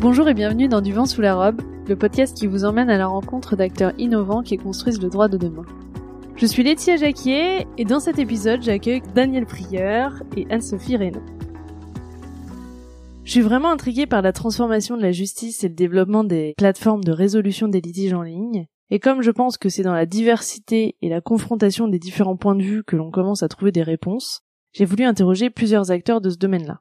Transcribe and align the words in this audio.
Bonjour 0.00 0.26
et 0.30 0.34
bienvenue 0.34 0.66
dans 0.66 0.80
Du 0.80 0.94
vent 0.94 1.04
sous 1.04 1.20
la 1.20 1.34
robe, 1.34 1.60
le 1.86 1.94
podcast 1.94 2.34
qui 2.34 2.46
vous 2.46 2.64
emmène 2.64 2.88
à 2.88 2.96
la 2.96 3.06
rencontre 3.06 3.54
d'acteurs 3.54 3.92
innovants 3.98 4.42
qui 4.42 4.56
construisent 4.56 5.02
le 5.02 5.10
droit 5.10 5.28
de 5.28 5.36
demain. 5.36 5.66
Je 6.36 6.46
suis 6.46 6.62
Laetitia 6.62 6.96
Jacquier 6.96 7.66
et 7.76 7.84
dans 7.84 8.00
cet 8.00 8.18
épisode, 8.18 8.62
j'accueille 8.62 9.02
Daniel 9.14 9.44
Prieur 9.44 10.22
et 10.38 10.46
Anne-Sophie 10.48 10.96
Reynaud. 10.96 11.20
Je 13.24 13.30
suis 13.30 13.42
vraiment 13.42 13.70
intriguée 13.70 14.06
par 14.06 14.22
la 14.22 14.32
transformation 14.32 14.96
de 14.96 15.02
la 15.02 15.12
justice 15.12 15.64
et 15.64 15.68
le 15.68 15.74
développement 15.74 16.24
des 16.24 16.54
plateformes 16.56 17.04
de 17.04 17.12
résolution 17.12 17.68
des 17.68 17.82
litiges 17.82 18.14
en 18.14 18.22
ligne. 18.22 18.68
Et 18.88 19.00
comme 19.00 19.20
je 19.20 19.30
pense 19.30 19.58
que 19.58 19.68
c'est 19.68 19.82
dans 19.82 19.92
la 19.92 20.06
diversité 20.06 20.96
et 21.02 21.10
la 21.10 21.20
confrontation 21.20 21.88
des 21.88 21.98
différents 21.98 22.38
points 22.38 22.56
de 22.56 22.62
vue 22.62 22.84
que 22.84 22.96
l'on 22.96 23.10
commence 23.10 23.42
à 23.42 23.48
trouver 23.48 23.70
des 23.70 23.82
réponses, 23.82 24.40
j'ai 24.72 24.86
voulu 24.86 25.04
interroger 25.04 25.50
plusieurs 25.50 25.90
acteurs 25.90 26.22
de 26.22 26.30
ce 26.30 26.38
domaine-là. 26.38 26.80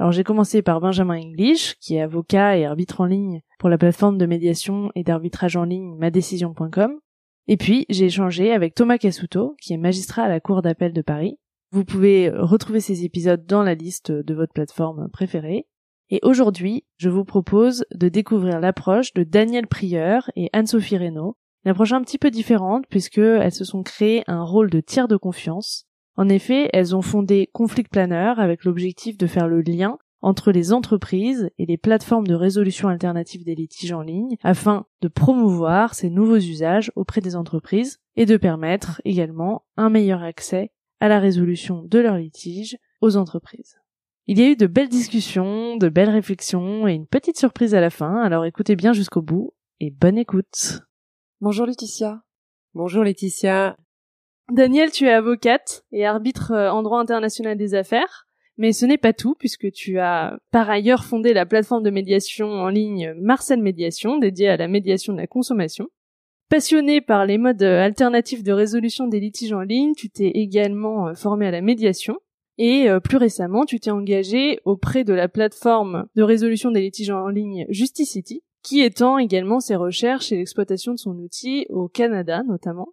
Alors 0.00 0.12
j'ai 0.12 0.24
commencé 0.24 0.62
par 0.62 0.80
Benjamin 0.80 1.20
English, 1.20 1.76
qui 1.78 1.96
est 1.96 2.00
avocat 2.00 2.56
et 2.56 2.64
arbitre 2.64 3.02
en 3.02 3.04
ligne 3.04 3.42
pour 3.58 3.68
la 3.68 3.76
plateforme 3.76 4.16
de 4.16 4.24
médiation 4.24 4.90
et 4.94 5.04
d'arbitrage 5.04 5.58
en 5.58 5.64
ligne 5.64 5.94
madécision.com. 5.94 6.98
Et 7.48 7.58
puis 7.58 7.84
j'ai 7.90 8.06
échangé 8.06 8.50
avec 8.54 8.74
Thomas 8.74 8.96
Casuto, 8.96 9.56
qui 9.60 9.74
est 9.74 9.76
magistrat 9.76 10.22
à 10.22 10.28
la 10.30 10.40
Cour 10.40 10.62
d'appel 10.62 10.94
de 10.94 11.02
Paris. 11.02 11.36
Vous 11.70 11.84
pouvez 11.84 12.30
retrouver 12.30 12.80
ces 12.80 13.04
épisodes 13.04 13.44
dans 13.44 13.62
la 13.62 13.74
liste 13.74 14.10
de 14.10 14.34
votre 14.34 14.54
plateforme 14.54 15.10
préférée. 15.10 15.66
Et 16.08 16.20
aujourd'hui, 16.22 16.86
je 16.96 17.10
vous 17.10 17.26
propose 17.26 17.84
de 17.94 18.08
découvrir 18.08 18.58
l'approche 18.58 19.12
de 19.12 19.22
Daniel 19.22 19.66
Prieur 19.66 20.30
et 20.34 20.48
Anne-Sophie 20.54 20.96
Reynaud, 20.96 21.36
une 21.66 21.72
approche 21.72 21.92
un 21.92 22.00
petit 22.00 22.16
peu 22.16 22.30
différente 22.30 22.86
puisque 22.88 23.18
elles 23.18 23.52
se 23.52 23.66
sont 23.66 23.82
créées 23.82 24.24
un 24.28 24.44
rôle 24.44 24.70
de 24.70 24.80
tiers 24.80 25.08
de 25.08 25.18
confiance. 25.18 25.89
En 26.20 26.28
effet, 26.28 26.68
elles 26.74 26.94
ont 26.94 27.00
fondé 27.00 27.48
Conflict 27.54 27.90
Planner 27.90 28.34
avec 28.36 28.64
l'objectif 28.66 29.16
de 29.16 29.26
faire 29.26 29.48
le 29.48 29.62
lien 29.62 29.96
entre 30.20 30.52
les 30.52 30.74
entreprises 30.74 31.48
et 31.56 31.64
les 31.64 31.78
plateformes 31.78 32.26
de 32.26 32.34
résolution 32.34 32.88
alternative 32.88 33.42
des 33.42 33.54
litiges 33.54 33.94
en 33.94 34.02
ligne 34.02 34.36
afin 34.42 34.84
de 35.00 35.08
promouvoir 35.08 35.94
ces 35.94 36.10
nouveaux 36.10 36.36
usages 36.36 36.92
auprès 36.94 37.22
des 37.22 37.36
entreprises 37.36 38.02
et 38.16 38.26
de 38.26 38.36
permettre 38.36 39.00
également 39.06 39.64
un 39.78 39.88
meilleur 39.88 40.22
accès 40.22 40.72
à 41.00 41.08
la 41.08 41.20
résolution 41.20 41.84
de 41.84 41.98
leurs 42.00 42.18
litiges 42.18 42.76
aux 43.00 43.16
entreprises. 43.16 43.78
Il 44.26 44.38
y 44.38 44.42
a 44.42 44.50
eu 44.50 44.56
de 44.56 44.66
belles 44.66 44.90
discussions, 44.90 45.78
de 45.78 45.88
belles 45.88 46.10
réflexions 46.10 46.86
et 46.86 46.92
une 46.92 47.06
petite 47.06 47.38
surprise 47.38 47.74
à 47.74 47.80
la 47.80 47.88
fin, 47.88 48.20
alors 48.20 48.44
écoutez 48.44 48.76
bien 48.76 48.92
jusqu'au 48.92 49.22
bout 49.22 49.54
et 49.80 49.90
bonne 49.90 50.18
écoute. 50.18 50.82
Bonjour 51.40 51.64
Laetitia. 51.64 52.20
Bonjour 52.74 53.04
Laetitia. 53.04 53.78
Daniel, 54.50 54.90
tu 54.90 55.06
es 55.06 55.12
avocate 55.12 55.84
et 55.92 56.04
arbitre 56.04 56.50
euh, 56.50 56.72
en 56.72 56.82
droit 56.82 56.98
international 56.98 57.56
des 57.56 57.74
affaires, 57.74 58.26
mais 58.56 58.72
ce 58.72 58.84
n'est 58.84 58.98
pas 58.98 59.12
tout 59.12 59.36
puisque 59.38 59.70
tu 59.70 60.00
as 60.00 60.38
par 60.50 60.68
ailleurs 60.68 61.04
fondé 61.04 61.32
la 61.32 61.46
plateforme 61.46 61.84
de 61.84 61.90
médiation 61.90 62.48
en 62.48 62.68
ligne 62.68 63.14
Marcel 63.20 63.62
Médiation 63.62 64.18
dédiée 64.18 64.48
à 64.48 64.56
la 64.56 64.66
médiation 64.66 65.12
de 65.12 65.18
la 65.18 65.28
consommation. 65.28 65.86
Passionné 66.48 67.00
par 67.00 67.26
les 67.26 67.38
modes 67.38 67.62
euh, 67.62 67.80
alternatifs 67.80 68.42
de 68.42 68.50
résolution 68.50 69.06
des 69.06 69.20
litiges 69.20 69.52
en 69.52 69.60
ligne, 69.60 69.92
tu 69.96 70.10
t'es 70.10 70.30
également 70.34 71.08
euh, 71.08 71.14
formé 71.14 71.46
à 71.46 71.52
la 71.52 71.60
médiation 71.60 72.18
et 72.62 72.88
plus 73.02 73.16
récemment, 73.16 73.64
tu 73.64 73.80
t'es 73.80 73.90
engagé 73.90 74.60
auprès 74.66 75.02
de 75.02 75.14
la 75.14 75.28
plateforme 75.28 76.04
de 76.14 76.22
résolution 76.22 76.70
des 76.70 76.82
litiges 76.82 77.08
en 77.08 77.28
ligne 77.28 77.64
Justicity 77.70 78.42
qui 78.62 78.82
étend 78.82 79.16
également 79.16 79.60
ses 79.60 79.76
recherches 79.76 80.30
et 80.30 80.36
l'exploitation 80.36 80.92
de 80.92 80.98
son 80.98 81.16
outil 81.20 81.64
au 81.70 81.88
Canada 81.88 82.42
notamment. 82.46 82.88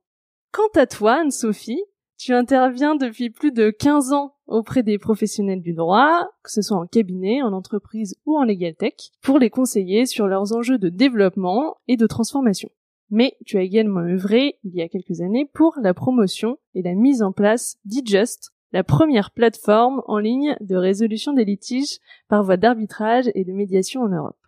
Quant 0.57 0.81
à 0.81 0.87
toi, 0.87 1.19
Anne-Sophie, 1.21 1.83
tu 2.17 2.33
interviens 2.33 2.95
depuis 2.95 3.29
plus 3.29 3.51
de 3.51 3.69
15 3.69 4.11
ans 4.11 4.33
auprès 4.47 4.81
des 4.81 4.97
professionnels 4.97 5.61
du 5.61 5.73
droit, 5.73 6.31
que 6.41 6.51
ce 6.51 6.63
soit 6.63 6.77
en 6.77 6.87
cabinet, 6.87 7.43
en 7.43 7.53
entreprise 7.53 8.15
ou 8.25 8.35
en 8.35 8.43
legal 8.43 8.73
tech, 8.73 9.11
pour 9.21 9.37
les 9.37 9.51
conseiller 9.51 10.07
sur 10.07 10.25
leurs 10.25 10.55
enjeux 10.55 10.79
de 10.79 10.89
développement 10.89 11.75
et 11.87 11.95
de 11.95 12.07
transformation. 12.07 12.69
Mais 13.11 13.37
tu 13.45 13.59
as 13.59 13.61
également 13.61 13.99
œuvré, 13.99 14.57
il 14.63 14.73
y 14.73 14.81
a 14.81 14.89
quelques 14.89 15.21
années, 15.21 15.47
pour 15.53 15.75
la 15.79 15.93
promotion 15.93 16.57
et 16.73 16.81
la 16.81 16.95
mise 16.95 17.21
en 17.21 17.33
place 17.33 17.77
d'eJust, 17.85 18.49
la 18.71 18.83
première 18.83 19.29
plateforme 19.29 20.01
en 20.07 20.17
ligne 20.17 20.57
de 20.59 20.75
résolution 20.75 21.33
des 21.33 21.45
litiges 21.45 21.99
par 22.29 22.43
voie 22.43 22.57
d'arbitrage 22.57 23.29
et 23.35 23.45
de 23.45 23.51
médiation 23.51 24.01
en 24.01 24.09
Europe. 24.09 24.46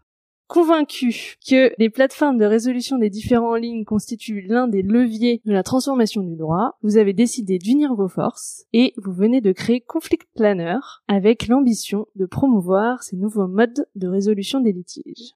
Convaincu 0.49 1.35
que 1.47 1.71
les 1.77 1.91
plateformes 1.91 2.39
de 2.39 2.45
résolution 2.45 2.97
des 2.97 3.11
différents 3.11 3.53
lignes 3.53 3.85
constituent 3.85 4.41
l'un 4.41 4.67
des 4.67 4.81
leviers 4.81 5.43
de 5.45 5.53
la 5.53 5.61
transformation 5.61 6.23
du 6.23 6.35
droit, 6.35 6.75
vous 6.81 6.97
avez 6.97 7.13
décidé 7.13 7.59
d'unir 7.59 7.93
vos 7.93 8.07
forces 8.07 8.65
et 8.73 8.95
vous 8.97 9.11
venez 9.11 9.41
de 9.41 9.51
créer 9.51 9.79
Conflict 9.79 10.27
Planner 10.33 10.79
avec 11.07 11.47
l'ambition 11.47 12.07
de 12.15 12.25
promouvoir 12.25 13.03
ces 13.03 13.15
nouveaux 13.15 13.47
modes 13.47 13.85
de 13.93 14.07
résolution 14.07 14.59
des 14.59 14.71
litiges. 14.71 15.35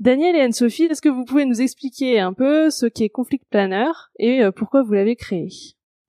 Daniel 0.00 0.34
et 0.34 0.40
Anne-Sophie, 0.40 0.86
est-ce 0.90 1.02
que 1.02 1.08
vous 1.08 1.24
pouvez 1.24 1.44
nous 1.44 1.62
expliquer 1.62 2.18
un 2.18 2.32
peu 2.32 2.68
ce 2.70 2.86
qu'est 2.86 3.10
Conflict 3.10 3.44
Planner 3.50 3.92
et 4.18 4.42
euh, 4.42 4.50
pourquoi 4.50 4.82
vous 4.82 4.92
l'avez 4.92 5.14
créé? 5.14 5.50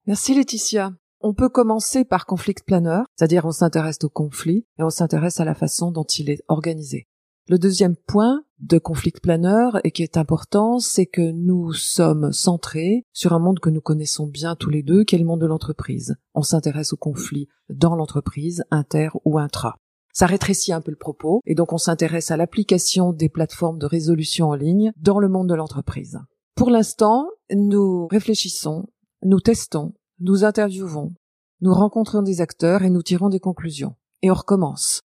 Merci 0.08 0.34
Laetitia. 0.34 0.94
On 1.22 1.36
peut 1.36 1.50
commencer 1.50 2.04
par 2.04 2.26
Conflict 2.26 2.66
Planner, 2.66 3.02
c'est-à-dire 3.16 3.46
on 3.46 3.52
s'intéresse 3.52 4.00
au 4.02 4.10
conflit 4.10 4.66
et 4.80 4.84
on 4.84 4.90
s'intéresse 4.90 5.40
à 5.40 5.46
la 5.46 5.54
façon 5.54 5.92
dont 5.92 6.06
il 6.06 6.32
est 6.32 6.42
organisé. 6.48 7.09
Le 7.50 7.58
deuxième 7.58 7.96
point 7.96 8.44
de 8.60 8.78
conflict 8.78 9.22
planeur 9.22 9.80
et 9.84 9.90
qui 9.90 10.04
est 10.04 10.18
important, 10.18 10.78
c'est 10.78 11.08
que 11.08 11.32
nous 11.32 11.74
sommes 11.74 12.32
centrés 12.32 13.08
sur 13.12 13.34
un 13.34 13.40
monde 13.40 13.60
que 13.60 13.72
nous 13.72 13.82
connaissons 13.82 14.28
bien 14.28 14.56
tous 14.56 14.70
les 14.70 14.84
deux, 14.84 15.04
qui 15.04 15.16
est 15.16 15.18
le 15.18 15.26
monde 15.26 15.42
de 15.42 15.48
l'entreprise. 15.48 16.16
On 16.36 16.44
s'intéresse 16.44 16.94
aux 16.94 16.98
conflits 16.98 17.48
dans 17.70 17.96
l'entreprise, 17.96 18.66
inter 18.70 19.10
ou 19.26 19.40
intra. 19.40 19.78
Ça 20.14 20.28
rétrécit 20.28 20.74
un 20.74 20.82
peu 20.82 20.92
le 20.92 20.98
propos 20.98 21.42
et 21.48 21.56
donc 21.56 21.74
on 21.74 21.80
s'intéresse 21.80 22.30
à 22.30 22.38
l'application 22.38 23.14
des 23.14 23.30
plateformes 23.30 23.80
de 23.80 23.88
résolution 23.88 24.50
en 24.50 24.56
ligne 24.56 24.92
dans 24.98 25.18
le 25.18 25.28
monde 25.28 25.50
de 25.50 25.56
l'entreprise. 25.56 26.20
Pour 26.54 26.70
l'instant, 26.70 27.32
nous 27.52 28.06
réfléchissons, 28.12 28.86
nous 29.24 29.40
testons, 29.40 29.96
nous 30.20 30.44
interviewons, 30.44 31.16
nous 31.62 31.74
rencontrons 31.74 32.22
des 32.22 32.42
acteurs 32.42 32.84
et 32.84 32.92
nous 32.92 33.02
tirons 33.02 33.30
des 33.30 33.40
conclusions. 33.40 33.96
Et 34.22 34.30
on 34.30 34.36
recommence. 34.36 35.02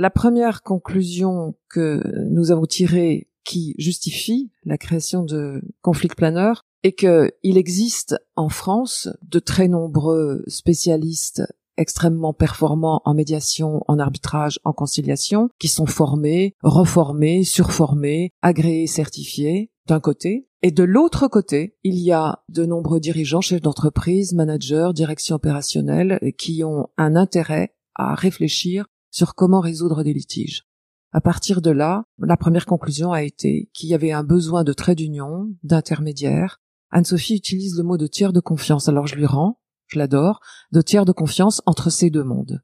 La 0.00 0.10
première 0.10 0.62
conclusion 0.62 1.56
que 1.68 2.00
nous 2.30 2.52
avons 2.52 2.66
tirée 2.66 3.26
qui 3.42 3.74
justifie 3.78 4.52
la 4.64 4.78
création 4.78 5.24
de 5.24 5.60
Conflict 5.82 6.14
Planner 6.14 6.52
est 6.84 6.92
qu'il 6.92 7.56
existe 7.58 8.16
en 8.36 8.48
France 8.48 9.08
de 9.22 9.40
très 9.40 9.66
nombreux 9.66 10.44
spécialistes 10.46 11.42
extrêmement 11.76 12.32
performants 12.32 13.02
en 13.06 13.12
médiation, 13.12 13.82
en 13.88 13.98
arbitrage, 13.98 14.60
en 14.62 14.72
conciliation, 14.72 15.48
qui 15.58 15.66
sont 15.66 15.86
formés, 15.86 16.54
reformés, 16.62 17.42
surformés, 17.42 18.30
agréés, 18.40 18.86
certifiés, 18.86 19.72
d'un 19.88 19.98
côté. 19.98 20.46
Et 20.62 20.70
de 20.70 20.84
l'autre 20.84 21.26
côté, 21.26 21.76
il 21.82 21.98
y 21.98 22.12
a 22.12 22.44
de 22.48 22.64
nombreux 22.64 23.00
dirigeants, 23.00 23.40
chefs 23.40 23.62
d'entreprise, 23.62 24.32
managers, 24.32 24.90
directions 24.94 25.34
opérationnelles, 25.34 26.20
qui 26.38 26.62
ont 26.62 26.86
un 26.98 27.16
intérêt 27.16 27.74
à 27.96 28.14
réfléchir 28.14 28.86
sur 29.18 29.34
comment 29.34 29.58
résoudre 29.58 30.04
des 30.04 30.12
litiges. 30.12 30.62
À 31.10 31.20
partir 31.20 31.60
de 31.60 31.72
là, 31.72 32.04
la 32.18 32.36
première 32.36 32.66
conclusion 32.66 33.10
a 33.10 33.24
été 33.24 33.68
qu'il 33.74 33.88
y 33.88 33.94
avait 33.94 34.12
un 34.12 34.22
besoin 34.22 34.62
de 34.62 34.72
trait 34.72 34.94
d'union, 34.94 35.48
d'intermédiaire. 35.64 36.60
Anne-Sophie 36.90 37.34
utilise 37.34 37.76
le 37.76 37.82
mot 37.82 37.96
de 37.96 38.06
tiers 38.06 38.32
de 38.32 38.38
confiance, 38.38 38.88
alors 38.88 39.08
je 39.08 39.16
lui 39.16 39.26
rends, 39.26 39.58
je 39.88 39.98
l'adore, 39.98 40.38
de 40.70 40.82
tiers 40.82 41.04
de 41.04 41.10
confiance 41.10 41.62
entre 41.66 41.90
ces 41.90 42.10
deux 42.10 42.22
mondes. 42.22 42.62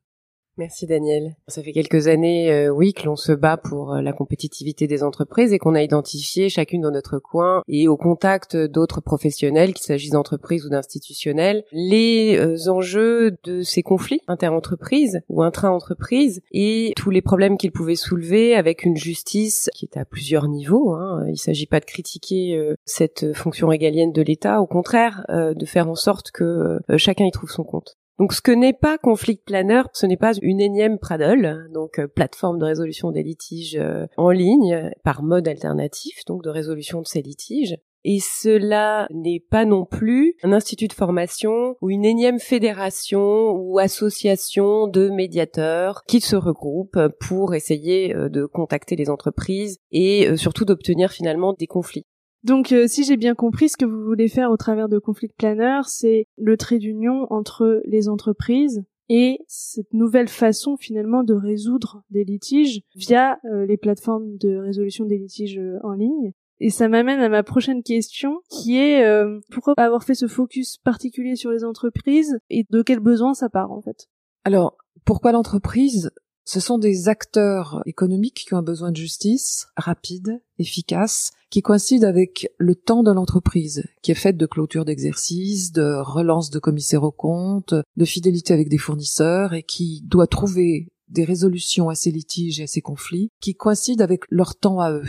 Merci 0.56 0.86
Daniel. 0.86 1.34
Ça 1.48 1.64
fait 1.64 1.72
quelques 1.72 2.06
années, 2.06 2.52
euh, 2.52 2.68
oui, 2.68 2.92
que 2.92 3.06
l'on 3.06 3.16
se 3.16 3.32
bat 3.32 3.56
pour 3.56 3.92
euh, 3.92 4.00
la 4.00 4.12
compétitivité 4.12 4.86
des 4.86 5.02
entreprises 5.02 5.52
et 5.52 5.58
qu'on 5.58 5.74
a 5.74 5.82
identifié 5.82 6.48
chacune 6.48 6.82
dans 6.82 6.92
notre 6.92 7.18
coin 7.18 7.62
et 7.66 7.88
au 7.88 7.96
contact 7.96 8.56
d'autres 8.56 9.00
professionnels, 9.00 9.74
qu'il 9.74 9.84
s'agisse 9.84 10.12
d'entreprises 10.12 10.64
ou 10.64 10.68
d'institutionnels, 10.68 11.64
les 11.72 12.38
euh, 12.38 12.70
enjeux 12.70 13.36
de 13.42 13.62
ces 13.62 13.82
conflits 13.82 14.20
inter-entreprises 14.28 15.22
ou 15.28 15.42
intra-entreprises 15.42 16.40
et 16.52 16.92
tous 16.94 17.10
les 17.10 17.22
problèmes 17.22 17.58
qu'ils 17.58 17.72
pouvaient 17.72 17.96
soulever 17.96 18.54
avec 18.54 18.84
une 18.84 18.96
justice 18.96 19.68
qui 19.74 19.86
est 19.86 19.98
à 19.98 20.04
plusieurs 20.04 20.46
niveaux. 20.46 20.92
Hein. 20.92 21.24
Il 21.26 21.32
ne 21.32 21.36
s'agit 21.36 21.66
pas 21.66 21.80
de 21.80 21.84
critiquer 21.84 22.74
cette 22.84 23.32
fonction 23.32 23.66
régalienne 23.66 24.12
de 24.12 24.22
l'État, 24.22 24.60
au 24.60 24.66
contraire, 24.66 25.24
de 25.28 25.66
faire 25.66 25.88
en 25.88 25.94
sorte 25.94 26.30
que 26.30 26.78
chacun 26.96 27.24
y 27.24 27.30
trouve 27.32 27.50
son 27.50 27.64
compte. 27.64 27.96
Donc 28.18 28.32
ce 28.32 28.40
que 28.40 28.52
n'est 28.52 28.72
pas 28.72 28.96
Conflict 28.96 29.44
Planner, 29.44 29.82
ce 29.92 30.06
n'est 30.06 30.16
pas 30.16 30.34
une 30.40 30.60
énième 30.60 30.98
Pradle, 30.98 31.68
donc 31.72 31.98
euh, 31.98 32.06
plateforme 32.06 32.58
de 32.58 32.64
résolution 32.64 33.10
des 33.10 33.24
litiges 33.24 33.76
euh, 33.76 34.06
en 34.16 34.30
ligne 34.30 34.92
par 35.02 35.24
mode 35.24 35.48
alternatif, 35.48 36.24
donc 36.26 36.44
de 36.44 36.50
résolution 36.50 37.00
de 37.00 37.06
ces 37.06 37.22
litiges. 37.22 37.76
Et 38.04 38.20
cela 38.20 39.08
n'est 39.10 39.40
pas 39.40 39.64
non 39.64 39.84
plus 39.84 40.36
un 40.42 40.52
institut 40.52 40.88
de 40.88 40.92
formation 40.92 41.74
ou 41.80 41.90
une 41.90 42.04
énième 42.04 42.38
fédération 42.38 43.50
ou 43.52 43.78
association 43.78 44.86
de 44.86 45.08
médiateurs 45.08 46.02
qui 46.06 46.20
se 46.20 46.36
regroupent 46.36 47.08
pour 47.18 47.54
essayer 47.54 48.14
euh, 48.14 48.28
de 48.28 48.46
contacter 48.46 48.94
les 48.94 49.10
entreprises 49.10 49.78
et 49.90 50.36
surtout 50.36 50.64
d'obtenir 50.64 51.10
finalement 51.10 51.52
des 51.52 51.66
conflits. 51.66 52.06
Donc, 52.44 52.72
euh, 52.72 52.86
si 52.86 53.04
j'ai 53.04 53.16
bien 53.16 53.34
compris, 53.34 53.70
ce 53.70 53.76
que 53.76 53.86
vous 53.86 54.04
voulez 54.04 54.28
faire 54.28 54.50
au 54.50 54.56
travers 54.56 54.88
de 54.88 54.98
Conflict 54.98 55.34
Planner, 55.36 55.80
c'est 55.86 56.26
le 56.36 56.56
trait 56.56 56.78
d'union 56.78 57.26
entre 57.30 57.80
les 57.86 58.08
entreprises 58.08 58.84
et 59.08 59.40
cette 59.46 59.92
nouvelle 59.92 60.28
façon 60.28 60.76
finalement 60.76 61.24
de 61.24 61.34
résoudre 61.34 62.02
des 62.10 62.24
litiges 62.24 62.82
via 62.94 63.38
euh, 63.44 63.66
les 63.66 63.76
plateformes 63.76 64.36
de 64.38 64.56
résolution 64.56 65.04
des 65.04 65.18
litiges 65.18 65.58
euh, 65.58 65.78
en 65.82 65.92
ligne. 65.92 66.32
Et 66.60 66.70
ça 66.70 66.88
m'amène 66.88 67.20
à 67.20 67.28
ma 67.28 67.42
prochaine 67.42 67.82
question 67.82 68.40
qui 68.48 68.78
est 68.78 69.04
euh, 69.04 69.40
pourquoi 69.50 69.74
avoir 69.76 70.04
fait 70.04 70.14
ce 70.14 70.28
focus 70.28 70.78
particulier 70.78 71.36
sur 71.36 71.50
les 71.50 71.64
entreprises 71.64 72.38
et 72.48 72.64
de 72.70 72.82
quels 72.82 73.00
besoins 73.00 73.34
ça 73.34 73.48
part 73.48 73.72
en 73.72 73.82
fait? 73.82 74.06
Alors, 74.44 74.76
pourquoi 75.04 75.32
l'entreprise? 75.32 76.10
Ce 76.44 76.60
sont 76.60 76.78
des 76.78 77.08
acteurs 77.08 77.82
économiques 77.86 78.44
qui 78.46 78.54
ont 78.54 78.58
un 78.58 78.62
besoin 78.62 78.90
de 78.90 78.96
justice 78.96 79.66
rapide, 79.76 80.42
efficace, 80.58 81.32
qui 81.50 81.62
coïncide 81.62 82.04
avec 82.04 82.48
le 82.58 82.74
temps 82.74 83.02
de 83.02 83.12
l'entreprise, 83.12 83.84
qui 84.02 84.10
est 84.10 84.16
faite 84.16 84.36
de 84.36 84.46
clôture 84.46 84.84
d'exercice, 84.84 85.72
de 85.72 86.00
relance 86.02 86.50
de 86.50 86.58
commissaires 86.58 87.04
aux 87.04 87.12
comptes, 87.12 87.74
de 87.96 88.04
fidélité 88.04 88.52
avec 88.52 88.68
des 88.68 88.78
fournisseurs 88.78 89.54
et 89.54 89.62
qui 89.62 90.02
doit 90.04 90.26
trouver 90.26 90.88
des 91.08 91.24
résolutions 91.24 91.88
à 91.88 91.94
ces 91.94 92.10
litiges 92.10 92.60
et 92.60 92.64
à 92.64 92.66
ces 92.66 92.82
conflits 92.82 93.30
qui 93.40 93.54
coïncident 93.54 94.04
avec 94.04 94.24
leur 94.30 94.56
temps 94.56 94.80
à 94.80 94.92
eux. 94.92 95.04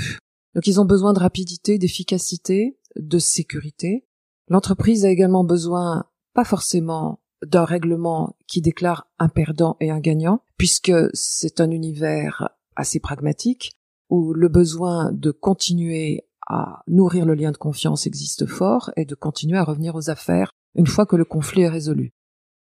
Donc 0.54 0.68
ils 0.68 0.80
ont 0.80 0.86
besoin 0.86 1.12
de 1.14 1.20
rapidité, 1.20 1.78
d'efficacité, 1.78 2.78
de 2.96 3.20
sécurité. 3.20 4.06
L'entreprise 4.48 5.04
a 5.04 5.10
également 5.10 5.44
besoin, 5.44 6.06
pas 6.34 6.46
forcément 6.46 7.20
d'un 7.46 7.66
règlement 7.66 8.36
qui 8.48 8.62
déclare 8.62 9.08
un 9.20 9.30
perdant 9.30 9.78
et 9.80 9.92
un 9.92 10.00
gagnant, 10.00 10.42
puisque 10.58 10.94
c'est 11.14 11.62
un 11.62 11.72
univers 11.72 12.50
assez 12.76 13.00
pragmatique 13.00 13.72
où 14.10 14.34
le 14.34 14.50
besoin 14.50 15.12
de 15.12 15.32
continuer 15.32 16.26
à 16.48 16.84
nourrir 16.88 17.26
le 17.26 17.34
lien 17.34 17.52
de 17.52 17.58
confiance 17.58 18.06
existe 18.06 18.46
fort 18.46 18.92
et 18.96 19.06
de 19.06 19.16
continuer 19.16 19.58
à 19.58 19.64
revenir 19.64 19.96
aux 19.96 20.10
affaires 20.10 20.52
une 20.76 20.88
fois 20.88 21.06
que 21.06 21.16
le 21.16 21.26
conflit 21.26 21.64
est 21.64 21.70
résolu. 21.70 22.14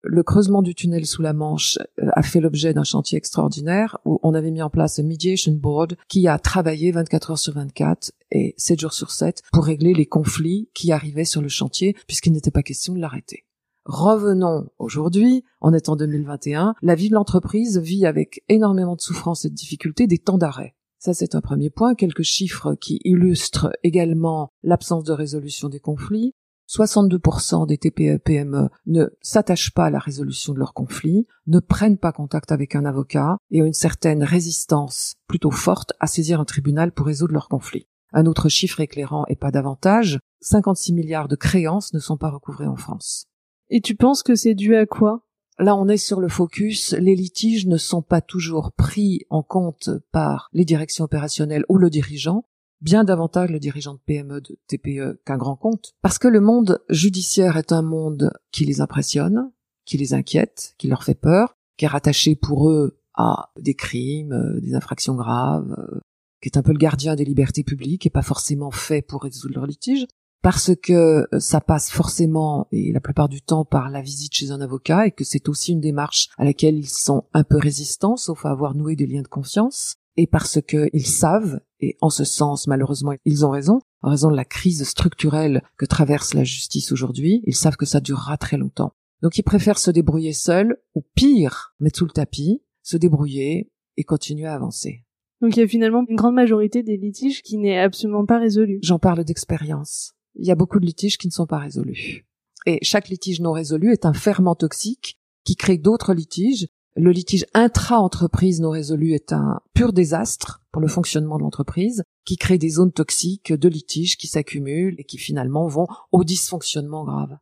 Le 0.06 0.22
creusement 0.22 0.60
du 0.60 0.74
tunnel 0.74 1.06
sous 1.06 1.22
la 1.22 1.32
Manche 1.32 1.78
euh, 1.98 2.10
a 2.12 2.22
fait 2.22 2.40
l'objet 2.40 2.74
d'un 2.74 2.84
chantier 2.84 3.16
extraordinaire 3.16 3.98
où 4.04 4.20
on 4.22 4.34
avait 4.34 4.50
mis 4.50 4.60
en 4.60 4.68
place 4.68 4.98
un 4.98 5.02
mediation 5.02 5.52
board 5.52 5.96
qui 6.08 6.28
a 6.28 6.38
travaillé 6.38 6.92
24 6.92 7.30
heures 7.30 7.38
sur 7.38 7.54
24 7.54 8.12
et 8.30 8.54
7 8.58 8.80
jours 8.80 8.92
sur 8.92 9.10
7 9.10 9.42
pour 9.50 9.64
régler 9.64 9.94
les 9.94 10.04
conflits 10.04 10.68
qui 10.74 10.92
arrivaient 10.92 11.24
sur 11.24 11.40
le 11.40 11.48
chantier 11.48 11.96
puisqu'il 12.06 12.34
n'était 12.34 12.50
pas 12.50 12.62
question 12.62 12.92
de 12.92 13.00
l'arrêter. 13.00 13.46
Revenons 13.84 14.70
aujourd'hui, 14.78 15.44
en 15.60 15.70
2021, 15.70 16.74
la 16.80 16.94
vie 16.94 17.10
de 17.10 17.14
l'entreprise 17.14 17.78
vit 17.78 18.06
avec 18.06 18.42
énormément 18.48 18.96
de 18.96 19.02
souffrance 19.02 19.44
et 19.44 19.50
de 19.50 19.54
difficultés 19.54 20.06
des 20.06 20.18
temps 20.18 20.38
d'arrêt. 20.38 20.74
Ça, 20.98 21.12
c'est 21.12 21.34
un 21.34 21.42
premier 21.42 21.68
point. 21.68 21.94
Quelques 21.94 22.22
chiffres 22.22 22.74
qui 22.76 22.98
illustrent 23.04 23.70
également 23.82 24.48
l'absence 24.62 25.04
de 25.04 25.12
résolution 25.12 25.68
des 25.68 25.80
conflits. 25.80 26.32
62% 26.66 27.66
des 27.66 27.76
TPE-PME 27.76 28.70
ne 28.86 29.10
s'attachent 29.20 29.74
pas 29.74 29.84
à 29.84 29.90
la 29.90 29.98
résolution 29.98 30.54
de 30.54 30.58
leurs 30.58 30.72
conflits, 30.72 31.26
ne 31.46 31.60
prennent 31.60 31.98
pas 31.98 32.12
contact 32.12 32.52
avec 32.52 32.74
un 32.74 32.86
avocat 32.86 33.36
et 33.50 33.60
ont 33.60 33.66
une 33.66 33.74
certaine 33.74 34.24
résistance 34.24 35.16
plutôt 35.28 35.50
forte 35.50 35.92
à 36.00 36.06
saisir 36.06 36.40
un 36.40 36.46
tribunal 36.46 36.90
pour 36.90 37.04
résoudre 37.04 37.34
leurs 37.34 37.50
conflits. 37.50 37.86
Un 38.14 38.24
autre 38.24 38.48
chiffre 38.48 38.80
éclairant 38.80 39.26
et 39.28 39.36
pas 39.36 39.50
davantage, 39.50 40.20
56 40.40 40.94
milliards 40.94 41.28
de 41.28 41.36
créances 41.36 41.92
ne 41.92 41.98
sont 41.98 42.16
pas 42.16 42.30
recouvrées 42.30 42.66
en 42.66 42.76
France. 42.76 43.26
Et 43.70 43.80
tu 43.80 43.94
penses 43.94 44.22
que 44.22 44.34
c'est 44.34 44.54
dû 44.54 44.76
à 44.76 44.86
quoi? 44.86 45.24
Là, 45.58 45.76
on 45.76 45.88
est 45.88 45.96
sur 45.96 46.20
le 46.20 46.28
focus. 46.28 46.92
Les 46.94 47.14
litiges 47.14 47.66
ne 47.66 47.76
sont 47.76 48.02
pas 48.02 48.20
toujours 48.20 48.72
pris 48.72 49.24
en 49.30 49.42
compte 49.42 49.90
par 50.10 50.48
les 50.52 50.64
directions 50.64 51.04
opérationnelles 51.04 51.64
ou 51.68 51.78
le 51.78 51.90
dirigeant, 51.90 52.44
bien 52.80 53.04
davantage 53.04 53.50
le 53.50 53.60
dirigeant 53.60 53.94
de 53.94 54.00
PME, 54.04 54.40
de 54.40 54.58
TPE 54.66 55.20
qu'un 55.24 55.36
grand 55.36 55.56
compte, 55.56 55.94
parce 56.02 56.18
que 56.18 56.28
le 56.28 56.40
monde 56.40 56.82
judiciaire 56.88 57.56
est 57.56 57.72
un 57.72 57.82
monde 57.82 58.32
qui 58.50 58.64
les 58.64 58.80
impressionne, 58.80 59.52
qui 59.84 59.96
les 59.96 60.12
inquiète, 60.12 60.74
qui 60.76 60.88
leur 60.88 61.04
fait 61.04 61.14
peur, 61.14 61.56
qui 61.76 61.84
est 61.84 61.88
rattaché 61.88 62.34
pour 62.34 62.68
eux 62.70 62.98
à 63.14 63.52
des 63.60 63.74
crimes, 63.74 64.32
euh, 64.32 64.60
des 64.60 64.74
infractions 64.74 65.14
graves, 65.14 65.72
euh, 65.78 66.00
qui 66.42 66.48
est 66.48 66.58
un 66.58 66.62
peu 66.62 66.72
le 66.72 66.78
gardien 66.78 67.14
des 67.14 67.24
libertés 67.24 67.62
publiques 67.62 68.06
et 68.06 68.10
pas 68.10 68.22
forcément 68.22 68.72
fait 68.72 69.02
pour 69.02 69.22
résoudre 69.22 69.54
leurs 69.54 69.66
litiges 69.66 70.06
parce 70.44 70.72
que 70.76 70.92
euh, 71.32 71.40
ça 71.40 71.62
passe 71.62 71.90
forcément 71.90 72.68
et 72.70 72.92
la 72.92 73.00
plupart 73.00 73.30
du 73.30 73.40
temps 73.40 73.64
par 73.64 73.88
la 73.88 74.02
visite 74.02 74.34
chez 74.34 74.50
un 74.50 74.60
avocat 74.60 75.06
et 75.06 75.10
que 75.10 75.24
c'est 75.24 75.48
aussi 75.48 75.72
une 75.72 75.80
démarche 75.80 76.28
à 76.36 76.44
laquelle 76.44 76.76
ils 76.76 76.86
sont 76.86 77.24
un 77.32 77.44
peu 77.44 77.56
résistants, 77.56 78.16
sauf 78.16 78.44
à 78.44 78.50
avoir 78.50 78.74
noué 78.74 78.94
des 78.94 79.06
liens 79.06 79.22
de 79.22 79.26
confiance, 79.26 79.96
et 80.18 80.26
parce 80.26 80.60
qu'ils 80.60 81.06
savent, 81.06 81.60
et 81.80 81.96
en 82.02 82.10
ce 82.10 82.24
sens 82.24 82.66
malheureusement 82.66 83.14
ils 83.24 83.46
ont 83.46 83.50
raison, 83.50 83.80
en 84.02 84.10
raison 84.10 84.30
de 84.30 84.36
la 84.36 84.44
crise 84.44 84.84
structurelle 84.84 85.62
que 85.78 85.86
traverse 85.86 86.34
la 86.34 86.44
justice 86.44 86.92
aujourd'hui, 86.92 87.42
ils 87.46 87.56
savent 87.56 87.78
que 87.78 87.86
ça 87.86 88.00
durera 88.00 88.36
très 88.36 88.58
longtemps. 88.58 88.92
Donc 89.22 89.38
ils 89.38 89.44
préfèrent 89.44 89.78
se 89.78 89.90
débrouiller 89.90 90.34
seuls, 90.34 90.76
ou 90.94 91.02
pire, 91.14 91.74
mettre 91.80 92.00
sous 92.00 92.04
le 92.04 92.10
tapis, 92.10 92.62
se 92.82 92.98
débrouiller 92.98 93.70
et 93.96 94.04
continuer 94.04 94.44
à 94.44 94.54
avancer. 94.54 95.06
Donc 95.40 95.56
il 95.56 95.60
y 95.60 95.62
a 95.62 95.68
finalement 95.68 96.04
une 96.06 96.16
grande 96.16 96.34
majorité 96.34 96.82
des 96.82 96.98
litiges 96.98 97.40
qui 97.40 97.56
n'est 97.56 97.78
absolument 97.78 98.26
pas 98.26 98.38
résolu. 98.38 98.78
J'en 98.82 98.98
parle 98.98 99.24
d'expérience 99.24 100.14
il 100.34 100.46
y 100.46 100.50
a 100.50 100.56
beaucoup 100.56 100.80
de 100.80 100.86
litiges 100.86 101.18
qui 101.18 101.28
ne 101.28 101.32
sont 101.32 101.46
pas 101.46 101.58
résolus. 101.58 102.26
Et 102.66 102.78
chaque 102.82 103.08
litige 103.08 103.40
non 103.40 103.52
résolu 103.52 103.92
est 103.92 104.06
un 104.06 104.14
ferment 104.14 104.54
toxique 104.54 105.18
qui 105.44 105.56
crée 105.56 105.78
d'autres 105.78 106.14
litiges. 106.14 106.66
Le 106.96 107.10
litige 107.10 107.44
intra-entreprise 107.54 108.60
non 108.60 108.70
résolu 108.70 109.12
est 109.12 109.32
un 109.32 109.60
pur 109.74 109.92
désastre 109.92 110.62
pour 110.72 110.80
le 110.80 110.88
fonctionnement 110.88 111.36
de 111.36 111.42
l'entreprise, 111.42 112.02
qui 112.24 112.36
crée 112.36 112.58
des 112.58 112.70
zones 112.70 112.92
toxiques 112.92 113.52
de 113.52 113.68
litiges 113.68 114.16
qui 114.16 114.28
s'accumulent 114.28 114.96
et 114.98 115.04
qui 115.04 115.18
finalement 115.18 115.66
vont 115.66 115.86
au 116.12 116.24
dysfonctionnement 116.24 117.04
grave. 117.04 117.36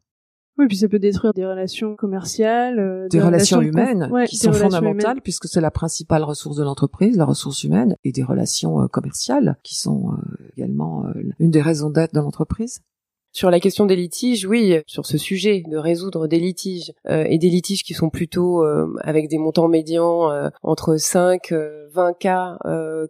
Oui, 0.59 0.67
puis 0.69 0.77
ça 0.77 0.89
peut 0.89 0.99
détruire 0.99 1.33
des 1.33 1.47
relations 1.47 1.97
commerciales, 1.97 2.79
euh, 2.79 3.09
des, 3.09 3.21
relations, 3.21 3.63
humaines 3.63 4.11
qui 4.29 4.37
sont 4.37 4.53
fondamentales 4.53 5.23
puisque 5.23 5.49
c'est 5.49 5.63
la 5.63 5.71
principale 5.71 6.25
ressource 6.25 6.57
de 6.57 6.63
l'entreprise, 6.63 7.17
la 7.17 7.25
ressource 7.25 7.65
humaine, 7.65 7.97
et 8.05 8.13
des 8.13 8.23
relations 8.23 8.83
euh, 8.83 8.87
commerciales 8.87 9.57
qui 9.63 9.75
sont 9.75 10.13
euh, 10.13 10.51
également 10.57 11.07
une 11.39 11.51
des 11.51 11.63
raisons 11.63 11.91
d'être 11.91 12.15
de 12.15 12.21
l'entreprise. 12.21 12.83
Sur 13.35 13.51
la 13.51 13.61
question 13.61 13.87
des 13.87 13.97
litiges, 13.97 14.45
oui, 14.45 14.79
sur 14.87 15.07
ce 15.07 15.17
sujet 15.17 15.63
de 15.67 15.79
résoudre 15.79 16.27
des 16.27 16.39
litiges 16.39 16.93
euh, 17.09 17.25
et 17.27 17.39
des 17.39 17.49
litiges 17.49 17.83
qui 17.83 17.95
sont 17.95 18.11
plutôt 18.11 18.63
euh, 18.63 18.95
avec 19.01 19.29
des 19.29 19.39
montants 19.39 19.69
médians 19.69 20.31
euh, 20.31 20.51
entre 20.63 20.99
5 20.99 21.53
20 21.95 22.13
cas 22.19 22.59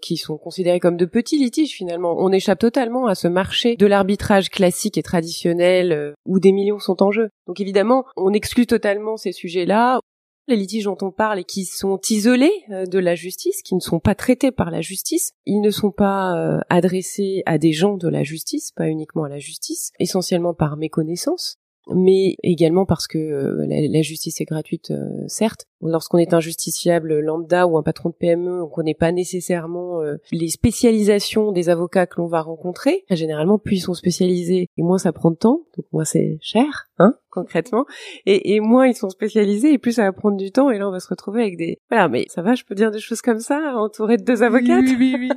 qui 0.01 0.17
sont 0.17 0.37
considérés 0.37 0.81
comme 0.81 0.97
de 0.97 1.05
petits 1.05 1.39
litiges 1.39 1.73
finalement. 1.73 2.17
On 2.19 2.33
échappe 2.33 2.59
totalement 2.59 3.07
à 3.07 3.15
ce 3.15 3.29
marché 3.29 3.77
de 3.77 3.87
l'arbitrage 3.87 4.51
classique 4.51 4.99
et 4.99 5.03
traditionnel 5.03 6.15
où 6.27 6.41
des 6.41 6.53
millions 6.53 6.79
sont 6.79 7.03
en 7.03 7.11
jeu. 7.11 7.29
Donc 7.47 7.61
évidemment, 7.61 8.05
on 8.17 8.33
exclut 8.33 8.67
totalement 8.67 9.17
ces 9.17 9.33
sujets-là 9.33 10.01
les 10.49 10.57
litiges 10.57 10.85
dont 10.85 10.99
on 11.03 11.11
parle 11.11 11.39
et 11.39 11.45
qui 11.45 11.65
sont 11.65 12.01
isolés 12.11 12.53
euh, 12.71 12.87
de 12.87 12.99
la 12.99 13.15
justice, 13.15 13.63
qui 13.63 13.75
ne 13.75 13.81
sont 13.81 14.01
pas 14.01 14.15
traités 14.15 14.51
par 14.51 14.71
la 14.71 14.81
justice, 14.81 15.33
ils 15.47 15.61
ne 15.61 15.71
sont 15.71 15.91
pas 15.91 16.37
euh, 16.37 16.61
adressés 16.69 17.43
à 17.47 17.59
des 17.59 17.73
gens 17.73 17.97
de 17.97 18.09
la 18.09 18.23
justice, 18.23 18.73
pas 18.73 18.89
uniquement 18.89 19.25
à 19.25 19.29
la 19.29 19.39
justice, 19.39 19.93
essentiellement 19.99 20.55
par 20.55 20.77
méconnaissance 20.77 21.59
mais 21.89 22.37
également 22.43 22.87
parce 22.87 23.07
que 23.07 23.19
euh, 23.19 23.67
la, 23.67 24.03
justice 24.03 24.41
est 24.41 24.45
gratuite, 24.45 24.91
euh, 24.91 25.25
certes. 25.27 25.67
Lorsqu'on 25.81 26.19
est 26.19 26.33
un 26.33 26.41
justiciable 26.41 27.19
lambda 27.19 27.67
ou 27.67 27.77
un 27.77 27.83
patron 27.83 28.11
de 28.11 28.15
PME, 28.15 28.63
on 28.63 28.69
connaît 28.69 28.95
pas 28.95 29.11
nécessairement 29.11 30.01
euh, 30.01 30.17
les 30.31 30.49
spécialisations 30.49 31.51
des 31.51 31.69
avocats 31.71 32.07
que 32.07 32.21
l'on 32.21 32.29
va 32.29 32.41
rencontrer. 32.41 33.05
Généralement, 33.11 33.59
plus 33.59 33.77
ils 33.77 33.81
sont 33.81 33.95
spécialisés, 33.95 34.69
et 34.77 34.83
moins 34.83 34.99
ça 34.99 35.13
prend 35.13 35.33
de 35.33 35.37
temps, 35.37 35.63
donc 35.77 35.87
moins 35.93 36.05
c'est 36.05 36.39
cher, 36.41 36.89
hein, 36.99 37.15
concrètement. 37.31 37.85
Et, 38.27 38.55
et 38.55 38.61
moins 38.61 38.87
ils 38.87 38.95
sont 38.95 39.11
spécialisés, 39.11 39.73
et 39.73 39.79
plus 39.79 39.93
ça 39.93 40.05
va 40.05 40.13
prendre 40.13 40.37
du 40.37 40.53
temps, 40.53 40.71
et 40.71 40.79
là 40.79 40.89
on 40.89 40.93
va 40.93 41.01
se 41.01 41.09
retrouver 41.09 41.43
avec 41.43 41.57
des... 41.57 41.81
Voilà, 41.91 42.09
mais 42.09 42.27
ça 42.29 42.43
va, 42.43 42.55
je 42.55 42.63
peux 42.65 42.77
dire 42.77 42.93
des 42.93 43.01
choses 43.01 43.23
comme 43.23 43.41
ça, 43.41 43.75
entouré 43.77 44.19
de 44.19 44.25
deux 44.25 44.45
avocats 44.45 44.79
Oui, 44.79 44.97
oui, 44.99 45.17
oui. 45.19 45.31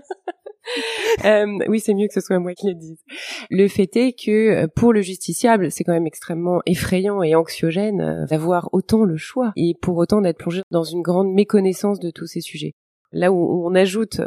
euh, 1.26 1.60
oui, 1.68 1.80
c'est 1.80 1.94
mieux 1.94 2.08
que 2.08 2.14
ce 2.14 2.22
soit 2.22 2.40
moi 2.40 2.54
qui 2.54 2.68
le 2.68 2.76
dise. 2.76 3.04
Le 3.50 3.68
fait 3.68 3.96
est 3.96 4.14
que 4.14 4.32
euh, 4.32 4.68
pour 4.74 4.94
le 4.94 5.02
justiciable, 5.02 5.72
c'est 5.72 5.84
quand 5.84 5.94
même 5.94 6.08
extrêmement 6.08 6.62
effrayant 6.66 7.24
et 7.24 7.36
anxiogène 7.36 8.02
euh, 8.02 8.26
d'avoir 8.26 8.70
autant 8.74 9.04
le 9.04 9.18
choix 9.18 9.52
et 9.56 9.76
pour 9.82 9.98
autant 9.98 10.22
d'être 10.22 10.38
plongé 10.38 10.62
dans 10.72 10.84
une 10.84 11.02
grande 11.02 11.32
méconnaissance 11.34 12.00
de 12.00 12.10
tous 12.10 12.28
ces 12.28 12.42
sujets. 12.42 12.74
Là 13.12 13.32
où 13.32 13.66
on 13.66 13.76
ajoute 13.76 14.20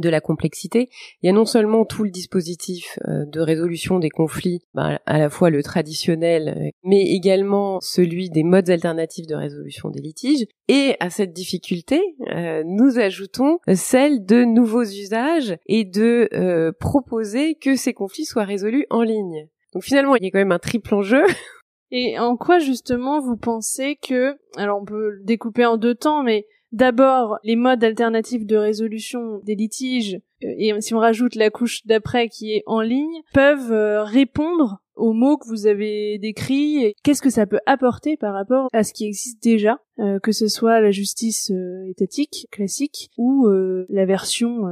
de 0.00 0.08
la 0.08 0.20
complexité. 0.20 0.88
Il 1.22 1.26
y 1.26 1.28
a 1.28 1.32
non 1.32 1.44
seulement 1.44 1.84
tout 1.84 2.04
le 2.04 2.10
dispositif 2.10 2.98
euh, 3.06 3.24
de 3.26 3.40
résolution 3.40 3.98
des 3.98 4.10
conflits, 4.10 4.60
bah, 4.74 5.00
à 5.06 5.18
la 5.18 5.30
fois 5.30 5.50
le 5.50 5.62
traditionnel, 5.62 6.54
euh, 6.56 6.70
mais 6.84 7.02
également 7.02 7.80
celui 7.80 8.30
des 8.30 8.42
modes 8.42 8.70
alternatifs 8.70 9.26
de 9.26 9.34
résolution 9.34 9.90
des 9.90 10.00
litiges. 10.00 10.46
Et 10.68 10.96
à 11.00 11.10
cette 11.10 11.32
difficulté, 11.32 12.00
euh, 12.34 12.62
nous 12.66 12.98
ajoutons 12.98 13.58
celle 13.74 14.24
de 14.24 14.44
nouveaux 14.44 14.84
usages 14.84 15.56
et 15.66 15.84
de 15.84 16.72
proposer 16.80 17.54
que 17.54 17.76
ces 17.76 17.92
conflits 17.92 18.24
soient 18.24 18.44
résolus 18.44 18.86
en 18.90 19.02
ligne. 19.02 19.48
Donc 19.72 19.82
finalement, 19.82 20.16
il 20.16 20.24
y 20.24 20.28
a 20.28 20.30
quand 20.30 20.38
même 20.38 20.52
un 20.52 20.58
triple 20.58 20.94
enjeu. 20.94 21.24
Et 21.90 22.18
en 22.18 22.36
quoi 22.36 22.58
justement 22.58 23.20
vous 23.20 23.36
pensez 23.36 23.96
que, 23.96 24.36
alors 24.56 24.80
on 24.80 24.84
peut 24.84 25.10
le 25.10 25.22
découper 25.22 25.64
en 25.64 25.76
deux 25.76 25.94
temps, 25.94 26.24
mais 26.24 26.44
d'abord 26.74 27.38
les 27.44 27.56
modes 27.56 27.82
alternatifs 27.84 28.44
de 28.44 28.56
résolution 28.56 29.40
des 29.44 29.54
litiges 29.54 30.20
euh, 30.42 30.54
et 30.58 30.80
si 30.80 30.92
on 30.92 30.98
rajoute 30.98 31.36
la 31.36 31.48
couche 31.48 31.86
d'après 31.86 32.28
qui 32.28 32.52
est 32.52 32.64
en 32.66 32.80
ligne 32.80 33.22
peuvent 33.32 33.72
euh, 33.72 34.02
répondre 34.02 34.80
aux 34.96 35.12
mots 35.12 35.36
que 35.36 35.48
vous 35.48 35.66
avez 35.66 36.18
décrits 36.18 36.94
Qu'est-ce 37.02 37.22
que 37.22 37.30
ça 37.30 37.46
peut 37.46 37.60
apporter 37.66 38.16
par 38.16 38.32
rapport 38.32 38.68
à 38.72 38.84
ce 38.84 38.92
qui 38.92 39.06
existe 39.06 39.42
déjà, 39.42 39.80
euh, 39.98 40.20
que 40.20 40.30
ce 40.30 40.46
soit 40.46 40.80
la 40.80 40.92
justice 40.92 41.50
étatique 41.88 42.46
classique 42.52 43.10
ou 43.16 43.48
la 43.88 44.04
version 44.04 44.62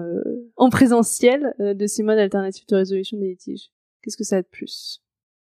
en 0.57 0.71
présentiel 0.71 1.55
de 1.59 1.87
ces 1.89 2.05
modes 2.05 2.19
alternatifs 2.19 2.67
de 2.67 2.77
résolution 2.77 3.19
des 3.19 3.31
litiges 3.31 3.71
Qu'est-ce 4.03 4.17
que 4.17 4.25
ça 4.25 4.37
a 4.37 4.43
de 4.43 4.47
plus? 4.47 5.03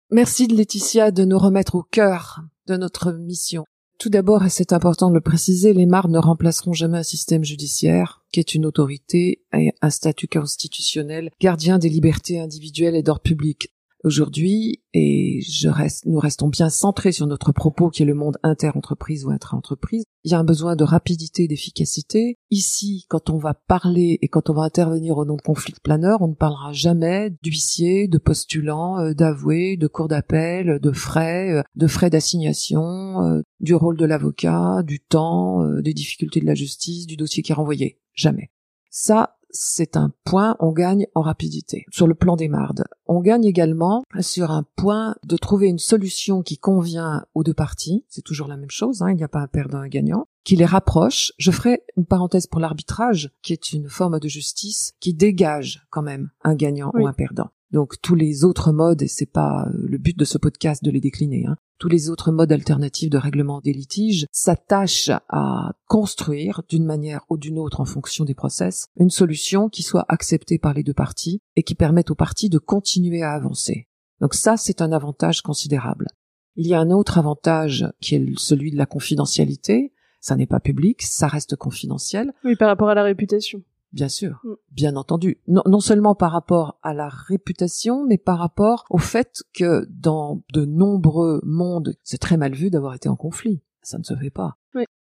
Merci 0.10 0.48
Laetitia 0.48 1.12
de 1.12 1.24
nous 1.24 1.38
remettre 1.38 1.76
au 1.76 1.84
cœur 1.84 2.42
de 2.66 2.76
notre 2.76 3.12
mission. 3.12 3.66
Tout 4.04 4.10
d'abord, 4.10 4.44
et 4.44 4.50
c'est 4.50 4.74
important 4.74 5.08
de 5.08 5.14
le 5.14 5.22
préciser, 5.22 5.72
les 5.72 5.86
MAR 5.86 6.10
ne 6.10 6.20
remplaceront 6.20 6.74
jamais 6.74 6.98
un 6.98 7.04
système 7.04 7.46
judiciaire 7.46 8.22
qui 8.34 8.42
est 8.42 8.54
une 8.54 8.66
autorité 8.66 9.46
et 9.58 9.72
un 9.82 9.90
statut 9.90 10.28
constitutionnel 10.28 11.32
gardien 11.40 11.80
des 11.80 11.88
libertés 11.88 12.38
individuelles 12.38 12.98
et 12.98 13.02
d'ordre 13.02 13.22
public 13.22 13.73
aujourd'hui, 14.04 14.82
et 14.94 15.42
je 15.42 15.70
reste, 15.70 16.06
nous 16.06 16.20
restons 16.20 16.48
bien 16.48 16.70
centrés 16.70 17.12
sur 17.12 17.28
notre 17.28 17.52
propos 17.52 17.90
qui 17.90 18.04
est 18.04 18.06
le 18.06 18.14
monde 18.14 18.38
inter-entreprise 18.44 19.26
ou 19.26 19.30
intra-entreprise, 19.30 20.04
il 20.24 20.32
y 20.32 20.36
a 20.36 20.40
un 20.40 20.44
besoin 20.44 20.76
de 20.76 20.84
rapidité 20.84 21.48
d'efficacité. 21.48 22.38
Ici, 22.50 23.06
quand 23.10 23.30
on 23.30 23.38
va 23.38 23.54
parler 23.54 24.20
et 24.22 24.28
quand 24.28 24.50
on 24.50 24.54
va 24.54 24.64
intervenir 24.64 25.18
au 25.18 25.26
nom 25.26 25.36
de 25.36 25.42
conflits 25.42 25.74
planeurs, 25.84 26.22
on 26.22 26.30
ne 26.30 26.34
parlera 26.34 26.72
jamais 26.72 27.36
d'huissier, 27.42 28.08
de 28.08 28.18
postulant, 28.18 29.00
euh, 29.00 29.14
d'avoué, 29.14 29.76
de 29.78 29.88
cours 29.88 30.08
d'appel, 30.08 30.80
de 30.80 30.92
frais, 30.92 31.52
euh, 31.52 31.62
de 31.76 31.88
frais 31.88 32.10
d'assignation, 32.10 33.22
euh, 33.24 33.42
du 33.60 33.76
rôle 33.76 33.98
de 33.98 34.06
l'avocat, 34.06 34.84
du 34.84 35.00
temps, 35.00 35.66
des 35.82 35.94
difficultés 35.94 36.40
de 36.40 36.46
la 36.46 36.56
justice, 36.56 37.08
du 37.08 37.18
dossier 37.18 37.44
qui 37.44 37.52
est 37.52 37.56
renvoyé. 37.56 38.00
Jamais. 38.14 38.52
Ça, 38.90 39.38
c'est 39.54 39.96
un 39.96 40.12
point, 40.26 40.56
on 40.60 40.72
gagne 40.72 41.08
en 41.16 41.22
rapidité 41.22 41.86
sur 41.92 42.08
le 42.08 42.16
plan 42.16 42.36
des 42.36 42.50
mardes. 42.50 42.84
On 43.06 43.22
gagne 43.22 43.46
également 43.46 44.04
sur 44.20 44.52
un 44.52 44.66
point 44.76 45.16
de 45.26 45.38
trouver 45.38 45.68
une 45.68 45.80
solution 45.80 46.42
qui 46.42 46.58
convient 46.58 47.26
aux 47.36 47.44
deux 47.44 47.54
parties. 47.54 48.04
C'est 48.10 48.24
toujours 48.24 48.48
la 48.48 48.58
même 48.58 48.72
chose, 48.72 49.02
hein, 49.02 49.12
il 49.12 49.16
n'y 49.16 49.24
a 49.24 49.28
pas 49.28 49.40
un 49.40 49.48
perdant, 49.48 49.80
un 49.80 49.88
gagnant 49.88 50.28
qui 50.44 50.56
les 50.56 50.66
rapproche. 50.66 51.32
Je 51.38 51.52
ferai 51.52 51.84
une 51.96 52.06
parenthèse 52.06 52.48
pour 52.48 52.60
l'arbitrage, 52.60 53.32
qui 53.42 53.54
est 53.54 53.72
une 53.72 53.90
forme 53.90 54.20
de 54.20 54.28
justice 54.28 54.94
qui 55.00 55.14
dégage 55.14 55.86
quand 55.90 56.02
même 56.02 56.32
un 56.44 56.56
gagnant 56.56 56.92
ou 56.96 57.08
un 57.08 57.14
perdant. 57.14 57.50
Donc 57.74 58.00
tous 58.01 58.15
les 58.15 58.44
autres 58.44 58.72
modes, 58.72 59.01
et 59.01 59.08
c'est 59.08 59.25
pas 59.25 59.68
le 59.74 59.98
but 59.98 60.18
de 60.18 60.25
ce 60.25 60.38
podcast 60.38 60.84
de 60.84 60.92
les 60.92 61.01
décliner, 61.01 61.48
hein, 61.48 61.58
tous 61.80 61.89
les 61.89 62.10
autres 62.12 62.32
modes 62.32 62.51
alternatifs 62.51 63.10
de 63.10 63.18
règlement 63.18 63.60
des 63.60 63.74
litiges 63.74 64.27
s'attachent 64.32 65.10
à 65.27 65.74
construire, 65.88 66.62
d'une 66.70 66.86
manière 66.86 67.25
ou 67.30 67.38
d'une 67.38 67.58
autre 67.58 67.82
en 67.82 67.86
fonction 67.86 68.25
des 68.25 68.36
process, 68.36 68.86
une 68.98 69.10
solution 69.10 69.70
qui 69.70 69.82
soit 69.82 70.06
acceptée 70.08 70.60
par 70.60 70.74
les 70.74 70.84
deux 70.84 70.94
parties 70.94 71.42
et 71.56 71.63
qui 71.63 71.74
permette 71.74 72.12
aux 72.12 72.15
parties 72.15 72.50
de 72.50 72.60
continuer 72.60 73.24
à 73.24 73.34
avancer. 73.34 73.88
Donc 74.22 74.36
ça, 74.36 74.56
c'est 74.56 74.82
un 74.82 74.92
avantage 74.92 75.42
considérable. 75.42 76.08
Il 76.56 76.68
y 76.68 76.75
a 76.75 76.80
un 76.80 76.92
autre 76.92 77.18
avantage 77.18 77.88
qui 78.00 78.15
est 78.15 78.24
celui 78.38 78.72
de 78.72 78.77
la 78.77 78.86
confidentialité. 78.86 79.92
Ça 80.22 80.36
n'est 80.36 80.46
pas 80.46 80.60
public, 80.60 81.01
ça 81.01 81.27
reste 81.27 81.56
confidentiel. 81.56 82.32
Oui, 82.46 82.56
par 82.56 82.70
rapport 82.70 82.89
à 82.89 82.96
la 82.96 83.03
réputation. 83.03 83.63
Bien 83.94 84.10
sûr, 84.10 84.42
mm. 84.44 84.54
bien 84.72 84.96
entendu. 84.96 85.40
Non, 85.48 85.80
seulement 85.80 86.16
par 86.16 86.32
rapport 86.32 86.80
à 86.82 86.94
la 86.94 87.10
réputation, 87.10 88.06
mais 88.06 88.18
par 88.18 88.40
rapport 88.40 88.86
au 88.90 88.98
fait 88.98 89.44
que 89.54 89.88
dans 89.90 90.42
de 90.52 90.66
nombreux 90.66 91.40
mondes, 91.44 91.96
c'est 92.04 92.18
très 92.18 92.38
mal 92.38 92.54
vu 92.54 92.70
d'avoir 92.70 92.96
été 92.96 93.08
en 93.08 93.16
conflit. 93.16 93.62
Ça 93.84 93.98
ne 93.98 94.04
se 94.04 94.16
fait 94.16 94.32
pas. 94.32 94.58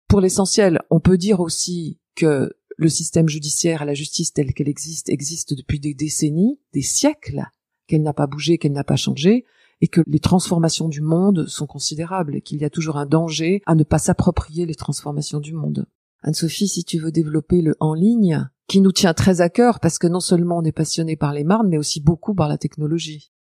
Pour 0.07 0.21
l'essentiel, 0.21 0.79
on 0.89 1.01
peut 1.01 1.17
dire 1.17 1.41
aussi 1.41 1.99
que 2.15 2.53
le 2.77 2.89
système 2.89 3.27
judiciaire, 3.27 3.83
la 3.83 3.93
justice 3.93 4.31
telle 4.31 4.53
qu'elle 4.53 4.69
existe, 4.69 5.09
existe 5.09 5.53
depuis 5.53 5.81
des 5.81 5.93
décennies, 5.93 6.59
des 6.73 6.81
siècles, 6.81 7.43
qu'elle 7.87 8.03
n'a 8.03 8.13
pas 8.13 8.27
bougé, 8.27 8.57
qu'elle 8.57 8.71
n'a 8.71 8.85
pas 8.85 8.95
changé, 8.95 9.45
et 9.81 9.87
que 9.87 10.01
les 10.07 10.19
transformations 10.19 10.87
du 10.87 11.01
monde 11.01 11.47
sont 11.47 11.67
considérables, 11.67 12.35
et 12.37 12.41
qu'il 12.41 12.61
y 12.61 12.65
a 12.65 12.69
toujours 12.69 12.97
un 12.97 13.05
danger 13.05 13.61
à 13.65 13.75
ne 13.75 13.83
pas 13.83 13.97
s'approprier 13.97 14.65
les 14.65 14.75
transformations 14.75 15.39
du 15.39 15.53
monde. 15.53 15.87
Anne-Sophie, 16.27 16.67
si 16.67 16.83
tu 16.83 16.99
veux 16.99 17.13
développer 17.13 17.61
le 17.61 17.77
en 17.79 17.93
ligne, 17.93 18.49
qui 18.67 18.81
nous 18.81 18.91
tient 18.91 19.13
très 19.13 19.39
à 19.39 19.47
cœur 19.47 19.79
parce 19.79 19.97
que 19.97 20.07
non 20.07 20.19
seulement 20.19 20.57
on 20.57 20.63
est 20.65 20.73
passionné 20.73 21.15
par 21.15 21.31
les 21.31 21.45
marnes, 21.45 21.69
mais 21.69 21.77
aussi 21.77 22.01
beaucoup 22.01 22.35
par 22.35 22.49
la 22.49 22.57
technologie. 22.57 23.31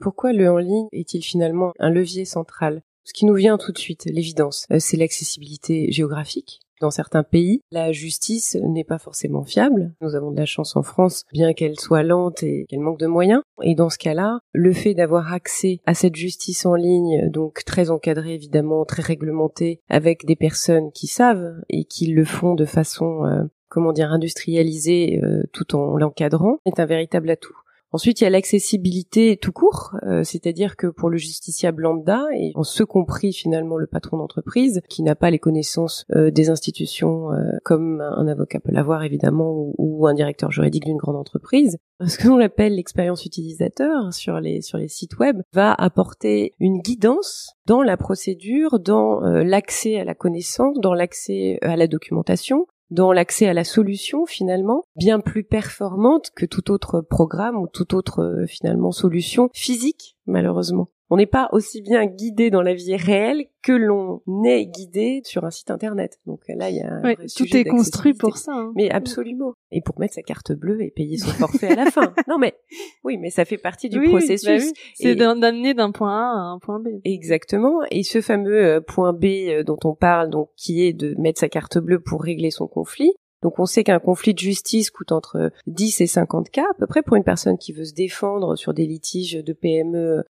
Pourquoi 0.00 0.32
le 0.32 0.50
en 0.50 0.56
ligne 0.56 0.88
est-il 0.92 1.22
finalement 1.22 1.74
un 1.78 1.90
levier 1.90 2.24
central? 2.24 2.80
Ce 3.04 3.12
qui 3.12 3.26
nous 3.26 3.34
vient 3.34 3.58
tout 3.58 3.72
de 3.72 3.78
suite, 3.78 4.06
l'évidence, 4.06 4.64
euh, 4.72 4.78
c'est 4.78 4.96
l'accessibilité 4.96 5.92
géographique. 5.92 6.60
Dans 6.80 6.90
certains 6.90 7.22
pays, 7.22 7.60
la 7.70 7.92
justice 7.92 8.56
n'est 8.62 8.84
pas 8.84 8.98
forcément 8.98 9.44
fiable. 9.44 9.92
Nous 10.00 10.14
avons 10.14 10.30
de 10.30 10.38
la 10.38 10.46
chance 10.46 10.76
en 10.76 10.82
France, 10.82 11.24
bien 11.32 11.52
qu'elle 11.52 11.78
soit 11.78 12.02
lente 12.02 12.42
et 12.42 12.64
qu'elle 12.68 12.80
manque 12.80 12.98
de 12.98 13.06
moyens. 13.06 13.42
Et 13.62 13.74
dans 13.74 13.90
ce 13.90 13.98
cas-là, 13.98 14.40
le 14.52 14.72
fait 14.72 14.94
d'avoir 14.94 15.32
accès 15.32 15.80
à 15.86 15.94
cette 15.94 16.16
justice 16.16 16.64
en 16.64 16.74
ligne, 16.74 17.28
donc 17.30 17.64
très 17.64 17.90
encadrée 17.90 18.34
évidemment, 18.34 18.84
très 18.84 19.02
réglementée, 19.02 19.80
avec 19.90 20.24
des 20.24 20.36
personnes 20.36 20.90
qui 20.92 21.06
savent 21.06 21.60
et 21.68 21.84
qui 21.84 22.06
le 22.06 22.24
font 22.24 22.54
de 22.54 22.64
façon 22.64 23.26
euh, 23.26 23.42
comment 23.70 23.92
dire, 23.92 24.10
industrialisé 24.10 25.20
euh, 25.22 25.44
tout 25.52 25.74
en 25.76 25.96
l'encadrant, 25.96 26.58
est 26.66 26.80
un 26.80 26.86
véritable 26.86 27.30
atout. 27.30 27.56
Ensuite, 27.92 28.20
il 28.20 28.24
y 28.24 28.26
a 28.26 28.30
l'accessibilité 28.30 29.36
tout 29.36 29.50
court, 29.50 29.96
euh, 30.06 30.22
c'est-à-dire 30.22 30.76
que 30.76 30.86
pour 30.86 31.10
le 31.10 31.16
justiciable 31.16 31.82
lambda, 31.82 32.24
et 32.36 32.52
en 32.54 32.62
ce 32.62 32.84
compris 32.84 33.32
finalement 33.32 33.76
le 33.76 33.88
patron 33.88 34.18
d'entreprise, 34.18 34.80
qui 34.88 35.02
n'a 35.02 35.16
pas 35.16 35.30
les 35.30 35.40
connaissances 35.40 36.04
euh, 36.14 36.30
des 36.30 36.50
institutions 36.50 37.28
comme 37.64 38.00
un 38.00 38.28
avocat 38.28 38.60
peut 38.60 38.72
l'avoir 38.72 39.02
évidemment, 39.02 39.52
ou, 39.52 39.74
ou, 39.78 40.06
un 40.06 40.14
directeur 40.14 40.50
juridique 40.50 40.84
d'une 40.84 40.96
grande 40.96 41.16
entreprise, 41.16 41.78
ce 42.06 42.16
que 42.16 42.28
l'on 42.28 42.38
appelle 42.38 42.76
l'expérience 42.76 43.26
utilisateur 43.26 44.12
sur 44.12 44.40
les 44.40 44.62
sur 44.62 44.78
les 44.78 44.88
sites 44.88 45.18
web 45.18 45.42
va 45.52 45.72
apporter 45.74 46.54
une 46.60 46.80
guidance 46.80 47.54
dans 47.66 47.82
la 47.82 47.96
procédure, 47.96 48.78
dans 48.78 49.20
l'accès 49.20 49.98
à 49.98 50.04
la 50.04 50.14
connaissance, 50.14 50.78
dans 50.80 50.94
l'accès 50.94 51.58
à 51.62 51.76
la 51.76 51.86
documentation, 51.86 52.66
dans 52.90 53.12
l'accès 53.12 53.48
à 53.48 53.54
la 53.54 53.64
solution 53.64 54.26
finalement, 54.26 54.84
bien 54.96 55.20
plus 55.20 55.44
performante 55.44 56.30
que 56.34 56.46
tout 56.46 56.70
autre 56.70 57.00
programme 57.00 57.56
ou 57.56 57.66
toute 57.66 57.94
autre 57.94 58.20
euh, 58.22 58.46
finalement 58.46 58.92
solution 58.92 59.50
physique 59.52 60.16
malheureusement. 60.26 60.88
On 61.10 61.16
n'est 61.16 61.26
pas 61.26 61.48
aussi 61.50 61.82
bien 61.82 62.06
guidé 62.06 62.50
dans 62.50 62.62
la 62.62 62.72
vie 62.72 62.94
réelle 62.94 63.46
que 63.62 63.72
l'on 63.72 64.22
est 64.44 64.66
guidé 64.66 65.22
sur 65.24 65.44
un 65.44 65.50
site 65.50 65.72
internet. 65.72 66.20
Donc 66.24 66.42
là, 66.48 66.70
il 66.70 66.76
y 66.76 66.80
a 66.80 66.92
un 66.92 67.14
tout 67.36 67.56
est 67.56 67.64
construit 67.64 68.14
pour 68.14 68.36
ça. 68.36 68.52
Hein. 68.54 68.72
Mais 68.76 68.90
absolument. 68.90 69.54
Et 69.72 69.80
pour 69.80 69.98
mettre 69.98 70.14
sa 70.14 70.22
carte 70.22 70.52
bleue 70.52 70.82
et 70.82 70.90
payer 70.90 71.18
son 71.18 71.30
forfait 71.30 71.72
à 71.72 71.74
la 71.74 71.90
fin. 71.90 72.14
Non 72.28 72.38
mais 72.38 72.54
oui, 73.02 73.16
mais 73.18 73.30
ça 73.30 73.44
fait 73.44 73.58
partie 73.58 73.88
du 73.88 74.00
processus. 74.02 74.72
Bah 74.72 74.80
C'est 74.94 75.16
d'amener 75.16 75.74
d'un 75.74 75.90
point 75.90 76.16
A 76.16 76.30
à 76.30 76.42
un 76.52 76.58
point 76.58 76.78
B. 76.78 76.88
Exactement. 77.04 77.80
Et 77.90 78.04
ce 78.04 78.20
fameux 78.20 78.64
euh, 78.64 78.80
point 78.80 79.12
B 79.12 79.24
euh, 79.24 79.64
dont 79.64 79.78
on 79.84 79.94
parle, 79.94 80.30
donc 80.30 80.50
qui 80.56 80.84
est 80.84 80.92
de 80.92 81.14
mettre 81.18 81.40
sa 81.40 81.48
carte 81.48 81.78
bleue 81.78 82.00
pour 82.00 82.22
régler 82.22 82.50
son 82.50 82.68
conflit, 82.68 83.12
donc 83.42 83.58
on 83.58 83.66
sait 83.66 83.84
qu'un 83.84 83.98
conflit 83.98 84.34
de 84.34 84.38
justice 84.38 84.90
coûte 84.90 85.12
entre 85.12 85.50
10 85.66 86.02
et 86.02 86.06
50 86.06 86.50
cas 86.50 86.66
à 86.70 86.74
peu 86.78 86.86
près 86.86 87.02
pour 87.02 87.16
une 87.16 87.24
personne 87.24 87.58
qui 87.58 87.72
veut 87.72 87.84
se 87.84 87.94
défendre 87.94 88.56
sur 88.56 88.74
des 88.74 88.86
litiges 88.86 89.42
de 89.42 89.52
PME 89.52 89.98
euh, 89.98 90.22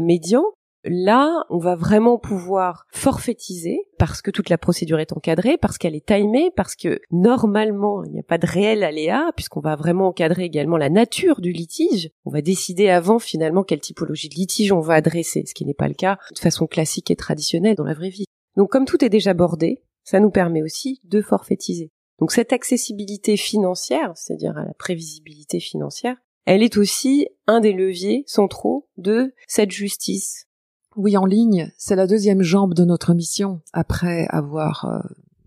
médian. 0.00 0.44
Là, 0.88 1.44
on 1.50 1.58
va 1.58 1.74
vraiment 1.74 2.16
pouvoir 2.16 2.86
forfaitiser 2.92 3.80
parce 3.98 4.22
que 4.22 4.30
toute 4.30 4.50
la 4.50 4.58
procédure 4.58 5.00
est 5.00 5.12
encadrée, 5.12 5.58
parce 5.58 5.78
qu'elle 5.78 5.96
est 5.96 6.06
timée, 6.06 6.52
parce 6.54 6.76
que 6.76 7.00
normalement, 7.10 8.04
il 8.04 8.12
n'y 8.12 8.20
a 8.20 8.22
pas 8.22 8.38
de 8.38 8.46
réel 8.46 8.84
aléa, 8.84 9.32
puisqu'on 9.34 9.58
va 9.60 9.74
vraiment 9.74 10.06
encadrer 10.06 10.44
également 10.44 10.76
la 10.76 10.88
nature 10.88 11.40
du 11.40 11.50
litige. 11.50 12.10
On 12.24 12.30
va 12.30 12.40
décider 12.40 12.88
avant 12.88 13.18
finalement 13.18 13.64
quelle 13.64 13.80
typologie 13.80 14.28
de 14.28 14.36
litige 14.36 14.70
on 14.70 14.78
va 14.78 14.94
adresser, 14.94 15.42
ce 15.44 15.54
qui 15.54 15.64
n'est 15.64 15.74
pas 15.74 15.88
le 15.88 15.94
cas 15.94 16.18
de 16.32 16.38
façon 16.38 16.68
classique 16.68 17.10
et 17.10 17.16
traditionnelle 17.16 17.74
dans 17.74 17.84
la 17.84 17.94
vraie 17.94 18.10
vie. 18.10 18.26
Donc 18.56 18.70
comme 18.70 18.84
tout 18.84 19.04
est 19.04 19.08
déjà 19.10 19.34
bordé, 19.34 19.82
ça 20.04 20.20
nous 20.20 20.30
permet 20.30 20.62
aussi 20.62 21.00
de 21.02 21.20
forfaitiser. 21.20 21.90
Donc 22.20 22.30
cette 22.30 22.52
accessibilité 22.52 23.36
financière, 23.36 24.12
c'est-à-dire 24.14 24.56
à 24.56 24.64
la 24.64 24.74
prévisibilité 24.74 25.58
financière, 25.58 26.16
elle 26.46 26.62
est 26.62 26.76
aussi 26.76 27.28
un 27.46 27.60
des 27.60 27.72
leviers 27.72 28.24
centraux 28.26 28.88
de 28.96 29.34
cette 29.46 29.72
justice. 29.72 30.46
Oui, 30.94 31.16
en 31.16 31.26
ligne, 31.26 31.70
c'est 31.76 31.96
la 31.96 32.06
deuxième 32.06 32.42
jambe 32.42 32.72
de 32.72 32.84
notre 32.84 33.12
mission, 33.12 33.60
après 33.72 34.26
avoir 34.30 34.86
euh, 34.86 35.00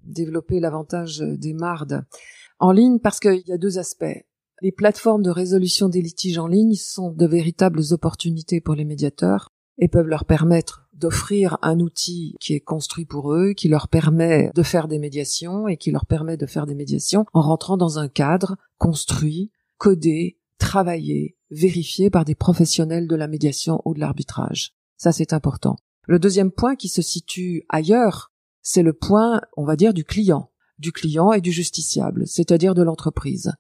développé 0.03 0.59
l'avantage 0.59 1.19
des 1.19 1.53
mardes. 1.53 2.05
En 2.59 2.71
ligne, 2.71 2.99
parce 2.99 3.19
qu'il 3.19 3.43
y 3.47 3.53
a 3.53 3.57
deux 3.57 3.79
aspects. 3.79 4.25
Les 4.61 4.73
plateformes 4.73 5.23
de 5.23 5.29
résolution 5.29 5.87
des 5.87 6.01
litiges 6.01 6.37
en 6.37 6.47
ligne 6.47 6.75
sont 6.75 7.11
de 7.11 7.25
véritables 7.25 7.81
opportunités 7.91 8.59
pour 8.59 8.75
les 8.75 8.83
médiateurs 8.83 9.49
et 9.77 9.87
peuvent 9.87 10.07
leur 10.07 10.25
permettre 10.25 10.89
d'offrir 10.93 11.57
un 11.61 11.79
outil 11.79 12.35
qui 12.41 12.53
est 12.53 12.59
construit 12.59 13.05
pour 13.05 13.33
eux, 13.33 13.53
qui 13.53 13.69
leur 13.69 13.87
permet 13.87 14.51
de 14.53 14.63
faire 14.63 14.89
des 14.89 14.99
médiations 14.99 15.69
et 15.69 15.77
qui 15.77 15.91
leur 15.91 16.05
permet 16.05 16.35
de 16.35 16.45
faire 16.45 16.65
des 16.65 16.75
médiations 16.75 17.25
en 17.31 17.41
rentrant 17.41 17.77
dans 17.77 17.99
un 17.99 18.09
cadre 18.09 18.57
construit, 18.77 19.49
codé, 19.77 20.37
travaillé, 20.59 21.37
vérifié 21.49 22.11
par 22.11 22.25
des 22.25 22.35
professionnels 22.35 23.07
de 23.07 23.15
la 23.15 23.27
médiation 23.27 23.81
ou 23.85 23.95
de 23.95 23.99
l'arbitrage. 23.99 24.73
Ça, 24.97 25.11
c'est 25.11 25.33
important. 25.33 25.77
Le 26.05 26.19
deuxième 26.19 26.51
point 26.51 26.75
qui 26.75 26.89
se 26.89 27.01
situe 27.01 27.63
ailleurs, 27.69 28.31
c'est 28.61 28.83
le 28.83 28.93
point, 28.93 29.41
on 29.57 29.65
va 29.65 29.75
dire, 29.75 29.93
du 29.93 30.03
client, 30.03 30.51
du 30.77 30.91
client 30.91 31.31
et 31.31 31.41
du 31.41 31.51
justiciable, 31.51 32.27
c'est-à-dire 32.27 32.75
de 32.75 32.83
l'entreprise. 32.83 33.53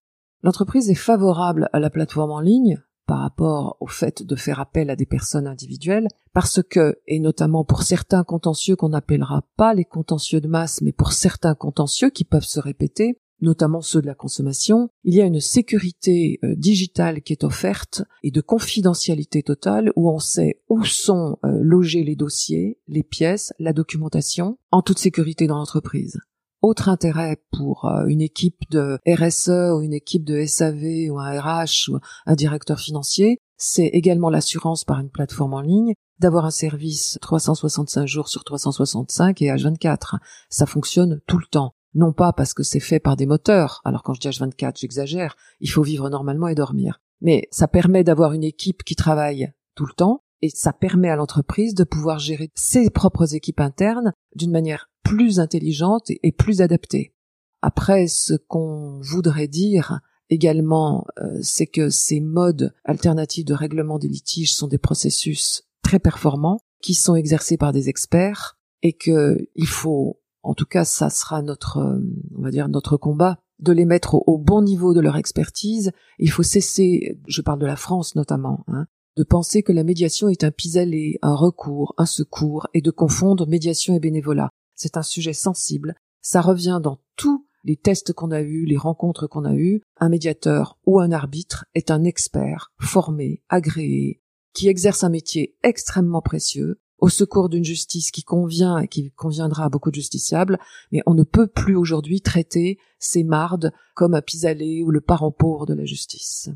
L'entreprise 0.43 0.89
est 0.89 0.95
favorable 0.95 1.69
à 1.73 1.79
la 1.79 1.89
plateforme 1.89 2.31
en 2.31 2.39
ligne 2.39 2.81
par 3.05 3.21
rapport 3.21 3.75
au 3.79 3.87
fait 3.87 4.21
de 4.21 4.35
faire 4.35 4.59
appel 4.59 4.91
à 4.91 4.95
des 4.95 5.07
personnes 5.07 5.47
individuelles, 5.47 6.07
parce 6.31 6.61
que, 6.61 6.99
et 7.07 7.19
notamment 7.19 7.65
pour 7.65 7.81
certains 7.81 8.23
contentieux 8.23 8.75
qu'on 8.75 8.89
n'appellera 8.89 9.43
pas 9.57 9.73
les 9.73 9.83
contentieux 9.83 10.41
de 10.41 10.47
masse, 10.47 10.81
mais 10.81 10.91
pour 10.91 11.11
certains 11.11 11.55
contentieux 11.55 12.11
qui 12.11 12.23
peuvent 12.23 12.43
se 12.43 12.59
répéter, 12.59 13.19
notamment 13.41 13.81
ceux 13.81 14.01
de 14.01 14.07
la 14.07 14.15
consommation, 14.15 14.89
il 15.03 15.15
y 15.15 15.21
a 15.21 15.25
une 15.25 15.39
sécurité 15.39 16.39
euh, 16.43 16.55
digitale 16.55 17.21
qui 17.21 17.33
est 17.33 17.43
offerte 17.43 18.03
et 18.23 18.31
de 18.31 18.41
confidentialité 18.41 19.43
totale 19.43 19.91
où 19.95 20.09
on 20.09 20.19
sait 20.19 20.61
où 20.69 20.83
sont 20.83 21.37
euh, 21.43 21.59
logés 21.61 22.03
les 22.03 22.15
dossiers, 22.15 22.79
les 22.87 23.03
pièces, 23.03 23.53
la 23.59 23.73
documentation, 23.73 24.57
en 24.71 24.81
toute 24.81 24.99
sécurité 24.99 25.47
dans 25.47 25.57
l'entreprise. 25.57 26.19
Autre 26.61 26.89
intérêt 26.89 27.41
pour 27.51 27.85
euh, 27.85 28.05
une 28.07 28.21
équipe 28.21 28.69
de 28.69 28.99
RSE 29.07 29.73
ou 29.73 29.81
une 29.81 29.93
équipe 29.93 30.25
de 30.25 30.45
SAV 30.45 31.09
ou 31.09 31.19
un 31.19 31.39
RH 31.39 31.89
ou 31.89 31.99
un 32.25 32.35
directeur 32.35 32.79
financier, 32.79 33.39
c'est 33.57 33.87
également 33.87 34.29
l'assurance 34.29 34.83
par 34.83 34.99
une 34.99 35.09
plateforme 35.09 35.53
en 35.53 35.61
ligne 35.61 35.93
d'avoir 36.19 36.45
un 36.45 36.51
service 36.51 37.17
365 37.21 38.05
jours 38.05 38.27
sur 38.27 38.43
365 38.43 39.41
et 39.41 39.47
H24. 39.47 40.17
Ça 40.49 40.65
fonctionne 40.65 41.21
tout 41.27 41.37
le 41.37 41.45
temps 41.45 41.73
non 41.93 42.13
pas 42.13 42.33
parce 42.33 42.53
que 42.53 42.63
c'est 42.63 42.79
fait 42.79 42.99
par 42.99 43.15
des 43.15 43.25
moteurs, 43.25 43.81
alors 43.83 44.03
quand 44.03 44.13
je 44.13 44.19
dis 44.19 44.29
H24 44.29 44.79
j'exagère, 44.79 45.35
il 45.59 45.69
faut 45.69 45.83
vivre 45.83 46.09
normalement 46.09 46.47
et 46.47 46.55
dormir, 46.55 47.01
mais 47.21 47.47
ça 47.51 47.67
permet 47.67 48.03
d'avoir 48.03 48.33
une 48.33 48.43
équipe 48.43 48.83
qui 48.83 48.95
travaille 48.95 49.51
tout 49.75 49.85
le 49.85 49.93
temps, 49.93 50.23
et 50.41 50.49
ça 50.49 50.73
permet 50.73 51.09
à 51.09 51.15
l'entreprise 51.15 51.73
de 51.73 51.83
pouvoir 51.83 52.19
gérer 52.19 52.49
ses 52.55 52.89
propres 52.89 53.35
équipes 53.35 53.59
internes 53.59 54.13
d'une 54.35 54.51
manière 54.51 54.89
plus 55.03 55.39
intelligente 55.39 56.09
et 56.09 56.31
plus 56.31 56.61
adaptée. 56.61 57.13
Après, 57.61 58.07
ce 58.07 58.35
qu'on 58.35 58.99
voudrait 59.01 59.47
dire 59.47 59.99
également, 60.29 61.05
euh, 61.19 61.39
c'est 61.41 61.67
que 61.67 61.89
ces 61.89 62.21
modes 62.21 62.73
alternatifs 62.85 63.45
de 63.45 63.53
règlement 63.53 63.99
des 63.99 64.07
litiges 64.07 64.53
sont 64.53 64.67
des 64.67 64.77
processus 64.77 65.63
très 65.81 65.99
performants 65.99 66.59
qui 66.81 66.93
sont 66.93 67.15
exercés 67.15 67.57
par 67.57 67.73
des 67.73 67.89
experts 67.89 68.57
et 68.81 68.93
qu'il 68.93 69.67
faut 69.67 70.18
en 70.43 70.53
tout 70.53 70.65
cas 70.65 70.85
ça 70.85 71.09
sera 71.09 71.41
notre, 71.41 71.77
euh, 71.77 71.99
on 72.37 72.41
va 72.41 72.51
dire 72.51 72.69
notre 72.69 72.97
combat, 72.97 73.39
de 73.59 73.73
les 73.73 73.85
mettre 73.85 74.15
au, 74.15 74.37
bon 74.37 74.61
niveau 74.61 74.93
de 74.93 75.01
leur 75.01 75.17
expertise. 75.17 75.91
Il 76.17 76.31
faut 76.31 76.43
cesser, 76.43 77.19
je 77.27 77.41
parle 77.41 77.59
de 77.59 77.65
la 77.65 77.75
France 77.75 78.15
notamment, 78.15 78.63
hein, 78.67 78.87
de 79.17 79.23
penser 79.23 79.63
que 79.63 79.73
la 79.73 79.83
médiation 79.83 80.29
est 80.29 80.43
un 80.43 80.51
pis-aller, 80.51 81.19
un 81.21 81.35
recours, 81.35 81.93
un 81.97 82.05
secours, 82.05 82.67
et 82.73 82.81
de 82.81 82.91
confondre 82.91 83.47
médiation 83.47 83.95
et 83.95 83.99
bénévolat. 83.99 84.49
C'est 84.75 84.95
un 84.95 85.03
sujet 85.03 85.33
sensible. 85.33 85.95
Ça 86.21 86.41
revient 86.41 86.79
dans 86.81 86.99
tous 87.17 87.45
les 87.65 87.75
tests 87.75 88.13
qu'on 88.13 88.31
a 88.31 88.41
eus, 88.41 88.65
les 88.65 88.77
rencontres 88.77 89.27
qu'on 89.27 89.43
a 89.43 89.55
eues. 89.55 89.81
Un 89.97 90.07
médiateur 90.07 90.77
ou 90.85 91.01
un 91.01 91.11
arbitre 91.11 91.65
est 91.75 91.91
un 91.91 92.05
expert, 92.05 92.71
formé, 92.79 93.43
agréé, 93.49 94.21
qui 94.53 94.69
exerce 94.69 95.03
un 95.03 95.09
métier 95.09 95.57
extrêmement 95.63 96.21
précieux, 96.21 96.79
au 96.99 97.09
secours 97.09 97.49
d'une 97.49 97.63
justice 97.63 98.11
qui 98.11 98.23
convient 98.23 98.77
et 98.79 98.87
qui 98.87 99.11
conviendra 99.11 99.65
à 99.65 99.69
beaucoup 99.69 99.89
de 99.89 99.95
justiciables, 99.95 100.59
mais 100.91 101.01
on 101.05 101.13
ne 101.13 101.23
peut 101.23 101.47
plus 101.47 101.75
aujourd'hui 101.75 102.21
traiter 102.21 102.77
ces 102.99 103.23
mardes 103.23 103.71
comme 103.95 104.13
un 104.13 104.21
pis-aller 104.21 104.83
ou 104.83 104.91
le 104.91 105.01
parent 105.01 105.31
pauvre 105.31 105.65
de 105.65 105.73
la 105.73 105.85
justice. 105.85 106.49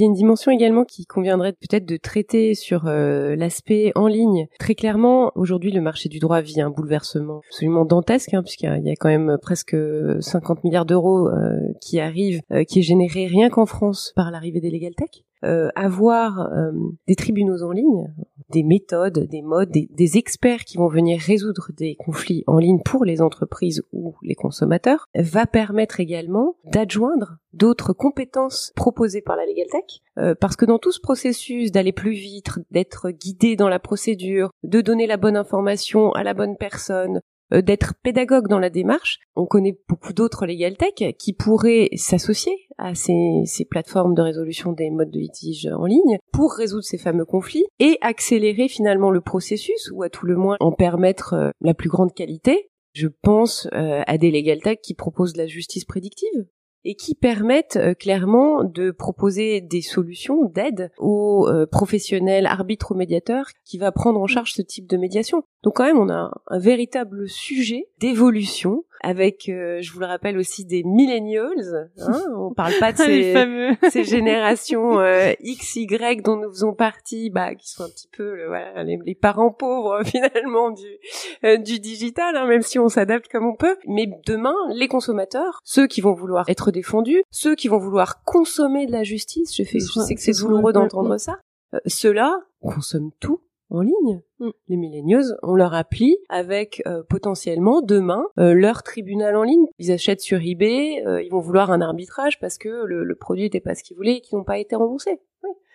Il 0.00 0.04
y 0.04 0.04
a 0.04 0.06
une 0.06 0.14
dimension 0.14 0.50
également 0.50 0.84
qui 0.84 1.04
conviendrait 1.04 1.52
peut-être 1.52 1.84
de 1.84 1.98
traiter 1.98 2.54
sur 2.54 2.86
euh, 2.86 3.36
l'aspect 3.36 3.92
en 3.94 4.06
ligne. 4.06 4.46
Très 4.58 4.74
clairement, 4.74 5.30
aujourd'hui, 5.34 5.72
le 5.72 5.82
marché 5.82 6.08
du 6.08 6.20
droit 6.20 6.40
vit 6.40 6.62
un 6.62 6.70
bouleversement 6.70 7.42
absolument 7.50 7.84
dantesque, 7.84 8.32
hein, 8.32 8.42
puisqu'il 8.42 8.82
y 8.82 8.90
a 8.90 8.96
quand 8.98 9.10
même 9.10 9.36
presque 9.42 9.76
50 10.20 10.64
milliards 10.64 10.86
d'euros 10.86 11.28
euh, 11.28 11.58
qui 11.82 12.00
arrivent, 12.00 12.40
euh, 12.50 12.64
qui 12.64 12.78
est 12.78 12.82
généré 12.82 13.26
rien 13.26 13.50
qu'en 13.50 13.66
France 13.66 14.12
par 14.16 14.30
l'arrivée 14.30 14.60
des 14.60 14.70
legal 14.70 14.94
tech. 14.94 15.22
Avoir 15.42 16.50
des 17.06 17.16
tribunaux 17.16 17.62
en 17.62 17.72
ligne, 17.72 18.12
des 18.50 18.62
méthodes, 18.62 19.26
des 19.30 19.42
modes, 19.42 19.70
des, 19.70 20.18
experts 20.18 20.64
qui 20.64 20.76
vont 20.76 20.88
venir 20.88 21.20
résoudre 21.20 21.70
des 21.76 21.94
conflits 21.94 22.42
en 22.46 22.58
ligne 22.58 22.80
pour 22.84 23.04
les 23.04 23.22
entreprises 23.22 23.82
ou 23.92 24.14
les 24.22 24.34
consommateurs, 24.34 25.06
va 25.14 25.46
permettre 25.46 26.00
également 26.00 26.56
d'adjoindre 26.64 27.36
d'autres 27.52 27.92
compétences 27.92 28.72
proposées 28.76 29.22
par 29.22 29.36
la 29.36 29.46
Legal 29.46 29.66
Tech, 29.70 30.00
euh, 30.18 30.34
parce 30.34 30.56
que 30.56 30.64
dans 30.64 30.78
tout 30.78 30.92
ce 30.92 31.00
processus 31.00 31.72
d'aller 31.72 31.92
plus 31.92 32.12
vite, 32.12 32.50
d'être 32.70 33.10
guidé 33.10 33.56
dans 33.56 33.68
la 33.68 33.78
procédure, 33.78 34.50
de 34.62 34.80
donner 34.80 35.06
la 35.06 35.16
bonne 35.16 35.36
information 35.36 36.12
à 36.12 36.22
la 36.22 36.34
bonne 36.34 36.56
personne, 36.56 37.16
euh, 37.16 37.20
d'être 37.52 37.94
pédagogue 38.02 38.48
dans 38.48 38.58
la 38.58 38.70
démarche. 38.70 39.18
On 39.36 39.46
connaît 39.46 39.78
beaucoup 39.88 40.12
d'autres 40.12 40.46
legal 40.46 40.76
tech 40.76 41.14
qui 41.18 41.32
pourraient 41.32 41.88
s'associer 41.96 42.52
à 42.78 42.94
ces, 42.94 43.42
ces, 43.44 43.64
plateformes 43.64 44.14
de 44.14 44.22
résolution 44.22 44.72
des 44.72 44.90
modes 44.90 45.10
de 45.10 45.18
litige 45.18 45.66
en 45.66 45.84
ligne 45.84 46.18
pour 46.32 46.52
résoudre 46.52 46.84
ces 46.84 46.98
fameux 46.98 47.24
conflits 47.24 47.66
et 47.78 47.98
accélérer 48.00 48.68
finalement 48.68 49.10
le 49.10 49.20
processus 49.20 49.90
ou 49.92 50.02
à 50.02 50.08
tout 50.08 50.26
le 50.26 50.36
moins 50.36 50.56
en 50.60 50.72
permettre 50.72 51.34
euh, 51.34 51.50
la 51.60 51.74
plus 51.74 51.88
grande 51.88 52.14
qualité. 52.14 52.70
Je 52.92 53.08
pense 53.22 53.68
euh, 53.72 54.02
à 54.06 54.18
des 54.18 54.30
legal 54.30 54.60
tech 54.60 54.78
qui 54.82 54.94
proposent 54.94 55.34
de 55.34 55.38
la 55.38 55.46
justice 55.46 55.84
prédictive 55.84 56.46
et 56.84 56.94
qui 56.94 57.14
permettent 57.14 57.76
euh, 57.76 57.94
clairement 57.94 58.64
de 58.64 58.90
proposer 58.90 59.60
des 59.60 59.82
solutions 59.82 60.44
d'aide 60.44 60.90
aux 60.98 61.46
euh, 61.48 61.66
professionnels 61.66 62.46
arbitres 62.46 62.92
ou 62.92 62.94
médiateurs 62.94 63.46
qui 63.64 63.78
va 63.78 63.92
prendre 63.92 64.20
en 64.20 64.26
charge 64.26 64.52
ce 64.52 64.62
type 64.62 64.86
de 64.86 64.96
médiation. 64.96 65.44
Donc 65.62 65.76
quand 65.76 65.84
même, 65.84 65.98
on 65.98 66.08
a 66.08 66.30
un 66.46 66.58
véritable 66.58 67.28
sujet 67.28 67.88
d'évolution 67.98 68.84
avec, 69.00 69.48
euh, 69.48 69.80
je 69.80 69.92
vous 69.92 70.00
le 70.00 70.06
rappelle 70.06 70.38
aussi, 70.38 70.64
des 70.64 70.82
millennials. 70.84 71.90
Hein 71.98 72.22
on 72.36 72.52
parle 72.52 72.74
pas 72.78 72.92
de 72.92 72.98
ces, 72.98 73.34
ces 73.90 74.04
générations 74.04 75.00
euh, 75.00 75.32
X, 75.40 75.76
Y 75.76 76.22
dont 76.22 76.36
nous 76.36 76.50
faisons 76.50 76.74
partie, 76.74 77.30
bah, 77.30 77.54
qui 77.54 77.68
sont 77.68 77.84
un 77.84 77.88
petit 77.88 78.08
peu 78.08 78.46
voilà, 78.46 78.84
les, 78.84 79.14
parents 79.14 79.50
pauvres 79.50 80.02
finalement 80.04 80.70
du, 80.70 80.86
euh, 81.44 81.56
du 81.56 81.80
digital, 81.80 82.36
hein, 82.36 82.46
même 82.46 82.62
si 82.62 82.78
on 82.78 82.88
s'adapte 82.88 83.30
comme 83.30 83.46
on 83.46 83.56
peut. 83.56 83.76
Mais 83.86 84.08
demain, 84.26 84.54
les 84.74 84.88
consommateurs, 84.88 85.60
ceux 85.64 85.86
qui 85.86 86.00
vont 86.00 86.14
vouloir 86.14 86.48
être 86.48 86.70
défendus, 86.70 87.22
ceux 87.30 87.54
qui 87.54 87.68
vont 87.68 87.78
vouloir 87.78 88.22
consommer 88.24 88.86
de 88.86 88.92
la 88.92 89.02
justice, 89.02 89.54
je, 89.56 89.62
fais, 89.64 89.78
je 89.80 90.00
sais 90.00 90.14
que 90.14 90.20
c'est 90.20 90.38
douloureux 90.38 90.72
d'entendre 90.72 91.16
ça, 91.18 91.38
ceux-là 91.86 92.40
consomment 92.60 93.12
tout 93.20 93.40
en 93.70 93.80
ligne. 93.80 94.20
Mm. 94.38 94.50
Les 94.68 94.76
millennials 94.76 95.36
ont 95.42 95.54
leur 95.54 95.74
appli 95.74 96.18
avec 96.28 96.82
euh, 96.86 97.02
potentiellement 97.08 97.80
demain 97.80 98.24
euh, 98.38 98.52
leur 98.52 98.82
tribunal 98.82 99.36
en 99.36 99.42
ligne. 99.42 99.66
Ils 99.78 99.92
achètent 99.92 100.20
sur 100.20 100.40
eBay, 100.40 101.04
euh, 101.06 101.22
ils 101.22 101.30
vont 101.30 101.40
vouloir 101.40 101.70
un 101.70 101.80
arbitrage 101.80 102.38
parce 102.40 102.58
que 102.58 102.68
le, 102.84 103.14
produit 103.14 103.44
n'était 103.44 103.60
pas 103.60 103.74
ce 103.74 103.82
qu'ils 103.82 103.96
voulaient 103.96 104.16
et 104.16 104.20
qu'ils 104.20 104.38
n'ont 104.38 104.44
pas 104.44 104.58
été 104.58 104.76
remboursés. 104.76 105.20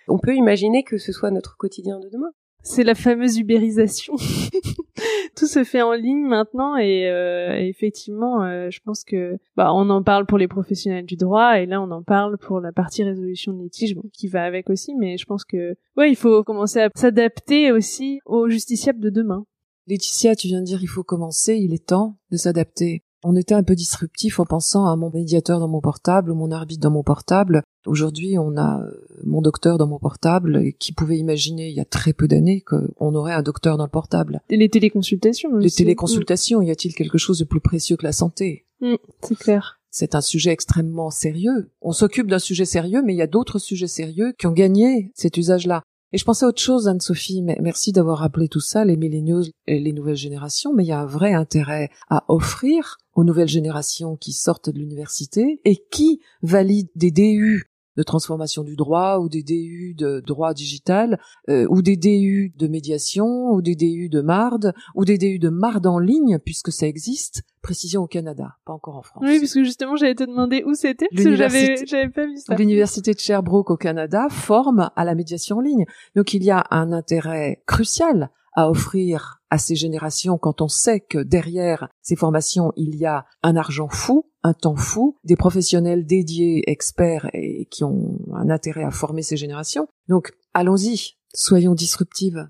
On 0.08 0.20
peut 0.20 0.36
imaginer 0.36 0.84
que 0.84 0.98
ce 0.98 1.12
soit 1.12 1.32
notre 1.32 1.58
quotidien 1.58 2.00
de 2.00 2.10
demain. 2.10 2.32
C'est 2.66 2.84
la 2.84 2.96
fameuse 2.96 3.38
ubérisation. 3.38 4.16
Tout 5.36 5.46
se 5.46 5.64
fait 5.64 5.84
en 5.84 5.94
ligne 5.94 6.26
maintenant 6.26 6.76
et 6.76 7.08
euh, 7.08 7.56
effectivement, 7.60 8.44
euh, 8.44 8.70
je 8.72 8.80
pense 8.84 9.04
que 9.04 9.38
bah 9.56 9.72
on 9.74 9.90
en 9.92 10.02
parle 10.02 10.26
pour 10.26 10.40
les 10.40 10.48
professionnels 10.48 11.06
du 11.06 11.16
droit 11.16 11.60
et 11.60 11.68
là 11.68 11.80
on 11.80 11.92
en 11.92 12.02
parle 12.02 12.38
pour 12.40 12.60
la 12.60 12.72
partie 12.72 13.04
résolution 13.04 13.54
de 13.54 13.62
litige 13.62 13.94
bon, 13.94 14.10
qui 14.12 14.28
va 14.28 14.44
avec 14.44 14.70
aussi, 14.72 14.96
mais 14.96 15.18
je 15.18 15.26
pense 15.26 15.46
que 15.46 15.76
ouais 15.96 16.10
il 16.10 16.16
faut 16.16 16.44
commencer 16.44 16.80
à 16.80 16.90
s'adapter 16.96 17.72
aussi 17.72 18.20
aux 18.26 18.50
justiciables 18.50 19.00
de 19.00 19.12
demain. 19.12 19.46
Laetitia, 19.88 20.36
tu 20.36 20.48
viens 20.48 20.62
de 20.62 20.66
dire 20.66 20.82
il 20.82 20.88
faut 20.88 21.04
commencer, 21.04 21.58
il 21.58 21.74
est 21.74 21.86
temps 21.86 22.18
de 22.32 22.38
s'adapter. 22.38 23.04
On 23.28 23.36
était 23.36 23.56
un 23.56 23.64
peu 23.64 23.74
disruptif 23.74 24.40
en 24.40 24.46
pensant 24.46 24.86
à 24.86 24.96
mon 24.96 25.10
médiateur 25.10 25.60
dans 25.60 25.68
mon 25.68 25.82
portable 25.82 26.30
ou 26.30 26.36
mon 26.36 26.52
arbitre 26.52 26.82
dans 26.82 26.92
mon 26.92 27.02
portable. 27.02 27.64
Aujourd'hui, 27.88 28.38
on 28.38 28.56
a 28.56 28.84
euh, 28.84 28.92
mon 29.24 29.42
docteur 29.42 29.80
dans 29.80 29.88
mon 29.88 29.98
portable 29.98 30.74
qui 30.74 30.94
pouvait 30.94 31.18
imaginer 31.18 31.70
il 31.70 31.74
y 31.74 31.80
a 31.80 31.86
très 31.86 32.14
peu 32.14 32.28
d'années 32.28 32.62
qu'on 32.62 33.16
aurait 33.16 33.34
un 33.34 33.42
docteur 33.42 33.78
dans 33.78 33.86
le 33.86 33.90
portable. 33.90 34.42
Et 34.52 34.58
les 34.58 34.70
téléconsultations 34.70 35.50
aussi. 35.54 35.64
Les 35.64 35.72
téléconsultations, 35.72 36.62
y 36.62 36.70
a-t-il 36.70 36.94
quelque 36.94 37.18
chose 37.18 37.40
de 37.40 37.46
plus 37.46 37.62
précieux 37.62 37.98
que 37.98 38.06
la 38.06 38.12
santé? 38.12 38.68
Mm, 38.82 38.94
C'est 39.24 39.38
clair. 39.40 39.80
C'est 39.90 40.14
un 40.14 40.22
sujet 40.22 40.52
extrêmement 40.52 41.10
sérieux. 41.10 41.72
On 41.82 41.94
s'occupe 41.94 42.28
d'un 42.28 42.38
sujet 42.38 42.66
sérieux, 42.66 43.02
mais 43.04 43.16
il 43.16 43.18
y 43.18 43.24
a 43.24 43.28
d'autres 43.28 43.58
sujets 43.58 43.88
sérieux 43.88 44.34
qui 44.38 44.46
ont 44.46 44.52
gagné 44.52 45.12
cet 45.16 45.38
usage-là. 45.38 45.82
Et 46.12 46.18
je 46.18 46.24
pensais 46.24 46.46
à 46.46 46.50
autre 46.50 46.62
chose, 46.62 46.88
Anne-Sophie, 46.88 47.42
merci 47.42 47.92
d'avoir 47.92 48.20
rappelé 48.20 48.48
tout 48.48 48.62
ça, 48.62 48.86
les 48.86 48.96
milléniaux 48.96 49.42
et 49.68 49.80
les 49.80 49.92
nouvelles 49.92 50.16
générations, 50.16 50.74
mais 50.74 50.84
il 50.84 50.88
y 50.88 50.92
a 50.92 51.00
un 51.00 51.06
vrai 51.06 51.34
intérêt 51.34 51.90
à 52.10 52.24
offrir 52.28 52.98
aux 53.16 53.24
nouvelles 53.24 53.48
générations 53.50 54.16
qui 54.16 54.32
sortent 54.32 54.70
de 54.70 54.80
l'université 54.80 55.60
et 55.66 55.84
qui 55.92 56.22
valident 56.42 56.92
des 56.96 57.12
DU 57.12 57.66
de 57.98 58.04
transformation 58.04 58.64
du 58.64 58.76
droit 58.76 59.20
ou 59.20 59.30
des 59.30 59.44
DU 59.44 59.94
de 59.98 60.22
droit 60.26 60.54
digital 60.54 61.20
euh, 61.50 61.66
ou 61.70 61.82
des 61.82 61.98
DU 61.98 62.54
de 62.58 62.68
médiation 62.68 63.52
ou 63.52 63.62
des 63.62 63.76
DU 63.76 64.10
de 64.10 64.22
marde 64.22 64.74
ou 64.96 65.06
des 65.06 65.18
DU 65.18 65.40
de 65.40 65.50
marde 65.50 65.88
en 65.88 66.00
ligne 66.00 66.40
puisque 66.40 66.72
ça 66.72 66.88
existe 66.88 67.44
précision 67.62 68.04
au 68.04 68.08
Canada 68.08 68.58
pas 68.66 68.74
encore 68.74 68.98
en 68.98 69.02
France. 69.02 69.24
Oui 69.26 69.40
puisque 69.40 69.64
justement 69.64 69.96
j'allais 69.96 70.16
te 70.16 70.24
demander 70.24 70.64
où 70.66 70.74
c'était 70.74 71.08
parce 71.12 71.24
que 71.24 71.36
j'avais 71.36 71.86
j'avais 71.86 72.10
pas 72.10 72.26
vu 72.26 72.38
ça. 72.38 72.56
L'université 72.56 73.14
de 73.14 73.20
Sherbrooke 73.20 73.72
au 73.72 73.78
Canada 73.78 74.28
forme 74.30 74.92
à 74.96 75.06
la 75.06 75.16
médiation 75.16 75.58
en 75.58 75.62
ligne. 75.62 75.86
Donc 76.16 76.34
il 76.34 76.44
y 76.44 76.52
a 76.52 76.66
un 76.72 76.92
intérêt 76.92 77.64
crucial 77.66 78.30
à 78.56 78.70
offrir 78.70 79.42
à 79.56 79.58
ces 79.58 79.76
générations 79.76 80.38
quand 80.38 80.62
on 80.62 80.68
sait 80.68 81.00
que 81.00 81.18
derrière 81.18 81.88
ces 82.02 82.18
formations, 82.18 82.74
il 82.76 82.98
y 82.98 83.06
a 83.06 83.26
un 83.42 83.56
argent 83.56 83.88
fou, 83.88 84.30
un 84.44 84.54
temps 84.54 84.76
fou, 84.76 85.18
des 85.24 85.38
professionnels 85.38 86.06
dédiés, 86.06 86.70
experts 86.70 87.30
et 87.34 87.66
qui 87.72 87.86
ont 87.86 88.20
un 88.34 88.50
intérêt 88.50 88.84
à 88.84 88.92
former 88.92 89.22
ces 89.22 89.38
générations. 89.38 89.88
Donc, 90.10 90.34
allons-y, 90.54 91.16
soyons 91.34 91.74
disruptives. 91.74 92.50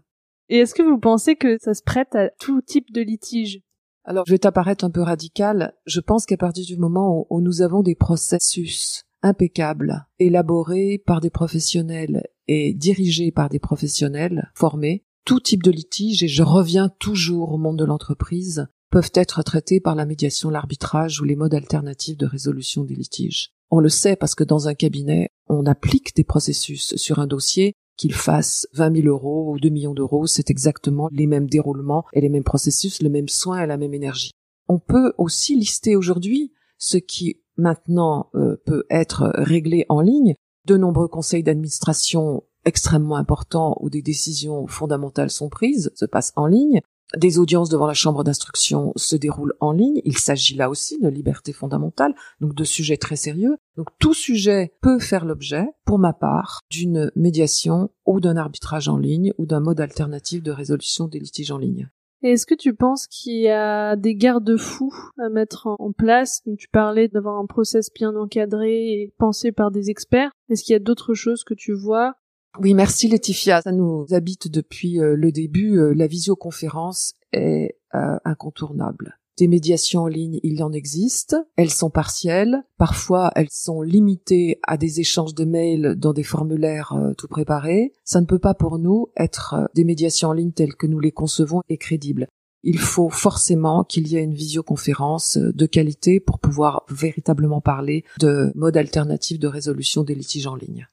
Et 0.49 0.57
est-ce 0.57 0.73
que 0.73 0.81
vous 0.81 0.97
pensez 0.97 1.35
que 1.35 1.57
ça 1.61 1.75
se 1.75 1.83
prête 1.83 2.15
à 2.15 2.29
tout 2.39 2.61
type 2.61 2.91
de 2.91 3.01
litige? 3.01 3.61
Alors, 4.03 4.25
je 4.25 4.31
vais 4.31 4.39
t'apparaître 4.39 4.83
un 4.83 4.89
peu 4.89 5.01
radical. 5.01 5.75
Je 5.85 5.99
pense 5.99 6.25
qu'à 6.25 6.37
partir 6.37 6.65
du 6.65 6.77
moment 6.77 7.27
où, 7.29 7.39
nous 7.39 7.61
avons 7.61 7.83
des 7.83 7.95
processus 7.95 9.03
impeccables, 9.21 10.07
élaborés 10.17 11.03
par 11.05 11.21
des 11.21 11.29
professionnels 11.29 12.23
et 12.47 12.73
dirigés 12.73 13.31
par 13.31 13.49
des 13.49 13.59
professionnels 13.59 14.51
formés, 14.55 15.04
tout 15.25 15.39
type 15.39 15.63
de 15.63 15.71
litige, 15.71 16.23
et 16.23 16.27
je 16.27 16.43
reviens 16.43 16.89
toujours 16.99 17.51
au 17.51 17.57
monde 17.57 17.77
de 17.77 17.85
l'entreprise, 17.85 18.67
peuvent 18.91 19.11
être 19.15 19.43
traités 19.43 19.79
par 19.79 19.95
la 19.95 20.05
médiation, 20.05 20.49
l'arbitrage 20.49 21.19
ou 21.19 21.25
les 21.25 21.35
modes 21.35 21.53
alternatifs 21.53 22.17
de 22.17 22.25
résolution 22.25 22.83
des 22.83 22.95
litiges. 22.95 23.51
On 23.71 23.79
le 23.79 23.89
sait 23.89 24.15
parce 24.15 24.35
que 24.35 24.43
dans 24.43 24.67
un 24.67 24.75
cabinet, 24.75 25.29
on 25.47 25.65
applique 25.65 26.15
des 26.15 26.23
processus 26.23 26.95
sur 26.95 27.19
un 27.19 27.27
dossier 27.27 27.73
qu'il 27.97 28.13
fasse 28.13 28.67
20 28.73 29.01
000 29.01 29.07
euros 29.07 29.51
ou 29.51 29.59
2 29.59 29.69
millions 29.69 29.93
d'euros, 29.93 30.27
c'est 30.27 30.49
exactement 30.49 31.09
les 31.11 31.27
mêmes 31.27 31.49
déroulements 31.49 32.05
et 32.13 32.21
les 32.21 32.29
mêmes 32.29 32.43
processus, 32.43 33.01
le 33.01 33.09
même 33.09 33.29
soin 33.29 33.63
et 33.63 33.67
la 33.67 33.77
même 33.77 33.93
énergie. 33.93 34.31
On 34.67 34.79
peut 34.79 35.13
aussi 35.17 35.55
lister 35.55 35.95
aujourd'hui 35.95 36.51
ce 36.77 36.97
qui 36.97 37.41
maintenant 37.57 38.29
euh, 38.35 38.57
peut 38.65 38.85
être 38.89 39.31
réglé 39.35 39.85
en 39.89 40.01
ligne. 40.01 40.35
De 40.65 40.77
nombreux 40.77 41.07
conseils 41.07 41.43
d'administration 41.43 42.43
extrêmement 42.65 43.15
importants 43.15 43.77
où 43.79 43.89
des 43.89 44.01
décisions 44.01 44.67
fondamentales 44.67 45.29
sont 45.29 45.49
prises 45.49 45.91
se 45.95 46.05
passent 46.05 46.33
en 46.35 46.47
ligne. 46.47 46.81
Des 47.15 47.37
audiences 47.37 47.69
devant 47.69 47.85
la 47.85 47.93
chambre 47.93 48.23
d'instruction 48.23 48.91
se 48.95 49.15
déroulent 49.15 49.55
en 49.59 49.71
ligne. 49.71 50.01
Il 50.05 50.17
s'agit 50.17 50.55
là 50.55 50.69
aussi 50.69 50.99
de 50.99 51.07
liberté 51.07 51.53
fondamentale, 51.53 52.15
donc 52.41 52.55
de 52.55 52.63
sujets 52.63 52.97
très 52.97 53.15
sérieux. 53.15 53.57
Donc 53.77 53.89
tout 53.99 54.15
sujet 54.15 54.73
peut 54.81 54.99
faire 54.99 55.23
l'objet, 55.23 55.67
pour 55.85 55.99
ma 55.99 56.13
part, 56.13 56.61
d'une 56.71 57.11
médiation 57.15 57.91
ou 58.05 58.19
d'un 58.19 58.37
arbitrage 58.37 58.89
en 58.89 58.97
ligne 58.97 59.33
ou 59.37 59.45
d'un 59.45 59.59
mode 59.59 59.79
alternatif 59.79 60.41
de 60.41 60.51
résolution 60.51 61.07
des 61.07 61.19
litiges 61.19 61.51
en 61.51 61.59
ligne. 61.59 61.89
Est-ce 62.23 62.47
que 62.47 62.55
tu 62.55 62.73
penses 62.73 63.05
qu'il 63.05 63.39
y 63.39 63.49
a 63.49 63.95
des 63.95 64.15
garde-fous 64.15 64.95
à 65.19 65.29
mettre 65.29 65.67
en 65.67 65.91
place? 65.91 66.41
Tu 66.57 66.67
parlais 66.69 67.07
d'avoir 67.07 67.37
un 67.37 67.45
process 67.45 67.93
bien 67.93 68.15
encadré 68.15 68.73
et 68.73 69.13
pensé 69.19 69.51
par 69.51 69.69
des 69.69 69.91
experts. 69.91 70.31
Est-ce 70.49 70.63
qu'il 70.63 70.73
y 70.73 70.75
a 70.75 70.79
d'autres 70.79 71.13
choses 71.13 71.43
que 71.43 71.53
tu 71.53 71.71
vois 71.71 72.15
oui, 72.59 72.73
merci 72.73 73.07
Laetitia. 73.07 73.61
Ça 73.61 73.71
nous 73.71 74.05
habite 74.11 74.47
depuis 74.47 74.99
euh, 74.99 75.15
le 75.15 75.31
début. 75.31 75.77
Euh, 75.77 75.93
la 75.93 76.07
visioconférence 76.07 77.13
est 77.31 77.77
euh, 77.93 78.17
incontournable. 78.23 79.17
Des 79.37 79.47
médiations 79.47 80.03
en 80.03 80.07
ligne, 80.07 80.39
il 80.43 80.59
y 80.59 80.63
en 80.63 80.71
existe. 80.71 81.35
Elles 81.57 81.71
sont 81.71 81.89
partielles. 81.89 82.63
Parfois, 82.77 83.31
elles 83.35 83.49
sont 83.51 83.81
limitées 83.81 84.59
à 84.63 84.77
des 84.77 85.01
échanges 85.01 85.35
de 85.35 85.43
mails 85.43 85.95
dans 85.97 86.13
des 86.13 86.23
formulaires 86.23 86.97
tout 87.17 87.27
préparés. 87.27 87.91
Ça 88.05 88.21
ne 88.21 88.25
peut 88.25 88.39
pas 88.39 88.53
pour 88.53 88.79
nous 88.79 89.09
être 89.17 89.69
des 89.75 89.83
médiations 89.83 90.29
en 90.29 90.33
ligne 90.33 90.53
telles 90.53 90.75
que 90.75 90.87
nous 90.87 91.01
les 91.01 91.11
concevons 91.11 91.61
et 91.67 91.75
crédibles. 91.75 92.27
Il 92.63 92.79
faut 92.79 93.09
forcément 93.09 93.83
qu'il 93.83 94.07
y 94.07 94.15
ait 94.15 94.23
une 94.23 94.33
visioconférence 94.33 95.37
de 95.37 95.65
qualité 95.65 96.21
pour 96.21 96.39
pouvoir 96.39 96.85
véritablement 96.89 97.59
parler 97.59 98.05
de 98.19 98.53
modes 98.55 98.77
alternatifs 98.77 99.39
de 99.39 99.47
résolution 99.47 100.03
des 100.03 100.15
litiges 100.15 100.47
en 100.47 100.55
ligne. 100.55 100.87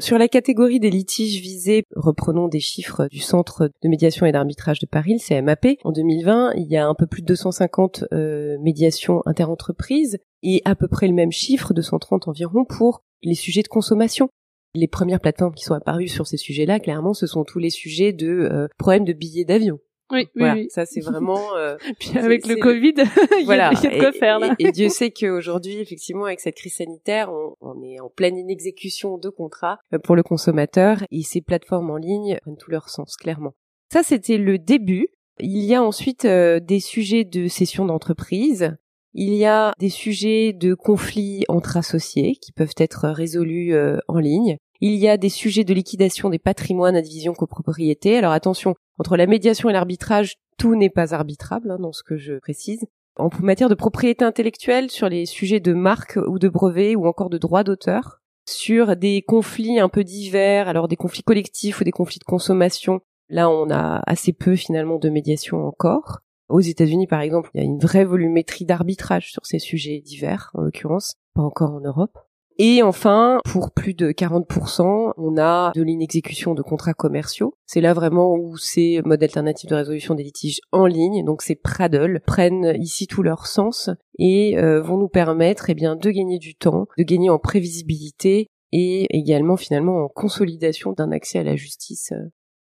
Sur 0.00 0.18
la 0.18 0.26
catégorie 0.26 0.80
des 0.80 0.90
litiges 0.90 1.40
visés, 1.40 1.84
reprenons 1.94 2.48
des 2.48 2.58
chiffres 2.58 3.06
du 3.12 3.20
Centre 3.20 3.70
de 3.80 3.88
médiation 3.88 4.26
et 4.26 4.32
d'arbitrage 4.32 4.80
de 4.80 4.86
Paris, 4.86 5.12
le 5.12 5.20
CMAP. 5.20 5.78
En 5.84 5.92
2020, 5.92 6.54
il 6.56 6.66
y 6.66 6.76
a 6.76 6.88
un 6.88 6.94
peu 6.94 7.06
plus 7.06 7.22
de 7.22 7.26
250 7.28 8.06
euh, 8.12 8.58
médiations 8.60 9.22
interentreprises 9.24 10.18
et 10.42 10.62
à 10.64 10.74
peu 10.74 10.88
près 10.88 11.06
le 11.06 11.14
même 11.14 11.30
chiffre, 11.30 11.72
230 11.72 12.26
environ, 12.26 12.64
pour 12.64 13.02
les 13.22 13.36
sujets 13.36 13.62
de 13.62 13.68
consommation. 13.68 14.28
Les 14.74 14.88
premières 14.88 15.20
plateformes 15.20 15.54
qui 15.54 15.62
sont 15.62 15.74
apparues 15.74 16.08
sur 16.08 16.26
ces 16.26 16.38
sujets-là, 16.38 16.80
clairement, 16.80 17.14
ce 17.14 17.28
sont 17.28 17.44
tous 17.44 17.60
les 17.60 17.70
sujets 17.70 18.12
de 18.12 18.26
euh, 18.26 18.66
problèmes 18.78 19.04
de 19.04 19.12
billets 19.12 19.44
d'avion. 19.44 19.78
Oui, 20.10 20.28
oui, 20.36 20.68
ça 20.70 20.84
c'est 20.84 21.00
vraiment. 21.00 21.56
Euh, 21.56 21.76
Puis 21.98 22.16
avec 22.18 22.46
le 22.46 22.56
Covid, 22.56 22.94
il 23.38 23.44
voilà, 23.44 23.72
y 23.72 23.86
a, 23.86 23.90
de 23.90 23.98
quoi 23.98 24.12
faire 24.12 24.38
là. 24.38 24.54
Et, 24.58 24.70
Dieu 24.70 24.88
sait 24.90 25.10
qu'aujourd'hui, 25.10 25.78
effectivement, 25.78 26.26
avec 26.26 26.40
cette 26.40 26.56
crise 26.56 26.76
sanitaire, 26.76 27.32
on, 27.32 27.56
on, 27.60 27.82
est 27.82 28.00
en 28.00 28.10
pleine 28.10 28.36
inexécution 28.36 29.18
de 29.18 29.30
contrats 29.30 29.78
euh, 29.92 29.98
pour 29.98 30.16
le 30.16 30.22
consommateur 30.22 31.04
et 31.10 31.22
ces 31.22 31.40
plateformes 31.40 31.90
en 31.90 31.96
ligne 31.96 32.38
prennent 32.42 32.56
tout 32.56 32.70
leur 32.70 32.88
sens, 32.88 33.16
clairement. 33.16 33.54
Ça, 33.92 34.02
c'était 34.02 34.38
le 34.38 34.58
début. 34.58 35.08
Il 35.40 35.64
y 35.64 35.74
a 35.74 35.82
ensuite 35.82 36.24
euh, 36.24 36.60
des 36.60 36.80
sujets 36.80 37.24
de 37.24 37.48
cession 37.48 37.84
d'entreprise. 37.86 38.76
Il 39.14 39.34
y 39.34 39.44
a 39.44 39.72
des 39.78 39.88
sujets 39.88 40.52
de 40.52 40.74
conflits 40.74 41.44
entre 41.48 41.76
associés 41.76 42.36
qui 42.36 42.52
peuvent 42.52 42.74
être 42.78 43.08
résolus 43.08 43.74
euh, 43.74 43.98
en 44.08 44.18
ligne. 44.18 44.56
Il 44.86 44.96
y 44.96 45.08
a 45.08 45.16
des 45.16 45.30
sujets 45.30 45.64
de 45.64 45.72
liquidation 45.72 46.28
des 46.28 46.38
patrimoines 46.38 46.94
à 46.94 47.00
division 47.00 47.32
copropriété. 47.32 48.18
Alors 48.18 48.32
attention, 48.32 48.74
entre 48.98 49.16
la 49.16 49.26
médiation 49.26 49.70
et 49.70 49.72
l'arbitrage, 49.72 50.34
tout 50.58 50.76
n'est 50.76 50.90
pas 50.90 51.14
arbitrable 51.14 51.70
hein, 51.70 51.78
dans 51.80 51.94
ce 51.94 52.02
que 52.02 52.18
je 52.18 52.34
précise. 52.34 52.84
En 53.16 53.30
matière 53.40 53.70
de 53.70 53.74
propriété 53.74 54.26
intellectuelle, 54.26 54.90
sur 54.90 55.08
les 55.08 55.24
sujets 55.24 55.58
de 55.58 55.72
marque 55.72 56.18
ou 56.28 56.38
de 56.38 56.50
brevet 56.50 56.96
ou 56.96 57.06
encore 57.06 57.30
de 57.30 57.38
droit 57.38 57.64
d'auteur, 57.64 58.20
sur 58.46 58.94
des 58.94 59.22
conflits 59.22 59.80
un 59.80 59.88
peu 59.88 60.04
divers, 60.04 60.68
alors 60.68 60.86
des 60.86 60.96
conflits 60.96 61.22
collectifs 61.22 61.80
ou 61.80 61.84
des 61.84 61.90
conflits 61.90 62.18
de 62.18 62.24
consommation, 62.24 63.00
là 63.30 63.48
on 63.48 63.70
a 63.70 64.02
assez 64.06 64.34
peu 64.34 64.54
finalement 64.54 64.98
de 64.98 65.08
médiation 65.08 65.66
encore. 65.66 66.18
Aux 66.50 66.60
États-Unis, 66.60 67.06
par 67.06 67.22
exemple, 67.22 67.48
il 67.54 67.62
y 67.62 67.62
a 67.62 67.66
une 67.66 67.78
vraie 67.78 68.04
volumétrie 68.04 68.66
d'arbitrage 68.66 69.32
sur 69.32 69.46
ces 69.46 69.60
sujets 69.60 70.02
divers, 70.04 70.50
en 70.52 70.60
l'occurrence, 70.60 71.14
pas 71.34 71.40
encore 71.40 71.70
en 71.70 71.80
Europe. 71.80 72.18
Et 72.58 72.82
enfin, 72.82 73.40
pour 73.44 73.72
plus 73.72 73.94
de 73.94 74.12
40%, 74.12 75.12
on 75.16 75.38
a 75.38 75.72
de 75.74 75.82
l'inexécution 75.82 76.54
de 76.54 76.62
contrats 76.62 76.94
commerciaux. 76.94 77.56
C'est 77.66 77.80
là 77.80 77.94
vraiment 77.94 78.34
où 78.34 78.56
ces 78.56 79.00
modes 79.04 79.22
alternatifs 79.22 79.68
de 79.68 79.74
résolution 79.74 80.14
des 80.14 80.22
litiges 80.22 80.60
en 80.70 80.86
ligne, 80.86 81.24
donc 81.24 81.42
ces 81.42 81.56
Pradle, 81.56 82.20
prennent 82.24 82.76
ici 82.78 83.06
tout 83.06 83.22
leur 83.22 83.46
sens 83.46 83.90
et 84.18 84.56
euh, 84.58 84.80
vont 84.80 84.98
nous 84.98 85.08
permettre 85.08 85.68
eh 85.68 85.74
bien, 85.74 85.96
de 85.96 86.10
gagner 86.10 86.38
du 86.38 86.54
temps, 86.54 86.86
de 86.96 87.02
gagner 87.02 87.30
en 87.30 87.38
prévisibilité 87.38 88.48
et 88.70 89.06
également 89.16 89.56
finalement 89.56 90.04
en 90.04 90.08
consolidation 90.08 90.92
d'un 90.92 91.10
accès 91.10 91.38
à 91.38 91.44
la 91.44 91.56
justice. 91.56 92.12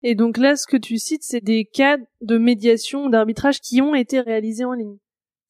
Et 0.04 0.16
donc 0.16 0.38
là, 0.38 0.56
ce 0.56 0.68
que 0.68 0.78
tu 0.78 0.98
cites, 0.98 1.24
c'est 1.24 1.44
des 1.44 1.66
cas 1.66 1.98
de 2.22 2.38
médiation, 2.38 3.10
d'arbitrage 3.10 3.60
qui 3.62 3.82
ont 3.82 3.94
été 3.94 4.20
réalisés 4.20 4.66
en 4.66 4.74
ligne. 4.74 4.98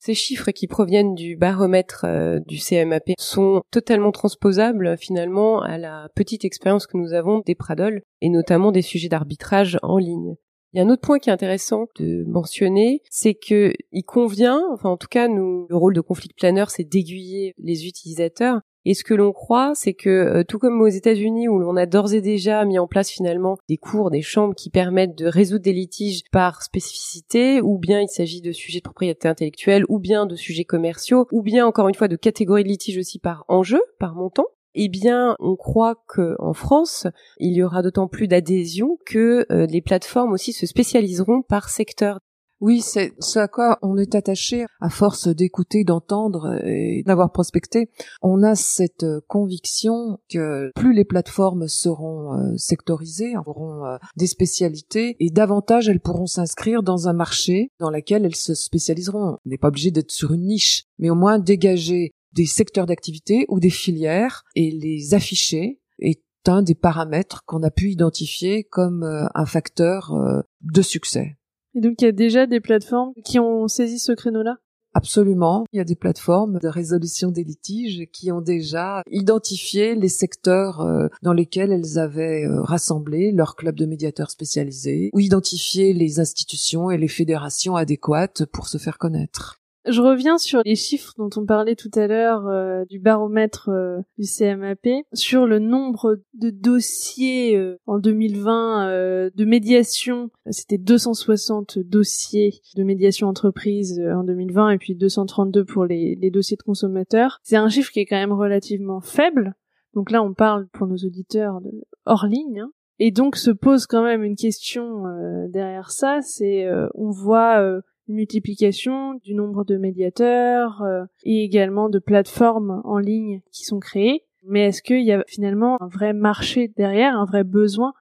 Ces 0.03 0.15
chiffres 0.15 0.49
qui 0.49 0.65
proviennent 0.65 1.13
du 1.13 1.35
baromètre 1.35 2.05
euh, 2.05 2.39
du 2.47 2.57
CMAP 2.57 3.11
sont 3.19 3.61
totalement 3.69 4.11
transposables 4.11 4.97
finalement 4.97 5.61
à 5.61 5.77
la 5.77 6.09
petite 6.15 6.43
expérience 6.43 6.87
que 6.87 6.97
nous 6.97 7.13
avons 7.13 7.43
des 7.45 7.53
Pradol 7.53 8.01
et 8.19 8.29
notamment 8.29 8.71
des 8.71 8.81
sujets 8.81 9.09
d'arbitrage 9.09 9.77
en 9.83 9.99
ligne. 9.99 10.37
Il 10.73 10.77
y 10.77 10.79
a 10.81 10.85
un 10.85 10.89
autre 10.89 11.03
point 11.03 11.19
qui 11.19 11.29
est 11.29 11.33
intéressant 11.33 11.85
de 11.99 12.23
mentionner, 12.25 13.03
c'est 13.11 13.35
que 13.35 13.73
il 13.91 14.03
convient, 14.03 14.63
enfin 14.73 14.89
en 14.89 14.97
tout 14.97 15.07
cas 15.07 15.27
nous, 15.27 15.67
le 15.69 15.75
rôle 15.75 15.93
de 15.93 16.01
conflict 16.01 16.35
planner, 16.35 16.65
c'est 16.69 16.83
d'aiguiller 16.83 17.53
les 17.59 17.85
utilisateurs 17.85 18.61
et 18.85 18.93
ce 18.93 19.03
que 19.03 19.13
l'on 19.13 19.31
croit, 19.31 19.73
c'est 19.75 19.93
que 19.93 20.09
euh, 20.09 20.43
tout 20.43 20.59
comme 20.59 20.81
aux 20.81 20.87
États-Unis 20.87 21.47
où 21.47 21.59
l'on 21.59 21.75
a 21.75 21.85
d'ores 21.85 22.13
et 22.13 22.21
déjà 22.21 22.65
mis 22.65 22.79
en 22.79 22.87
place 22.87 23.09
finalement 23.09 23.57
des 23.69 23.77
cours, 23.77 24.09
des 24.09 24.21
chambres 24.21 24.55
qui 24.55 24.69
permettent 24.69 25.17
de 25.17 25.27
résoudre 25.27 25.63
des 25.63 25.73
litiges 25.73 26.23
par 26.31 26.63
spécificité, 26.63 27.61
ou 27.61 27.77
bien 27.77 28.01
il 28.01 28.07
s'agit 28.07 28.41
de 28.41 28.51
sujets 28.51 28.79
de 28.79 28.83
propriété 28.83 29.27
intellectuelle, 29.27 29.85
ou 29.89 29.99
bien 29.99 30.25
de 30.25 30.35
sujets 30.35 30.65
commerciaux, 30.65 31.27
ou 31.31 31.41
bien 31.43 31.65
encore 31.65 31.89
une 31.89 31.95
fois 31.95 32.07
de 32.07 32.15
catégories 32.15 32.63
de 32.63 32.69
litiges 32.69 32.97
aussi 32.97 33.19
par 33.19 33.45
enjeu, 33.47 33.81
par 33.99 34.15
montant, 34.15 34.47
eh 34.73 34.87
bien, 34.87 35.35
on 35.39 35.55
croit 35.55 35.95
qu'en 36.07 36.53
France, 36.53 37.05
il 37.39 37.53
y 37.53 37.63
aura 37.63 37.81
d'autant 37.81 38.07
plus 38.07 38.27
d'adhésion 38.27 38.97
que 39.05 39.45
euh, 39.51 39.65
les 39.65 39.81
plateformes 39.81 40.31
aussi 40.31 40.53
se 40.53 40.65
spécialiseront 40.65 41.41
par 41.41 41.69
secteur. 41.69 42.19
Oui, 42.61 42.81
c'est 42.81 43.13
ce 43.19 43.39
à 43.39 43.47
quoi 43.47 43.79
on 43.81 43.97
est 43.97 44.13
attaché 44.13 44.65
à 44.81 44.91
force 44.91 45.27
d'écouter, 45.27 45.83
d'entendre 45.83 46.59
et 46.63 47.01
d'avoir 47.07 47.31
prospecté. 47.31 47.89
On 48.21 48.43
a 48.43 48.53
cette 48.53 49.05
conviction 49.27 50.19
que 50.29 50.71
plus 50.75 50.93
les 50.93 51.03
plateformes 51.03 51.67
seront 51.67 52.35
euh, 52.35 52.55
sectorisées, 52.57 53.33
auront 53.47 53.85
euh, 53.85 53.97
des 54.15 54.27
spécialités 54.27 55.15
et 55.19 55.31
davantage 55.31 55.89
elles 55.89 55.99
pourront 55.99 56.27
s'inscrire 56.27 56.83
dans 56.83 57.07
un 57.07 57.13
marché 57.13 57.71
dans 57.79 57.89
lequel 57.89 58.25
elles 58.25 58.35
se 58.35 58.53
spécialiseront. 58.53 59.39
On 59.43 59.49
n'est 59.49 59.57
pas 59.57 59.69
obligé 59.69 59.89
d'être 59.89 60.11
sur 60.11 60.31
une 60.31 60.45
niche, 60.45 60.83
mais 60.99 61.09
au 61.09 61.15
moins 61.15 61.39
dégager 61.39 62.11
des 62.33 62.45
secteurs 62.45 62.85
d'activité 62.85 63.45
ou 63.49 63.59
des 63.59 63.71
filières 63.71 64.43
et 64.55 64.69
les 64.69 65.15
afficher 65.15 65.79
est 65.97 66.21
un 66.45 66.61
des 66.61 66.75
paramètres 66.75 67.41
qu'on 67.47 67.63
a 67.63 67.71
pu 67.71 67.89
identifier 67.89 68.65
comme 68.65 69.01
euh, 69.01 69.25
un 69.33 69.47
facteur 69.47 70.13
de 70.61 70.81
succès. 70.83 71.37
Et 71.75 71.81
donc 71.81 72.01
il 72.01 72.05
y 72.05 72.07
a 72.07 72.11
déjà 72.11 72.47
des 72.47 72.59
plateformes 72.59 73.13
qui 73.23 73.39
ont 73.39 73.67
saisi 73.67 73.99
ce 73.99 74.11
créneau-là? 74.11 74.57
Absolument. 74.93 75.63
Il 75.71 75.77
y 75.77 75.79
a 75.79 75.85
des 75.85 75.95
plateformes 75.95 76.59
de 76.59 76.67
résolution 76.67 77.31
des 77.31 77.45
litiges 77.45 78.07
qui 78.11 78.31
ont 78.31 78.41
déjà 78.41 79.03
identifié 79.09 79.95
les 79.95 80.09
secteurs 80.09 80.81
euh, 80.81 81.07
dans 81.21 81.31
lesquels 81.31 81.71
elles 81.71 81.97
avaient 81.97 82.45
euh, 82.45 82.61
rassemblé 82.61 83.31
leur 83.31 83.55
club 83.55 83.75
de 83.75 83.85
médiateurs 83.85 84.31
spécialisés 84.31 85.09
ou 85.13 85.21
identifié 85.21 85.93
les 85.93 86.19
institutions 86.19 86.91
et 86.91 86.97
les 86.97 87.07
fédérations 87.07 87.77
adéquates 87.77 88.45
pour 88.45 88.67
se 88.67 88.77
faire 88.77 88.97
connaître. 88.97 89.60
Je 89.87 89.99
reviens 89.99 90.37
sur 90.37 90.61
les 90.63 90.75
chiffres 90.75 91.13
dont 91.17 91.29
on 91.37 91.45
parlait 91.45 91.75
tout 91.75 91.89
à 91.95 92.05
l'heure 92.05 92.47
euh, 92.47 92.85
du 92.85 92.99
baromètre 92.99 93.69
euh, 93.69 93.99
du 94.19 94.27
CMAP 94.27 94.87
sur 95.13 95.47
le 95.47 95.57
nombre 95.57 96.19
de 96.35 96.51
dossiers 96.51 97.57
euh, 97.57 97.79
en 97.87 97.97
2020 97.97 99.31
de 99.33 99.45
médiation. 99.45 100.29
C'était 100.51 100.77
260 100.77 101.79
dossiers 101.79 102.61
de 102.75 102.83
médiation 102.83 103.27
entreprise 103.27 103.99
en 103.99 104.23
2020 104.23 104.71
et 104.71 104.77
puis 104.77 104.95
232 104.95 105.65
pour 105.65 105.85
les, 105.85 106.15
dossiers 106.31 106.57
de 106.57 106.63
consommateurs. 106.63 107.39
C'est 107.41 107.55
un 107.55 107.69
chiffre 107.69 107.91
qui 107.91 108.01
est 108.01 108.05
quand 108.05 108.17
même 108.17 108.33
relativement 108.33 109.01
faible. 109.01 109.55
Donc 109.95 110.11
là, 110.11 110.21
on 110.21 110.33
parle 110.33 110.67
pour 110.67 110.87
nos 110.87 110.97
auditeurs 110.97 111.59
hors 112.05 112.27
ligne. 112.27 112.61
Hein. 112.61 112.71
Et 112.99 113.11
donc 113.11 113.35
se 113.35 113.51
pose 113.51 113.87
quand 113.87 114.03
même 114.03 114.23
une 114.23 114.35
question 114.35 115.03
derrière 115.49 115.89
ça, 115.89 116.21
c'est 116.21 116.69
on 116.93 117.09
voit 117.09 117.81
multiplication 118.07 119.15
du 119.15 119.33
nombre 119.33 119.63
de 119.63 119.77
médiateurs 119.77 120.81
euh, 120.81 121.05
et 121.23 121.43
également 121.43 121.89
de 121.89 121.99
plateformes 121.99 122.81
en 122.83 122.97
ligne 122.97 123.41
qui 123.51 123.63
sont 123.63 123.79
créées. 123.79 124.25
Mais 124.43 124.67
est-ce 124.67 124.81
qu'il 124.81 125.03
y 125.03 125.11
a 125.11 125.23
finalement 125.27 125.81
un 125.81 125.87
vrai 125.87 126.13
marché 126.13 126.67
derrière, 126.75 127.15
un 127.15 127.25
vrai 127.25 127.43
besoin? 127.43 127.93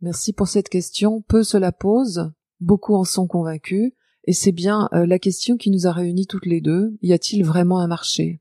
Merci 0.00 0.32
pour 0.32 0.48
cette 0.48 0.68
question. 0.68 1.22
Peu 1.22 1.42
se 1.42 1.56
la 1.56 1.72
posent, 1.72 2.32
beaucoup 2.60 2.94
en 2.94 3.04
sont 3.04 3.26
convaincus, 3.26 3.92
et 4.24 4.32
c'est 4.32 4.52
bien 4.52 4.88
euh, 4.92 5.06
la 5.06 5.18
question 5.18 5.56
qui 5.56 5.70
nous 5.70 5.86
a 5.86 5.92
réunis 5.92 6.26
toutes 6.26 6.46
les 6.46 6.60
deux. 6.60 6.96
Y 7.02 7.12
a-t-il 7.12 7.44
vraiment 7.44 7.80
un 7.80 7.86
marché? 7.86 8.40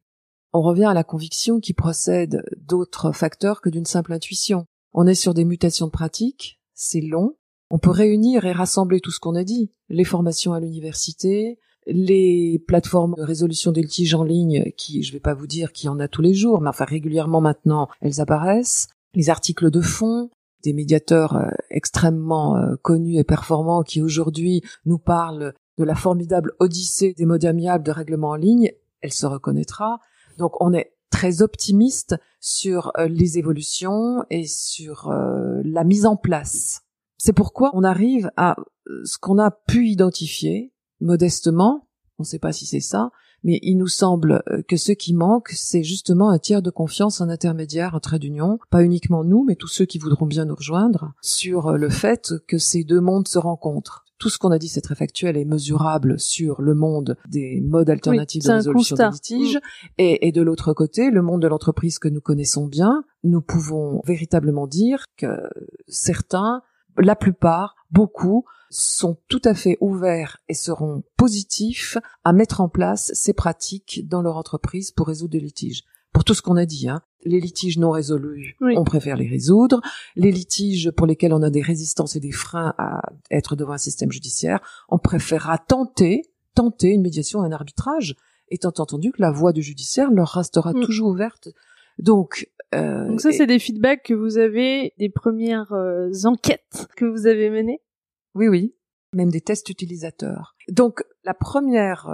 On 0.54 0.62
revient 0.62 0.86
à 0.86 0.94
la 0.94 1.04
conviction 1.04 1.60
qui 1.60 1.74
procède 1.74 2.44
d'autres 2.58 3.12
facteurs 3.12 3.62
que 3.62 3.70
d'une 3.70 3.86
simple 3.86 4.14
intuition. 4.14 4.66
On 4.94 5.08
est 5.08 5.16
sur 5.16 5.34
des 5.34 5.46
mutations 5.46 5.88
de 5.88 5.92
pratiques, 5.92 6.60
c'est 6.76 7.02
long, 7.02 7.36
on 7.74 7.80
peut 7.80 7.90
réunir 7.90 8.46
et 8.46 8.52
rassembler 8.52 9.00
tout 9.00 9.10
ce 9.10 9.20
qu'on 9.20 9.34
a 9.34 9.44
dit, 9.44 9.72
les 9.90 10.04
formations 10.04 10.54
à 10.54 10.60
l'université, 10.60 11.58
les 11.88 12.64
plateformes 12.68 13.16
de 13.18 13.24
résolution 13.24 13.72
des 13.72 13.82
litiges 13.82 14.14
en 14.14 14.24
ligne, 14.24 14.72
qui, 14.78 15.02
je 15.02 15.12
vais 15.12 15.20
pas 15.20 15.34
vous 15.34 15.48
dire 15.48 15.72
qu'il 15.72 15.88
y 15.88 15.90
en 15.90 16.00
a 16.00 16.08
tous 16.08 16.22
les 16.22 16.36
jours, 16.36 16.62
mais 16.62 16.70
enfin 16.70 16.86
régulièrement 16.86 17.42
maintenant, 17.42 17.90
elles 18.00 18.22
apparaissent, 18.22 18.90
les 19.16 19.32
articles 19.32 19.72
de 19.72 19.82
fond, 19.82 20.30
des 20.64 20.72
médiateurs 20.72 21.36
euh, 21.36 21.50
extrêmement 21.72 22.58
euh, 22.58 22.76
connus 22.84 23.18
et 23.18 23.24
performants 23.24 23.82
qui 23.82 24.04
aujourd'hui 24.04 24.62
nous 24.86 25.00
parlent 25.00 25.56
de 25.80 25.84
la 25.84 25.96
formidable 25.96 26.54
odyssée 26.60 27.16
des 27.18 27.26
modes 27.26 27.44
amiables 27.44 27.84
de 27.84 27.92
règlement 27.92 28.30
en 28.30 28.36
ligne, 28.36 28.72
elle 29.02 29.14
se 29.14 29.26
reconnaîtra. 29.26 29.98
Donc 30.38 30.62
on 30.62 30.74
est 30.74 30.94
très 31.10 31.42
optimiste 31.42 32.18
sur 32.40 32.92
euh, 33.00 33.08
les 33.08 33.40
évolutions 33.40 34.24
et 34.30 34.46
sur 34.46 35.12
la 35.12 35.84
mise 35.84 36.06
en 36.06 36.16
place 36.16 36.83
c'est 37.24 37.32
pourquoi 37.32 37.72
on 37.72 37.86
arrive 37.86 38.32
à 38.36 38.58
euh, 38.90 39.02
ce 39.06 39.18
qu'on 39.18 39.40
a 39.40 39.50
pu 39.50 39.88
identifier 39.88 40.74
modestement, 41.00 41.88
on 42.20 42.24
ne 42.24 42.28
sait 42.28 42.38
pas 42.38 42.52
si 42.52 42.66
c'est 42.66 42.82
ça, 42.82 43.12
mais 43.46 43.60
il 43.62 43.78
nous 43.78 43.88
semble 43.88 44.44
euh, 44.52 44.62
que 44.68 44.76
ce 44.76 44.92
qui 44.92 45.14
manque, 45.14 45.48
c'est 45.52 45.84
justement 45.84 46.32
un 46.32 46.38
tiers 46.38 46.62
de 46.62 46.70
confiance, 46.70 47.22
un 47.22 47.30
intermédiaire, 47.30 47.96
un 47.96 48.02
trait 48.02 48.20
d'union, 48.20 48.60
pas 48.70 48.84
uniquement 48.84 49.24
nous, 49.24 49.46
mais 49.46 49.56
tous 49.56 49.70
ceux 49.70 49.86
qui 49.86 50.00
voudront 50.00 50.26
bien 50.26 50.44
nous 50.44 50.56
rejoindre, 50.56 51.14
sur 51.22 51.68
euh, 51.68 51.78
le 51.78 51.90
fait 51.90 52.34
que 52.46 52.58
ces 52.58 52.84
deux 52.84 53.00
mondes 53.00 53.30
se 53.30 53.40
rencontrent. 53.40 54.04
Tout 54.18 54.28
ce 54.28 54.38
qu'on 54.38 54.52
a 54.52 54.60
dit, 54.60 54.68
c'est 54.68 54.82
très 54.82 54.96
factuel 54.96 55.38
et 55.38 55.46
mesurable 55.46 56.20
sur 56.20 56.62
le 56.62 56.74
monde 56.74 57.16
des 57.30 57.62
modes 57.62 57.90
alternatifs 57.90 58.44
de 58.44 58.52
résolution 58.52 58.98
des 58.98 59.10
litiges. 59.10 59.62
Et, 59.98 60.28
et 60.28 60.34
de 60.34 60.42
l'autre 60.42 60.74
côté, 60.74 61.10
le 61.10 61.22
monde 61.22 61.42
de 61.42 61.48
l'entreprise 61.48 62.00
que 62.00 62.10
nous 62.10 62.22
connaissons 62.22 62.68
bien, 62.68 63.06
nous 63.24 63.42
pouvons 63.42 64.02
véritablement 64.06 64.68
dire 64.68 65.06
que 65.18 65.28
certains 65.88 66.62
la 66.98 67.16
plupart, 67.16 67.76
beaucoup, 67.92 68.46
sont 68.70 69.18
tout 69.28 69.42
à 69.46 69.54
fait 69.54 69.78
ouverts 69.82 70.40
et 70.50 70.54
seront 70.54 71.04
positifs 71.16 71.98
à 72.24 72.34
mettre 72.34 72.62
en 72.62 72.70
place 72.70 73.12
ces 73.14 73.34
pratiques 73.34 74.08
dans 74.08 74.22
leur 74.22 74.38
entreprise 74.38 74.92
pour 74.92 75.08
résoudre 75.08 75.32
des 75.32 75.40
litiges. 75.40 75.84
Pour 76.12 76.24
tout 76.24 76.34
ce 76.34 76.42
qu'on 76.42 76.58
a 76.58 76.66
dit, 76.66 76.90
hein. 76.90 77.02
les 77.24 77.40
litiges 77.40 77.80
non 77.80 77.90
résolus, 77.90 78.56
on 78.62 78.84
préfère 78.84 79.18
les 79.18 79.28
résoudre. 79.28 79.82
Les 80.16 80.32
litiges 80.32 80.92
pour 80.92 81.08
lesquels 81.08 81.34
on 81.34 81.42
a 81.42 81.50
des 81.50 81.62
résistances 81.62 82.16
et 82.16 82.20
des 82.20 82.32
freins 82.32 82.76
à 82.78 83.02
être 83.32 83.56
devant 83.56 83.74
un 83.74 83.80
système 83.80 84.12
judiciaire, 84.12 84.60
on 84.90 85.00
préférera 85.00 85.58
tenter, 85.58 86.22
tenter 86.54 86.90
une 86.90 87.02
médiation, 87.02 87.42
un 87.42 87.52
arbitrage, 87.52 88.16
étant 88.50 88.74
entendu 88.78 89.12
que 89.12 89.22
la 89.22 89.32
voie 89.32 89.54
du 89.54 89.64
judiciaire 89.64 90.12
leur 90.12 90.30
restera 90.30 90.74
mm. 90.74 90.86
toujours 90.86 91.10
ouverte. 91.10 91.50
Donc, 92.00 92.50
euh, 92.74 93.08
Donc 93.08 93.22
ça, 93.22 93.32
c'est 93.32 93.48
des 93.48 93.60
feedbacks 93.60 94.04
que 94.04 94.14
vous 94.14 94.38
avez, 94.38 94.94
des 94.98 95.10
premières 95.10 95.74
euh, 95.74 96.12
enquêtes 96.26 96.88
que 96.96 97.06
vous 97.06 97.28
avez 97.28 97.50
menées? 97.50 97.82
Oui, 98.36 98.48
oui. 98.48 98.76
Même 99.14 99.30
des 99.30 99.42
tests 99.42 99.70
utilisateurs. 99.70 100.56
Donc, 100.70 101.04
la 101.24 101.34
première 101.34 102.10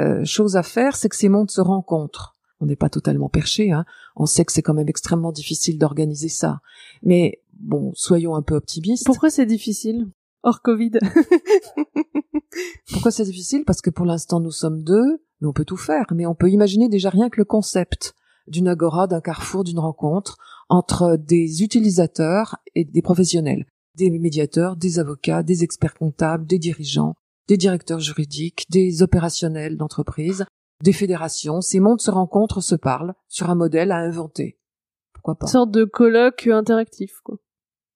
euh, 0.00 0.24
chose 0.24 0.56
à 0.56 0.62
faire, 0.62 0.96
c'est 0.96 1.08
que 1.08 1.16
ces 1.16 1.28
mondes 1.28 1.50
se 1.50 1.60
rencontrent. 1.60 2.36
On 2.58 2.66
n'est 2.66 2.76
pas 2.76 2.90
totalement 2.90 3.28
perché, 3.28 3.70
hein. 3.70 3.86
On 4.16 4.26
sait 4.26 4.44
que 4.44 4.52
c'est 4.52 4.62
quand 4.62 4.74
même 4.74 4.88
extrêmement 4.88 5.32
difficile 5.32 5.78
d'organiser 5.78 6.28
ça. 6.28 6.60
Mais 7.02 7.40
bon, 7.54 7.92
soyons 7.94 8.34
un 8.34 8.42
peu 8.42 8.54
optimistes. 8.54 9.06
Pourquoi 9.06 9.30
c'est 9.30 9.46
difficile? 9.46 10.08
Hors 10.42 10.60
Covid 10.60 10.92
Pourquoi 12.92 13.10
c'est 13.10 13.24
difficile? 13.24 13.64
Parce 13.64 13.80
que 13.80 13.90
pour 13.90 14.04
l'instant 14.04 14.40
nous 14.40 14.50
sommes 14.50 14.82
deux, 14.82 15.22
mais 15.40 15.46
on 15.46 15.52
peut 15.52 15.64
tout 15.64 15.76
faire. 15.76 16.04
Mais 16.14 16.26
on 16.26 16.34
peut 16.34 16.50
imaginer 16.50 16.88
déjà 16.88 17.08
rien 17.08 17.30
que 17.30 17.40
le 17.40 17.44
concept 17.44 18.14
d'une 18.46 18.68
agora, 18.68 19.06
d'un 19.06 19.20
carrefour, 19.20 19.64
d'une 19.64 19.78
rencontre 19.78 20.36
entre 20.68 21.16
des 21.16 21.62
utilisateurs 21.62 22.56
et 22.74 22.84
des 22.84 23.02
professionnels, 23.02 23.66
des 23.96 24.10
médiateurs, 24.10 24.76
des 24.76 24.98
avocats, 24.98 25.42
des 25.42 25.64
experts 25.64 25.94
comptables, 25.94 26.46
des 26.46 26.58
dirigeants, 26.58 27.14
des 27.48 27.56
directeurs 27.56 27.98
juridiques, 27.98 28.66
des 28.70 29.02
opérationnels 29.02 29.76
d'entreprise, 29.76 30.44
des 30.82 30.92
fédérations. 30.92 31.60
Ces 31.60 31.80
mondes 31.80 32.00
se 32.00 32.10
rencontrent, 32.10 32.60
se 32.60 32.76
parlent 32.76 33.14
sur 33.28 33.50
un 33.50 33.54
modèle 33.54 33.92
à 33.92 33.96
inventer. 33.96 34.58
Pourquoi 35.12 35.34
pas? 35.34 35.46
Une 35.46 35.52
sorte 35.52 35.70
de 35.70 35.84
colloque 35.84 36.46
interactif, 36.46 37.20
quoi. 37.24 37.36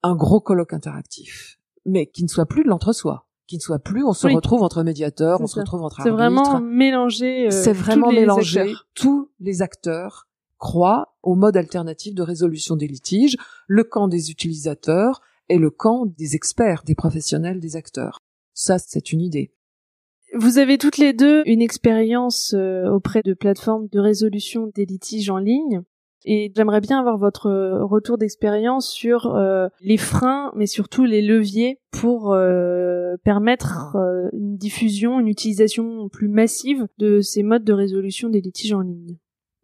Un 0.02 0.16
gros 0.16 0.40
colloque 0.40 0.74
interactif, 0.74 1.59
mais 1.87 2.07
qui 2.07 2.24
ne 2.24 2.28
soit 2.28 2.46
plus 2.46 2.64
de 2.64 2.68
l'entre-soi 2.68 3.26
qui 3.46 3.57
ne 3.57 3.61
soit 3.61 3.78
plus 3.78 4.04
on 4.04 4.12
se 4.12 4.26
retrouve 4.26 4.62
entre 4.62 4.83
médiateurs, 4.83 5.40
on 5.40 5.46
se 5.46 5.61
retrouve 5.61 5.83
entre 5.83 6.00
arbitres. 6.00 6.16
C'est 6.16 6.22
vraiment 6.22 6.61
mélanger. 6.61 7.48
Euh, 7.48 7.50
c'est 7.50 7.72
vraiment 7.72 8.11
mélanger 8.11 8.74
tous 8.94 9.30
les 9.40 9.62
acteurs 9.62 10.26
croit 10.64 11.14
au 11.22 11.35
mode 11.35 11.59
alternatif 11.59 12.14
de 12.14 12.22
résolution 12.22 12.74
des 12.74 12.87
litiges, 12.87 13.37
le 13.68 13.85
camp 13.85 14.09
des 14.09 14.31
utilisateurs 14.31 15.20
et 15.50 15.59
le 15.59 15.68
camp 15.68 16.07
des 16.07 16.37
experts, 16.37 16.85
des 16.87 16.94
professionnels, 16.94 17.61
des 17.61 17.77
acteurs. 17.77 18.18
Ça, 18.55 18.79
c'est 18.79 19.12
une 19.12 19.20
idée. 19.20 19.53
Vous 20.33 20.57
avez 20.57 20.79
toutes 20.79 20.96
les 20.96 21.12
deux 21.12 21.42
une 21.44 21.61
expérience 21.61 22.55
euh, 22.57 22.88
auprès 22.88 23.20
de 23.22 23.35
plateformes 23.35 23.88
de 23.92 24.00
résolution 24.00 24.70
des 24.74 24.87
litiges 24.87 25.29
en 25.29 25.37
ligne. 25.37 25.83
Et 26.24 26.50
j'aimerais 26.57 26.81
bien 26.81 26.98
avoir 26.98 27.18
votre 27.18 27.50
retour 27.83 28.16
d'expérience 28.16 28.88
sur 28.88 29.37
euh, 29.37 29.68
les 29.83 29.98
freins, 29.98 30.50
mais 30.57 30.66
surtout 30.66 31.05
les 31.05 31.20
leviers 31.20 31.79
pour 31.90 32.33
euh, 32.33 33.16
permettre 33.22 33.98
une 34.33 34.57
diffusion, 34.57 35.20
une 35.20 35.29
utilisation 35.29 36.09
plus 36.09 36.29
massive 36.29 36.87
de 36.96 37.20
ces 37.20 37.42
modes 37.42 37.64
de 37.64 37.74
résolution 37.74 38.31
des 38.31 38.40
litiges 38.40 38.72
en 38.72 38.81
ligne. 38.81 39.18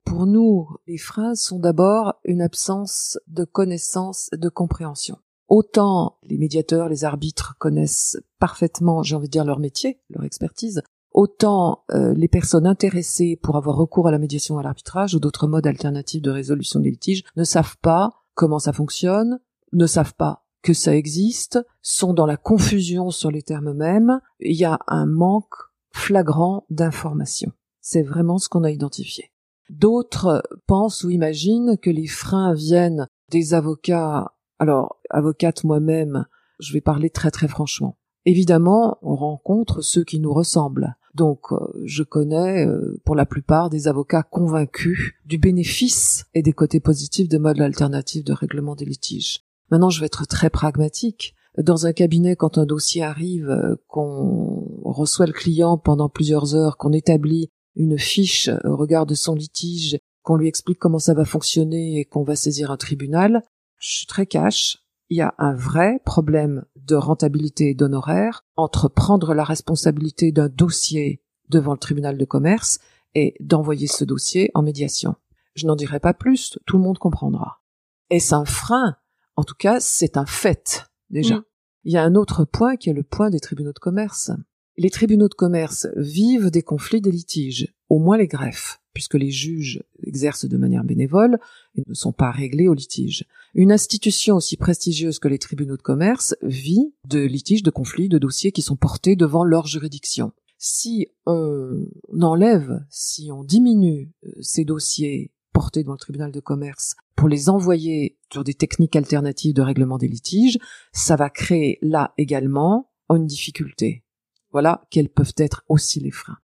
Pour 0.05 0.27
nous, 0.27 0.69
les 0.87 0.99
freins 0.99 1.35
sont 1.35 1.59
d'abord 1.59 2.15
une 2.25 2.43
absence 2.43 3.19
de 3.27 3.45
connaissance, 3.45 4.29
de 4.33 4.49
compréhension. 4.49 5.19
Autant 5.49 6.19
les 6.23 6.39
médiateurs, 6.39 6.89
les 6.89 7.05
arbitres 7.05 7.57
connaissent 7.59 8.17
parfaitement, 8.39 9.03
j'ai 9.03 9.17
envie 9.17 9.27
de 9.27 9.33
dire, 9.33 9.45
leur 9.45 9.59
métier, 9.59 10.01
leur 10.09 10.25
expertise, 10.25 10.83
autant 11.13 11.85
euh, 11.91 12.15
les 12.15 12.29
personnes 12.29 12.67
intéressées 12.67 13.39
pour 13.43 13.57
avoir 13.57 13.77
recours 13.77 14.07
à 14.07 14.13
la 14.13 14.19
médiation 14.19 14.59
à 14.59 14.63
l'arbitrage 14.63 15.15
ou 15.15 15.21
d'autres 15.21 15.49
modes 15.49 15.67
alternatifs 15.67 16.23
de 16.23 16.31
résolution 16.31 16.81
des 16.81 16.91
litiges 16.91 17.25
ne 17.37 17.45
savent 17.45 17.77
pas 17.79 18.13
comment 18.35 18.61
ça 18.61 18.73
fonctionne, 18.73 19.41
ne 19.73 19.87
savent 19.87 20.15
pas 20.15 20.47
que 20.63 20.73
ça 20.73 20.95
existe, 20.95 21.59
sont 21.83 22.15
dans 22.15 22.27
la 22.27 22.37
confusion 22.37 23.11
sur 23.11 23.31
les 23.31 23.43
termes 23.43 23.73
mêmes, 23.73 24.21
il 24.41 24.57
y 24.57 24.65
a 24.65 24.79
un 24.87 25.07
manque 25.07 25.55
flagrant 25.91 26.65
d'informations. 26.71 27.53
C'est 27.81 28.03
vraiment 28.03 28.39
ce 28.39 28.49
qu'on 28.49 28.65
a 28.65 28.71
identifié. 28.71 29.33
D'autres 29.71 30.43
pensent 30.67 31.05
ou 31.05 31.11
imaginent 31.11 31.79
que 31.81 31.91
les 31.91 32.09
freins 32.09 32.55
viennent 32.55 33.07
des 33.31 33.55
avocats. 33.55 34.33
Alors, 34.59 35.01
avocate 35.11 35.63
moi-même, 35.63 36.27
je 36.59 36.73
vais 36.73 36.81
parler 36.81 37.09
très 37.09 37.31
très 37.31 37.47
franchement. 37.47 37.97
Évidemment, 38.27 38.99
on 39.01 39.15
rencontre 39.15 39.81
ceux 39.81 40.03
qui 40.03 40.19
nous 40.19 40.33
ressemblent. 40.33 40.97
Donc, 41.15 41.53
euh, 41.53 41.59
je 41.85 42.03
connais 42.03 42.67
euh, 42.67 43.01
pour 43.05 43.15
la 43.15 43.27
plupart 43.27 43.71
des 43.71 43.87
avocats 43.87 44.25
convaincus 44.25 45.13
du 45.25 45.39
bénéfice 45.39 46.25
et 46.35 46.43
des 46.43 46.53
côtés 46.53 46.81
positifs 46.81 47.29
de 47.29 47.39
modes 47.39 47.61
alternatifs 47.61 48.25
de 48.25 48.33
règlement 48.33 48.75
des 48.75 48.85
litiges. 48.85 49.45
Maintenant, 49.71 49.91
je 49.91 50.01
vais 50.01 50.07
être 50.07 50.27
très 50.27 50.51
pragmatique. 50.51 51.37
dans 51.59 51.87
un 51.87 51.93
cabinet 51.93 52.37
quand 52.37 52.59
un 52.59 52.67
dossier 52.67 53.05
arrive, 53.05 53.51
euh, 53.51 53.77
qu'on 53.87 54.83
reçoit 54.85 55.27
le 55.27 55.33
client 55.33 55.79
pendant 55.79 56.09
plusieurs 56.09 56.57
heures, 56.57 56.77
qu'on 56.77 56.93
établit 56.93 57.51
une 57.77 57.99
fiche 57.99 58.51
au 58.65 58.77
regard 58.77 59.07
de 59.07 59.15
son 59.15 59.35
litige, 59.35 59.99
qu'on 60.23 60.37
lui 60.37 60.49
explique 60.49 60.79
comment 60.79 60.99
ça 60.99 61.15
va 61.15 61.25
fonctionner 61.25 62.01
et 62.01 62.05
qu'on 62.05 62.23
va 62.23 62.37
saisir 62.37 62.71
un 62.71 62.77
tribunal, 62.77 63.43
je 63.79 63.99
suis 63.99 64.07
très 64.07 64.27
cash. 64.27 64.79
Il 65.09 65.17
y 65.17 65.23
a 65.23 65.35
un 65.39 65.55
vrai 65.55 66.01
problème 66.05 66.65
de 66.77 66.95
rentabilité 66.95 67.71
et 67.71 67.75
d'honoraires 67.75 68.45
entre 68.57 68.89
prendre 68.89 69.35
la 69.35 69.45
responsabilité 69.45 70.31
d'un 70.31 70.49
dossier 70.49 71.23
devant 71.49 71.73
le 71.73 71.79
tribunal 71.79 72.17
de 72.17 72.25
commerce 72.25 72.79
et 73.15 73.35
d'envoyer 73.41 73.89
ce 73.89 74.05
dossier 74.05 74.51
en 74.55 74.63
médiation. 74.63 75.17
Je 75.55 75.67
n'en 75.67 75.75
dirai 75.75 75.99
pas 75.99 76.15
plus, 76.15 76.59
tout 76.67 76.77
le 76.77 76.85
monde 76.85 76.99
comprendra. 76.99 77.61
Est-ce 78.09 78.35
un 78.35 78.45
frein 78.45 78.97
En 79.35 79.43
tout 79.43 79.57
cas, 79.57 79.81
c'est 79.81 80.17
un 80.17 80.27
fait, 80.27 80.87
déjà. 81.11 81.37
Mm. 81.37 81.45
Il 81.85 81.93
y 81.93 81.97
a 81.97 82.05
un 82.05 82.15
autre 82.15 82.45
point 82.45 82.77
qui 82.77 82.91
est 82.91 82.95
le 82.95 83.03
point 83.03 83.31
des 83.31 83.41
tribunaux 83.41 83.73
de 83.73 83.79
commerce. 83.79 84.31
Les 84.77 84.91
tribunaux 84.91 85.29
de 85.29 85.35
commerce 85.35 85.89
vivent 85.97 86.51
des 86.51 86.63
conflits, 86.63 87.01
des 87.01 87.11
litiges, 87.11 87.75
au 87.89 87.99
moins 87.99 88.17
les 88.17 88.29
greffes, 88.29 88.81
puisque 88.95 89.15
les 89.15 89.31
juges 89.31 89.83
exercent 90.03 90.47
de 90.47 90.57
manière 90.57 90.85
bénévole 90.85 91.39
et 91.75 91.83
ne 91.87 91.95
sont 91.95 92.13
pas 92.13 92.31
réglés 92.31 92.69
aux 92.69 92.75
litiges. 92.75 93.27
Une 93.55 93.73
institution 93.73 94.37
aussi 94.37 94.57
prestigieuse 94.57 95.19
que 95.19 95.29
les 95.29 95.39
tribunaux 95.39 95.77
de 95.77 95.83
commerce 95.83 96.35
vit 96.43 96.95
de 97.09 97.21
litiges, 97.21 97.63
de 97.63 97.71
conflits, 97.71 98.09
de 98.09 98.19
dossiers 98.19 98.53
qui 98.53 98.63
sont 98.63 98.77
portés 98.77 99.17
devant 99.17 99.45
leur 99.45 99.67
juridiction 99.67 100.33
si 100.61 101.09
on 101.25 101.87
enlève, 102.21 102.85
si 102.91 103.31
on 103.33 103.43
diminue 103.43 104.13
euh, 104.25 104.31
ces 104.41 104.65
dossiers 104.65 105.33
portés 105.55 105.83
devant 105.83 105.95
le 105.95 105.99
tribunal 105.99 106.31
de 106.31 106.39
commerce 106.39 106.95
pour 107.17 107.29
les 107.29 107.49
envoyer 107.49 108.19
sur 108.31 108.45
des 108.45 108.55
techniques 108.55 108.95
alternatives 108.95 109.55
de 109.55 109.63
règlement 109.63 109.99
des 109.99 110.07
litiges, 110.07 110.59
ça 110.93 111.17
va 111.17 111.31
créer 111.31 111.79
là 111.81 112.13
également 112.19 112.91
une 113.09 113.27
difficulté. 113.27 114.05
Voilà 114.53 114.83
quels 114.91 115.09
peuvent 115.09 115.35
être 115.37 115.65
aussi 115.69 116.01
les 116.01 116.11
freins. 116.11 116.39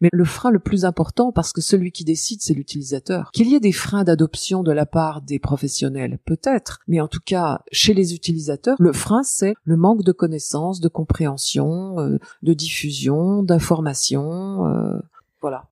Mais 0.00 0.08
le 0.12 0.24
frein 0.24 0.50
le 0.50 0.58
plus 0.58 0.84
important, 0.84 1.30
parce 1.30 1.52
que 1.52 1.60
celui 1.60 1.92
qui 1.92 2.04
décide, 2.04 2.40
c'est 2.40 2.54
l'utilisateur. 2.54 3.30
Qu'il 3.32 3.48
y 3.48 3.54
ait 3.54 3.60
des 3.60 3.72
freins 3.72 4.02
d'adoption 4.02 4.62
de 4.62 4.72
la 4.72 4.86
part 4.86 5.20
des 5.20 5.38
professionnels, 5.38 6.18
peut-être, 6.24 6.78
mais 6.88 7.00
en 7.00 7.08
tout 7.08 7.20
cas, 7.24 7.60
chez 7.70 7.92
les 7.92 8.14
utilisateurs, 8.14 8.76
le 8.78 8.92
frein, 8.94 9.22
c'est 9.22 9.54
le 9.64 9.76
manque 9.76 10.02
de 10.02 10.12
connaissances, 10.12 10.80
de 10.80 10.88
compréhension, 10.88 12.00
euh, 12.00 12.18
de 12.42 12.54
diffusion, 12.54 13.42
d'information. 13.42 14.66
Euh, 14.66 14.98
voilà. 15.42 15.69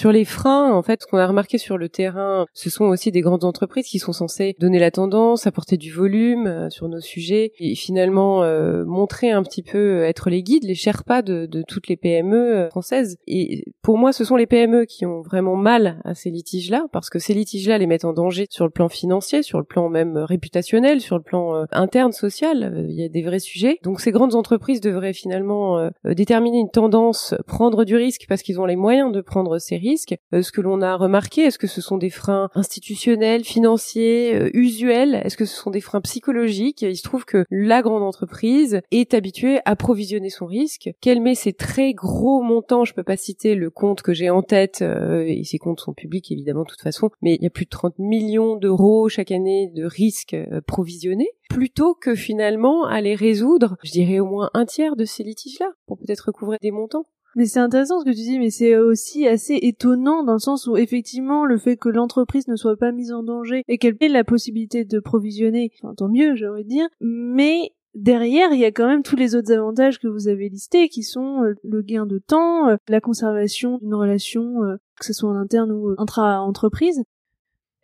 Sur 0.00 0.12
les 0.12 0.24
freins, 0.24 0.72
en 0.72 0.80
fait, 0.80 1.02
ce 1.02 1.06
qu'on 1.06 1.18
a 1.18 1.26
remarqué 1.26 1.58
sur 1.58 1.76
le 1.76 1.90
terrain, 1.90 2.46
ce 2.54 2.70
sont 2.70 2.86
aussi 2.86 3.12
des 3.12 3.20
grandes 3.20 3.44
entreprises 3.44 3.86
qui 3.86 3.98
sont 3.98 4.14
censées 4.14 4.56
donner 4.58 4.78
la 4.78 4.90
tendance, 4.90 5.46
apporter 5.46 5.76
du 5.76 5.92
volume 5.92 6.46
euh, 6.46 6.70
sur 6.70 6.88
nos 6.88 7.02
sujets 7.02 7.52
et 7.58 7.74
finalement 7.74 8.42
euh, 8.42 8.82
montrer 8.86 9.30
un 9.30 9.42
petit 9.42 9.62
peu, 9.62 9.76
euh, 9.76 10.08
être 10.08 10.30
les 10.30 10.42
guides, 10.42 10.64
les 10.64 10.74
sherpas 10.74 11.20
de, 11.20 11.44
de 11.44 11.62
toutes 11.68 11.86
les 11.88 11.98
PME 11.98 12.68
françaises. 12.70 13.18
Et 13.26 13.66
pour 13.82 13.98
moi, 13.98 14.14
ce 14.14 14.24
sont 14.24 14.36
les 14.36 14.46
PME 14.46 14.86
qui 14.86 15.04
ont 15.04 15.20
vraiment 15.20 15.54
mal 15.54 16.00
à 16.04 16.14
ces 16.14 16.30
litiges-là, 16.30 16.86
parce 16.92 17.10
que 17.10 17.18
ces 17.18 17.34
litiges-là 17.34 17.76
les 17.76 17.86
mettent 17.86 18.06
en 18.06 18.14
danger 18.14 18.46
sur 18.48 18.64
le 18.64 18.70
plan 18.70 18.88
financier, 18.88 19.42
sur 19.42 19.58
le 19.58 19.66
plan 19.66 19.90
même 19.90 20.16
réputationnel, 20.16 21.02
sur 21.02 21.18
le 21.18 21.22
plan 21.22 21.66
interne, 21.72 22.12
social. 22.12 22.86
Il 22.88 22.94
y 22.94 23.04
a 23.04 23.10
des 23.10 23.20
vrais 23.20 23.38
sujets. 23.38 23.78
Donc 23.82 24.00
ces 24.00 24.12
grandes 24.12 24.34
entreprises 24.34 24.80
devraient 24.80 25.12
finalement 25.12 25.90
déterminer 26.06 26.60
une 26.60 26.70
tendance, 26.70 27.34
prendre 27.46 27.84
du 27.84 27.96
risque 27.96 28.24
parce 28.30 28.40
qu'ils 28.40 28.58
ont 28.62 28.64
les 28.64 28.76
moyens 28.76 29.12
de 29.12 29.20
prendre 29.20 29.58
ces 29.58 29.76
risques 29.76 29.89
euh, 30.32 30.42
ce 30.42 30.52
que 30.52 30.60
l'on 30.60 30.82
a 30.82 30.96
remarqué, 30.96 31.42
est-ce 31.42 31.58
que 31.58 31.66
ce 31.66 31.80
sont 31.80 31.98
des 31.98 32.10
freins 32.10 32.50
institutionnels, 32.54 33.44
financiers, 33.44 34.34
euh, 34.34 34.50
usuels? 34.52 35.20
Est-ce 35.24 35.36
que 35.36 35.44
ce 35.44 35.56
sont 35.56 35.70
des 35.70 35.80
freins 35.80 36.00
psychologiques? 36.00 36.82
Il 36.82 36.96
se 36.96 37.02
trouve 37.02 37.24
que 37.24 37.44
la 37.50 37.82
grande 37.82 38.02
entreprise 38.02 38.80
est 38.90 39.14
habituée 39.14 39.60
à 39.64 39.76
provisionner 39.76 40.30
son 40.30 40.46
risque, 40.46 40.90
qu'elle 41.00 41.20
met 41.20 41.34
ses 41.34 41.52
très 41.52 41.92
gros 41.92 42.42
montants, 42.42 42.84
je 42.84 42.94
peux 42.94 43.02
pas 43.02 43.16
citer 43.16 43.54
le 43.54 43.70
compte 43.70 44.02
que 44.02 44.12
j'ai 44.12 44.30
en 44.30 44.42
tête, 44.42 44.82
euh, 44.82 45.24
et 45.26 45.44
ces 45.44 45.58
comptes 45.58 45.80
sont 45.80 45.94
publics 45.94 46.30
évidemment 46.30 46.62
de 46.62 46.68
toute 46.68 46.82
façon, 46.82 47.10
mais 47.22 47.36
il 47.36 47.42
y 47.42 47.46
a 47.46 47.50
plus 47.50 47.64
de 47.64 47.70
30 47.70 47.98
millions 47.98 48.56
d'euros 48.56 49.08
chaque 49.08 49.32
année 49.32 49.70
de 49.74 49.84
risques 49.84 50.36
provisionnés, 50.66 51.30
plutôt 51.48 51.94
que 51.94 52.14
finalement 52.14 52.86
aller 52.86 53.14
résoudre, 53.14 53.76
je 53.82 53.90
dirais 53.90 54.20
au 54.20 54.26
moins 54.26 54.50
un 54.54 54.66
tiers 54.66 54.96
de 54.96 55.04
ces 55.04 55.24
litiges-là, 55.24 55.72
pour 55.86 55.98
peut-être 55.98 56.26
recouvrer 56.26 56.58
des 56.60 56.70
montants. 56.70 57.06
Mais 57.36 57.46
c'est 57.46 57.60
intéressant 57.60 58.00
ce 58.00 58.04
que 58.04 58.10
tu 58.10 58.16
dis, 58.16 58.38
mais 58.38 58.50
c'est 58.50 58.76
aussi 58.76 59.26
assez 59.26 59.58
étonnant 59.62 60.24
dans 60.24 60.32
le 60.34 60.38
sens 60.38 60.66
où 60.66 60.76
effectivement 60.76 61.44
le 61.44 61.58
fait 61.58 61.76
que 61.76 61.88
l'entreprise 61.88 62.48
ne 62.48 62.56
soit 62.56 62.76
pas 62.76 62.92
mise 62.92 63.12
en 63.12 63.22
danger 63.22 63.62
et 63.68 63.78
qu'elle 63.78 63.96
ait 64.00 64.08
la 64.08 64.24
possibilité 64.24 64.84
de 64.84 64.98
provisionner, 64.98 65.70
enfin 65.82 65.94
tant 65.94 66.08
mieux, 66.08 66.34
j'aurais 66.34 66.64
dire, 66.64 66.88
mais 67.00 67.72
derrière, 67.94 68.52
il 68.52 68.60
y 68.60 68.64
a 68.64 68.72
quand 68.72 68.86
même 68.86 69.02
tous 69.02 69.16
les 69.16 69.34
autres 69.34 69.52
avantages 69.52 69.98
que 69.98 70.08
vous 70.08 70.28
avez 70.28 70.48
listés, 70.48 70.88
qui 70.88 71.02
sont 71.02 71.42
euh, 71.42 71.54
le 71.62 71.82
gain 71.82 72.06
de 72.06 72.18
temps, 72.18 72.68
euh, 72.68 72.76
la 72.88 73.00
conservation 73.00 73.78
d'une 73.78 73.94
relation, 73.94 74.62
euh, 74.64 74.76
que 74.98 75.06
ce 75.06 75.12
soit 75.12 75.30
en 75.30 75.36
interne 75.36 75.72
ou 75.72 75.94
intra-entreprise. 75.98 77.02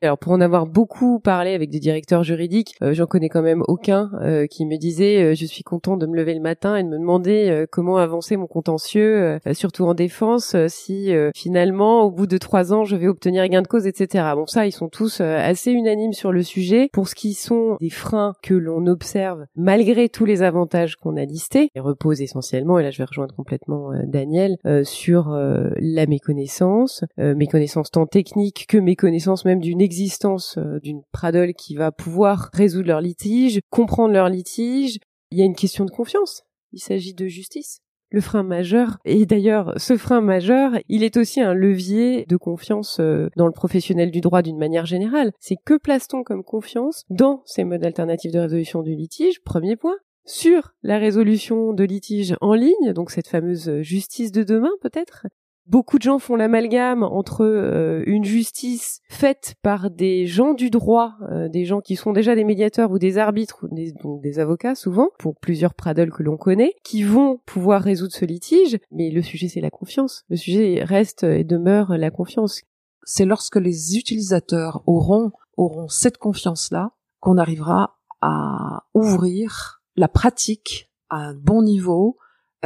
Alors 0.02 0.18
pour 0.18 0.32
en 0.32 0.42
avoir 0.42 0.66
beaucoup 0.66 1.20
parlé 1.20 1.54
avec 1.54 1.70
des 1.70 1.80
directeurs 1.80 2.22
juridiques, 2.22 2.74
euh, 2.82 2.92
j'en 2.92 3.06
connais 3.06 3.30
quand 3.30 3.40
même 3.40 3.62
aucun 3.66 4.10
euh, 4.20 4.46
qui 4.46 4.66
me 4.66 4.76
disait 4.76 5.22
euh, 5.22 5.34
je 5.34 5.46
suis 5.46 5.62
content 5.62 5.96
de 5.96 6.04
me 6.04 6.14
lever 6.14 6.34
le 6.34 6.42
matin 6.42 6.76
et 6.76 6.82
de 6.82 6.88
me 6.88 6.98
demander 6.98 7.64
comment 7.72 7.96
avancer 7.96 8.36
mon 8.36 8.46
contentieux, 8.46 9.38
surtout 9.52 9.84
en 9.84 9.94
défense, 9.94 10.54
si 10.68 11.12
finalement 11.34 12.02
au 12.02 12.10
bout 12.10 12.26
de 12.26 12.36
trois 12.36 12.74
ans 12.74 12.84
je 12.84 12.94
vais 12.96 13.08
obtenir 13.08 13.48
gain 13.48 13.62
de 13.62 13.68
cause, 13.68 13.86
etc. 13.86 14.24
Bon 14.34 14.46
ça 14.46 14.66
ils 14.66 14.72
sont 14.72 14.88
tous 14.88 15.20
assez 15.20 15.70
unanimes 15.70 16.12
sur 16.12 16.32
le 16.32 16.42
sujet. 16.42 16.90
Pour 16.92 17.08
ce 17.08 17.14
qui 17.14 17.32
sont 17.32 17.76
des 17.80 17.90
freins 17.90 18.34
que 18.42 18.54
l'on 18.54 18.86
observe 18.86 19.46
malgré 19.54 20.08
tous 20.08 20.24
les 20.24 20.42
avantages 20.42 20.96
qu'on 20.96 21.16
a 21.16 21.24
listés, 21.24 21.70
ils 21.74 21.80
reposent 21.80 22.20
essentiellement, 22.20 22.78
et 22.78 22.82
là 22.82 22.90
je 22.90 22.98
vais 22.98 23.04
rejoindre 23.04 23.34
complètement 23.34 23.90
Daniel, 24.04 24.56
sur 24.84 25.30
la 25.30 26.06
méconnaissance, 26.06 27.04
méconnaissance 27.16 27.90
tant 27.90 28.06
technique 28.06 28.66
que 28.68 28.78
méconnaissance 28.78 29.44
même 29.44 29.60
d'une 29.60 29.80
existence 29.86 30.58
euh, 30.58 30.78
d'une 30.80 31.00
pradole 31.12 31.54
qui 31.54 31.74
va 31.74 31.90
pouvoir 31.90 32.50
résoudre 32.52 32.88
leur 32.88 33.00
litige, 33.00 33.60
comprendre 33.70 34.12
leur 34.12 34.28
litige. 34.28 34.98
Il 35.30 35.38
y 35.38 35.42
a 35.42 35.46
une 35.46 35.54
question 35.54 35.86
de 35.86 35.90
confiance. 35.90 36.42
Il 36.72 36.80
s'agit 36.80 37.14
de 37.14 37.26
justice. 37.26 37.78
Le 38.10 38.20
frein 38.20 38.44
majeur, 38.44 38.98
et 39.04 39.26
d'ailleurs 39.26 39.72
ce 39.78 39.96
frein 39.96 40.20
majeur, 40.20 40.72
il 40.88 41.02
est 41.02 41.16
aussi 41.16 41.40
un 41.40 41.54
levier 41.54 42.24
de 42.26 42.36
confiance 42.36 42.98
euh, 43.00 43.28
dans 43.36 43.46
le 43.46 43.52
professionnel 43.52 44.12
du 44.12 44.20
droit 44.20 44.42
d'une 44.42 44.58
manière 44.58 44.86
générale. 44.86 45.32
C'est 45.40 45.56
que 45.64 45.76
place-t-on 45.76 46.22
comme 46.22 46.44
confiance 46.44 47.02
dans 47.10 47.42
ces 47.46 47.64
modes 47.64 47.84
alternatifs 47.84 48.30
de 48.30 48.38
résolution 48.38 48.82
du 48.82 48.94
litige? 48.94 49.42
Premier 49.42 49.76
point 49.76 49.96
sur 50.24 50.72
la 50.82 50.98
résolution 50.98 51.72
de 51.72 51.84
litige 51.84 52.36
en 52.40 52.54
ligne, 52.54 52.92
donc 52.92 53.10
cette 53.10 53.28
fameuse 53.28 53.80
justice 53.80 54.32
de 54.32 54.42
demain 54.42 54.72
peut-être, 54.80 55.26
Beaucoup 55.66 55.98
de 55.98 56.02
gens 56.02 56.20
font 56.20 56.36
l'amalgame 56.36 57.02
entre 57.02 57.44
euh, 57.44 58.04
une 58.06 58.24
justice 58.24 59.00
faite 59.08 59.56
par 59.62 59.90
des 59.90 60.26
gens 60.26 60.54
du 60.54 60.70
droit, 60.70 61.14
euh, 61.32 61.48
des 61.48 61.64
gens 61.64 61.80
qui 61.80 61.96
sont 61.96 62.12
déjà 62.12 62.36
des 62.36 62.44
médiateurs 62.44 62.92
ou 62.92 63.00
des 63.00 63.18
arbitres, 63.18 63.64
ou 63.64 63.74
des, 63.74 63.90
donc 63.90 64.22
des 64.22 64.38
avocats 64.38 64.76
souvent, 64.76 65.08
pour 65.18 65.34
plusieurs 65.34 65.74
pradels 65.74 66.12
que 66.12 66.22
l'on 66.22 66.36
connaît, 66.36 66.74
qui 66.84 67.02
vont 67.02 67.40
pouvoir 67.46 67.82
résoudre 67.82 68.12
ce 68.12 68.24
litige. 68.24 68.78
Mais 68.92 69.10
le 69.10 69.22
sujet, 69.22 69.48
c'est 69.48 69.60
la 69.60 69.70
confiance. 69.70 70.22
Le 70.28 70.36
sujet 70.36 70.84
reste 70.84 71.24
et 71.24 71.42
demeure 71.42 71.98
la 71.98 72.12
confiance. 72.12 72.62
C'est 73.02 73.24
lorsque 73.24 73.56
les 73.56 73.96
utilisateurs 73.96 74.84
auront, 74.86 75.32
auront 75.56 75.88
cette 75.88 76.18
confiance-là 76.18 76.92
qu'on 77.18 77.38
arrivera 77.38 77.96
à 78.20 78.84
ouvrir 78.94 79.82
la 79.96 80.08
pratique 80.08 80.90
à 81.08 81.16
un 81.16 81.34
bon 81.34 81.62
niveau, 81.62 82.18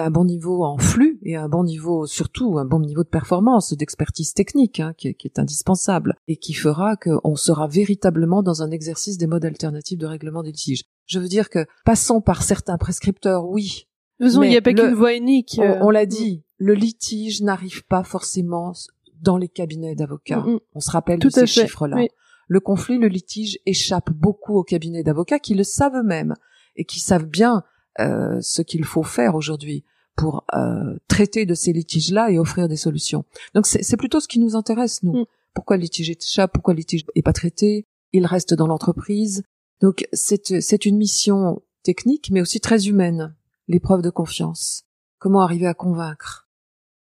un 0.04 0.10
bon 0.10 0.24
niveau 0.24 0.64
en 0.64 0.78
flux 0.78 1.18
et 1.22 1.36
un 1.36 1.48
bon 1.48 1.64
niveau 1.64 2.06
surtout 2.06 2.58
un 2.58 2.64
bon 2.64 2.80
niveau 2.80 3.02
de 3.02 3.08
performance, 3.08 3.72
d'expertise 3.72 4.34
technique 4.34 4.80
hein, 4.80 4.94
qui, 4.96 5.08
est, 5.08 5.38
indispensable 5.38 6.16
et 6.28 6.36
qui 6.36 6.54
fera 6.54 6.96
qu'on 6.96 7.36
sera 7.36 7.66
véritablement 7.66 8.42
dans 8.42 8.62
un 8.62 8.70
exercice 8.70 9.18
des 9.18 9.26
modes 9.26 9.44
alternatifs 9.44 9.98
de 9.98 10.06
règlement 10.06 10.42
des 10.42 10.50
litiges. 10.50 10.84
Je 11.06 11.18
veux 11.18 11.28
dire 11.28 11.50
que 11.50 11.66
passons 11.84 12.20
par 12.20 12.42
certains 12.42 12.78
prescripteurs, 12.78 13.48
oui. 13.48 13.86
Faisons, 14.20 14.42
il 14.42 14.50
n'y 14.50 14.56
a 14.56 14.62
pas 14.62 14.74
qu'une 14.74 14.94
voie 14.94 15.14
unique. 15.14 15.58
On, 15.58 15.88
euh. 15.88 15.92
l'a 15.92 16.06
dit, 16.06 16.44
le 16.58 16.74
litige 16.74 17.42
n'arrive 17.42 17.84
pas 17.86 18.04
forcément 18.04 18.74
dans 19.20 19.36
les 19.36 19.48
cabinets 19.48 19.94
d'avocats. 19.94 20.40
Mm, 20.40 20.54
mm. 20.54 20.60
On 20.74 20.80
se 20.80 20.90
rappelle 20.90 21.18
de 21.18 21.28
ces 21.28 21.46
chiffres-là. 21.46 22.06
Le 22.48 22.60
conflit, 22.60 22.98
le 22.98 23.08
litige 23.08 23.58
échappe 23.64 24.10
beaucoup 24.10 24.56
aux 24.56 24.64
cabinets 24.64 25.04
d'avocats 25.04 25.38
qui 25.38 25.54
le 25.54 25.62
savent 25.62 26.02
même 26.04 26.34
et 26.76 26.84
qui 26.84 26.98
savent 27.00 27.26
bien 27.26 27.62
euh, 27.98 28.40
ce 28.40 28.62
qu'il 28.62 28.84
faut 28.84 29.02
faire 29.02 29.34
aujourd'hui 29.34 29.84
pour 30.16 30.44
euh, 30.55 30.96
traiter 31.09 31.46
de 31.46 31.55
ces 31.55 31.73
litiges-là 31.73 32.31
et 32.31 32.38
offrir 32.38 32.68
des 32.68 32.77
solutions. 32.77 33.25
Donc 33.55 33.66
c'est 33.66 33.96
plutôt 33.96 34.20
ce 34.20 34.29
qui 34.29 34.38
nous 34.38 34.57
intéresse, 34.57 35.03
nous. 35.03 35.23
Mm. 35.23 35.27
Pourquoi 35.55 35.77
le 35.77 35.83
litige 35.83 36.11
échappe, 36.11 36.53
pourquoi 36.53 36.75
le 36.75 36.79
litige 36.79 37.05
n'est 37.16 37.23
pas 37.23 37.33
traité, 37.33 37.87
il 38.12 38.27
reste 38.27 38.55
dans 38.55 38.66
l'entreprise. 38.66 39.42
Donc 39.81 40.07
c'est 40.12 40.85
une 40.85 40.96
mission 40.96 41.62
technique, 41.83 42.31
mais 42.31 42.40
aussi 42.40 42.61
très 42.61 42.87
humaine, 42.87 43.35
l'épreuve 43.68 44.03
de 44.03 44.11
confiance. 44.11 44.84
Comment 45.18 45.41
arriver 45.41 45.66
à 45.66 45.74
convaincre? 45.74 46.49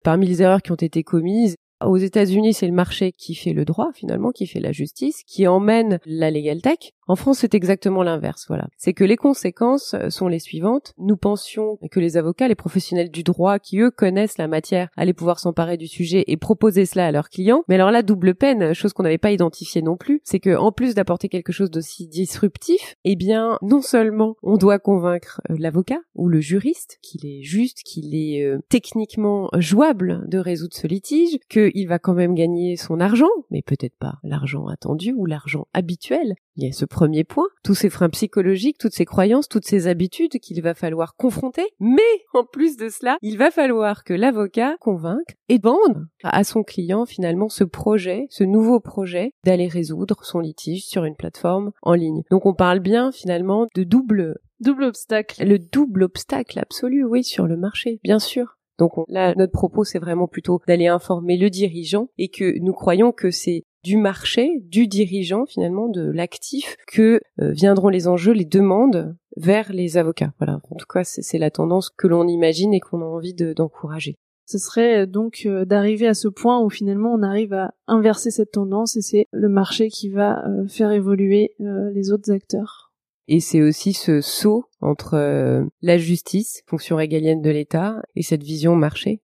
Parmi 0.03 0.27
les 0.27 0.43
erreurs 0.43 0.63
qui 0.63 0.73
ont 0.73 0.77
été 0.77 1.03
commises, 1.03 1.57
aux 1.85 1.97
États-Unis, 1.97 2.53
c'est 2.53 2.67
le 2.67 2.75
marché 2.75 3.13
qui 3.13 3.35
fait 3.35 3.55
le 3.55 3.65
droit, 3.65 3.91
finalement, 3.95 4.33
qui 4.33 4.47
fait 4.47 4.61
la 4.61 4.73
justice, 4.73 5.23
qui 5.25 5.47
emmène 5.47 5.99
la 6.05 6.31
legal 6.31 6.61
tech. 6.61 6.93
En 7.11 7.17
France, 7.17 7.39
c'est 7.39 7.57
exactement 7.57 8.05
l'inverse, 8.05 8.45
voilà. 8.47 8.69
C'est 8.77 8.93
que 8.93 9.03
les 9.03 9.17
conséquences 9.17 9.97
sont 10.11 10.29
les 10.29 10.39
suivantes. 10.39 10.95
Nous 10.97 11.17
pensions 11.17 11.77
que 11.91 11.99
les 11.99 12.17
avocats, 12.17 12.47
les 12.47 12.55
professionnels 12.55 13.11
du 13.11 13.25
droit 13.25 13.59
qui 13.59 13.81
eux 13.81 13.91
connaissent 13.91 14.39
la 14.39 14.47
matière, 14.47 14.91
allaient 14.97 15.13
pouvoir 15.13 15.41
s'emparer 15.41 15.77
du 15.77 15.89
sujet 15.89 16.23
et 16.29 16.37
proposer 16.37 16.87
cela 16.87 17.09
à 17.09 17.11
leurs 17.11 17.29
clients. 17.29 17.65
Mais 17.67 17.75
alors 17.75 17.91
là, 17.91 18.05
double 18.05 18.37
peine, 18.37 18.75
chose 18.75 18.93
qu'on 18.93 19.03
n'avait 19.03 19.19
pas 19.19 19.33
identifiée 19.33 19.83
non 19.83 19.97
plus, 19.97 20.21
c'est 20.23 20.39
que 20.39 20.57
en 20.57 20.71
plus 20.71 20.95
d'apporter 20.95 21.29
quelque 21.29 21.51
chose 21.51 21.69
d'aussi 21.69 22.07
disruptif, 22.07 22.95
eh 23.03 23.17
bien, 23.17 23.59
non 23.61 23.83
seulement 23.83 24.37
on 24.45 24.57
doit 24.57 24.79
convaincre 24.79 25.41
euh, 25.51 25.57
l'avocat 25.59 25.99
ou 26.15 26.29
le 26.29 26.39
juriste 26.39 27.01
qu'il 27.03 27.27
est 27.27 27.43
juste, 27.43 27.83
qu'il 27.83 28.15
est 28.15 28.45
euh, 28.45 28.61
techniquement 28.69 29.49
jouable 29.59 30.29
de 30.29 30.39
résoudre 30.39 30.77
ce 30.77 30.87
litige, 30.87 31.41
qu'il 31.49 31.89
va 31.89 31.99
quand 31.99 32.15
même 32.15 32.37
gagner 32.37 32.77
son 32.77 33.01
argent, 33.01 33.27
mais 33.51 33.63
peut-être 33.63 33.99
pas 33.99 34.21
l'argent 34.23 34.69
attendu 34.69 35.13
ou 35.13 35.27
l'argent 35.27 35.67
habituel. 35.75 36.37
Il 36.57 36.65
y 36.65 36.69
a 36.69 36.73
ce 36.73 36.85
premier 36.85 37.25
point, 37.25 37.47
tous 37.65 37.75
ces 37.75 37.91
freins 37.91 38.11
psychologiques, 38.11 38.79
toutes 38.79 38.95
ces 38.95 39.05
croyances, 39.05 39.49
toutes 39.49 39.67
ces 39.67 39.87
habitudes 39.87 40.39
qu'il 40.41 40.61
va 40.63 40.75
falloir 40.75 41.15
confronter, 41.17 41.67
mais 41.79 42.03
en 42.35 42.45
plus 42.45 42.77
de 42.77 42.89
cela, 42.89 43.17
il 43.23 43.39
va 43.39 43.51
falloir 43.51 44.05
que 44.05 44.15
l'avocat 44.15 44.77
convainque 44.81 45.37
et 45.49 45.59
vende 45.59 46.07
à 46.23 46.45
son 46.45 46.63
client 46.63 47.07
finalement 47.07 47.49
ce 47.49 47.65
projet, 47.65 48.27
ce 48.31 48.45
nouveau 48.45 48.81
projet 48.81 49.33
d'aller 49.45 49.69
résoudre 49.69 50.25
son 50.25 50.41
litige 50.41 50.85
sur 50.87 51.05
une 51.05 51.17
plateforme 51.17 51.73
en 51.83 51.95
ligne. 51.95 52.23
Donc 52.31 52.47
on 52.47 52.55
parle 52.55 52.81
bien 52.81 53.13
finalement 53.13 53.69
de 53.75 53.85
double 53.85 54.37
double 54.61 54.85
obstacle. 54.85 55.45
Le 55.45 55.59
double 55.59 56.05
obstacle 56.05 56.59
absolu, 56.59 57.05
oui, 57.05 57.25
sur 57.25 57.47
le 57.47 57.57
marché, 57.57 57.99
bien 58.05 58.19
sûr. 58.19 58.59
Donc 58.79 58.93
là, 59.09 59.35
notre 59.37 59.53
propos, 59.53 59.85
c'est 59.85 59.99
vraiment 59.99 60.27
plutôt 60.27 60.61
d'aller 60.67 60.87
informer 60.87 61.37
le 61.37 61.51
dirigeant 61.51 62.09
et 62.17 62.29
que 62.29 62.59
nous 62.61 62.73
croyons 62.73 63.13
que 63.13 63.31
c'est 63.31 63.65
du 63.83 63.97
marché, 63.97 64.61
du 64.65 64.87
dirigeant 64.87 65.47
finalement, 65.47 65.89
de 65.89 66.11
l'actif, 66.11 66.77
que 66.87 67.21
euh, 67.41 67.51
viendront 67.53 67.89
les 67.89 68.09
enjeux, 68.09 68.33
les 68.33 68.45
demandes 68.45 69.17
vers 69.37 69.73
les 69.73 69.97
avocats. 69.97 70.33
Voilà, 70.39 70.61
en 70.71 70.77
tout 70.77 70.87
cas, 70.87 71.05
c'est 71.05 71.39
la 71.39 71.51
tendance 71.51 71.91
que 71.91 72.07
l'on 72.07 72.27
imagine 72.27 72.75
et 72.75 72.81
qu'on 72.81 73.03
a 73.03 73.07
envie 73.07 73.35
d'encourager. 73.35 74.17
ce 74.47 74.59
serait 74.59 75.03
euh, 75.03 75.07
donc 75.07 75.43
euh, 75.47 75.65
d'arriver 75.65 76.07
à 76.07 76.15
ce 76.15 76.29
point 76.29 76.61
où 76.61 76.69
finalement 76.69 77.15
on 77.15 77.23
arrive 77.23 77.53
à 77.53 77.75
inverser 77.87 78.31
cette 78.31 78.53
tendance 78.53 78.97
et 78.97 79.03
c'est 79.03 79.27
le 79.33 79.49
marché 79.49 79.89
qui 79.89 80.09
va 80.09 80.45
faire 80.69 80.91
évoluer 80.91 81.55
les 81.59 82.13
autres 82.13 82.31
acteurs. 82.33 82.93
Et 83.29 83.39
c'est 83.39 83.63
aussi 83.63 83.93
ce 83.93 84.21
saut 84.21 84.65
entre 84.81 85.69
la 85.83 85.99
justice, 85.99 86.63
fonction 86.67 86.97
régalienne 86.97 87.43
de 87.43 87.51
l'État, 87.51 88.03
et 88.17 88.23
cette 88.23 88.43
vision 88.43 88.75
marché. 88.75 89.21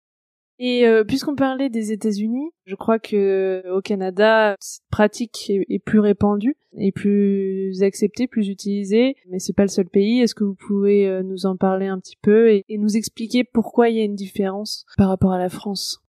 Et 0.59 0.87
euh, 0.87 1.03
puisqu'on 1.03 1.35
parlait 1.35 1.69
des 1.69 1.91
États-Unis, 1.91 2.49
je 2.65 2.75
crois 2.75 2.97
que 2.97 3.63
au 3.71 3.81
Canada, 3.81 4.55
cette 4.59 4.83
pratique 4.89 5.51
est, 5.51 5.79
plus 5.79 5.99
répandue, 5.99 6.57
est 6.77 6.91
plus 6.91 7.83
acceptée, 7.83 8.27
plus 8.27 8.49
utilisée, 8.49 9.15
mais 9.29 9.39
c'est 9.39 9.53
pas 9.53 9.63
le 9.63 9.69
seul 9.69 9.87
pays. 9.87 10.21
Est-ce 10.21 10.33
que 10.33 10.43
vous 10.43 10.55
pouvez 10.55 11.07
euh, 11.07 11.21
nous 11.21 11.45
en 11.45 11.57
parler 11.57 11.85
un 11.85 11.99
petit 11.99 12.17
peu 12.21 12.49
et, 12.51 12.65
nous 12.77 12.97
expliquer 12.97 13.43
pourquoi 13.43 13.89
il 13.89 13.97
y 13.97 14.01
a 14.01 14.03
une 14.03 14.15
différence 14.15 14.85
par 14.97 15.09
rapport 15.09 15.31
à 15.31 15.39
la 15.39 15.49
France? 15.49 16.01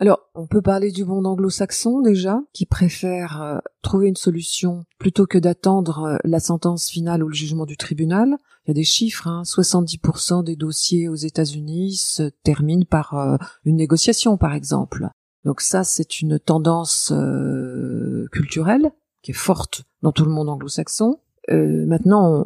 Alors, 0.00 0.30
on 0.34 0.46
peut 0.46 0.62
parler 0.62 0.90
du 0.90 1.04
monde 1.04 1.26
anglo-saxon 1.26 2.00
déjà, 2.00 2.40
qui 2.54 2.64
préfère 2.64 3.42
euh, 3.42 3.58
trouver 3.82 4.08
une 4.08 4.16
solution 4.16 4.84
plutôt 4.98 5.26
que 5.26 5.36
d'attendre 5.36 6.18
la 6.24 6.40
sentence 6.40 6.88
finale 6.88 7.22
ou 7.22 7.28
le 7.28 7.34
jugement 7.34 7.66
du 7.66 7.76
tribunal. 7.76 8.38
Il 8.64 8.68
y 8.68 8.70
a 8.70 8.74
des 8.74 8.84
chiffres, 8.84 9.26
hein, 9.26 9.42
70% 9.44 10.42
des 10.42 10.56
dossiers 10.56 11.08
aux 11.08 11.16
États-Unis 11.16 11.96
se 11.96 12.30
terminent 12.42 12.86
par 12.88 13.14
euh, 13.14 13.36
une 13.66 13.76
négociation, 13.76 14.38
par 14.38 14.54
exemple. 14.54 15.08
Donc 15.44 15.60
ça, 15.60 15.84
c'est 15.84 16.20
une 16.20 16.38
tendance 16.38 17.12
euh, 17.14 18.26
culturelle 18.32 18.92
qui 19.22 19.32
est 19.32 19.34
forte 19.34 19.84
dans 20.02 20.12
tout 20.12 20.24
le 20.24 20.30
monde 20.30 20.48
anglo-saxon. 20.48 21.20
Euh, 21.50 21.84
maintenant, 21.86 22.44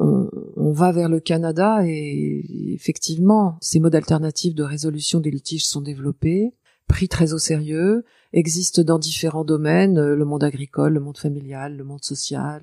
on, 0.56 0.72
va 0.72 0.92
vers 0.92 1.08
le 1.08 1.20
Canada 1.20 1.80
et 1.84 2.74
effectivement, 2.74 3.58
ces 3.60 3.78
modes 3.78 3.94
alternatifs 3.94 4.54
de 4.54 4.62
résolution 4.62 5.20
des 5.20 5.30
litiges 5.30 5.66
sont 5.66 5.82
développés, 5.82 6.54
pris 6.88 7.08
très 7.08 7.32
au 7.32 7.38
sérieux, 7.38 8.04
existent 8.32 8.82
dans 8.82 8.98
différents 8.98 9.44
domaines, 9.44 10.00
le 10.00 10.24
monde 10.24 10.44
agricole, 10.44 10.94
le 10.94 11.00
monde 11.00 11.18
familial, 11.18 11.76
le 11.76 11.84
monde 11.84 12.04
social, 12.04 12.62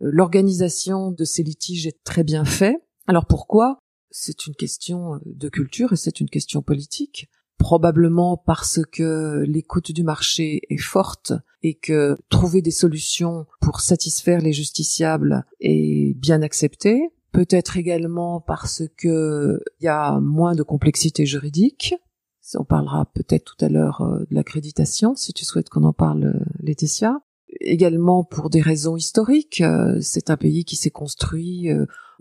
L'organisation 0.00 1.10
de 1.10 1.24
ces 1.24 1.42
litiges 1.42 1.86
est 1.86 2.04
très 2.04 2.24
bien 2.24 2.44
faite. 2.44 2.82
Alors 3.06 3.26
pourquoi? 3.26 3.78
C'est 4.10 4.46
une 4.46 4.54
question 4.54 5.14
euh, 5.14 5.18
de 5.24 5.48
culture 5.48 5.92
et 5.92 5.96
c'est 5.96 6.20
une 6.20 6.28
question 6.28 6.62
politique. 6.62 7.28
Probablement 7.58 8.36
parce 8.36 8.80
que 8.92 9.42
l'écoute 9.46 9.92
du 9.92 10.04
marché 10.04 10.60
est 10.68 10.80
forte 10.80 11.32
et 11.62 11.74
que 11.74 12.16
trouver 12.28 12.60
des 12.60 12.70
solutions 12.70 13.46
pour 13.60 13.80
satisfaire 13.80 14.40
les 14.40 14.52
justiciables 14.52 15.46
est 15.60 16.14
bien 16.18 16.42
accepté. 16.42 17.08
Peut-être 17.32 17.78
également 17.78 18.40
parce 18.40 18.82
que 18.98 19.62
il 19.80 19.84
y 19.84 19.88
a 19.88 20.20
moins 20.20 20.54
de 20.54 20.62
complexité 20.62 21.24
juridique. 21.24 21.94
On 22.54 22.64
parlera 22.64 23.06
peut-être 23.06 23.56
tout 23.56 23.64
à 23.64 23.68
l'heure 23.68 24.02
euh, 24.02 24.20
de 24.30 24.34
l'accréditation, 24.34 25.14
si 25.16 25.32
tu 25.32 25.44
souhaites 25.44 25.68
qu'on 25.68 25.84
en 25.84 25.92
parle, 25.92 26.24
euh, 26.24 26.44
Laetitia 26.60 27.20
également 27.60 28.22
pour 28.22 28.50
des 28.50 28.60
raisons 28.60 28.96
historiques. 28.96 29.60
Euh, 29.60 29.98
c'est 30.00 30.30
un 30.30 30.36
pays 30.36 30.64
qui 30.64 30.76
s'est 30.76 30.90
construit 30.90 31.68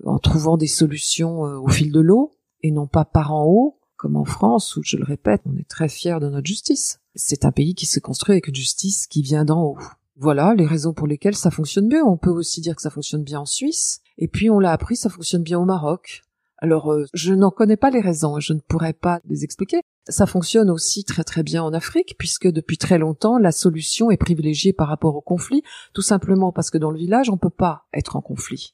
en 0.06 0.18
trouvant 0.18 0.56
des 0.56 0.68
solutions 0.68 1.42
au 1.42 1.68
fil 1.68 1.92
de 1.92 2.00
l'eau 2.00 2.32
et 2.62 2.72
non 2.72 2.88
pas 2.88 3.06
par 3.06 3.34
en 3.34 3.46
haut, 3.46 3.80
comme 3.98 4.16
en 4.16 4.24
France 4.24 4.78
où, 4.78 4.82
je 4.84 4.98
le 4.98 5.04
répète, 5.04 5.42
on 5.46 5.58
est 5.58 5.68
très 5.68 5.90
fiers 5.90 6.20
de 6.22 6.30
notre 6.30 6.48
justice. 6.48 7.00
C'est 7.16 7.44
un 7.44 7.52
pays 7.52 7.76
qui 7.76 7.86
s'est 7.86 8.02
construit 8.02 8.34
avec 8.34 8.48
une 8.48 8.56
justice 8.56 9.08
qui 9.08 9.24
vient 9.24 9.46
d'en 9.46 9.62
haut. 9.62 9.78
Voilà 10.18 10.54
les 10.56 10.66
raisons 10.66 10.94
pour 10.94 11.08
lesquelles 11.08 11.36
ça 11.36 11.52
fonctionne 11.52 11.90
bien. 11.90 12.04
On 12.06 12.18
peut 12.18 12.30
aussi 12.30 12.62
dire 12.62 12.76
que 12.76 12.82
ça 12.82 12.90
fonctionne 12.90 13.24
bien 13.24 13.42
en 13.42 13.46
Suisse. 13.46 14.02
Et 14.18 14.28
puis 14.28 14.50
on 14.50 14.60
l'a 14.60 14.72
appris, 14.72 14.96
ça 14.96 15.10
fonctionne 15.10 15.44
bien 15.44 15.60
au 15.60 15.66
Maroc. 15.66 16.22
Alors, 16.66 16.92
euh, 16.92 17.06
je 17.14 17.32
n'en 17.36 17.52
connais 17.52 17.78
pas 17.78 17.92
les 17.92 18.02
raisons, 18.02 18.40
je 18.40 18.54
ne 18.54 18.60
pourrais 18.60 18.94
pas 18.94 19.20
les 19.30 19.44
expliquer. 19.44 19.82
Ça 20.10 20.26
fonctionne 20.26 20.72
aussi 20.72 21.04
très 21.04 21.24
très 21.24 21.44
bien 21.44 21.62
en 21.62 21.74
Afrique, 21.74 22.16
puisque 22.18 22.48
depuis 22.48 22.80
très 22.80 22.98
longtemps, 22.98 23.38
la 23.38 23.52
solution 23.52 24.10
est 24.10 24.18
privilégiée 24.18 24.74
par 24.74 24.88
rapport 24.88 25.16
au 25.16 25.22
conflit, 25.22 25.62
tout 25.94 26.02
simplement 26.02 26.52
parce 26.52 26.72
que 26.72 26.80
dans 26.80 26.90
le 26.90 26.98
village, 26.98 27.30
on 27.30 27.38
peut 27.38 27.52
pas 27.52 27.84
être 27.94 28.16
en 28.16 28.22
conflit. 28.22 28.74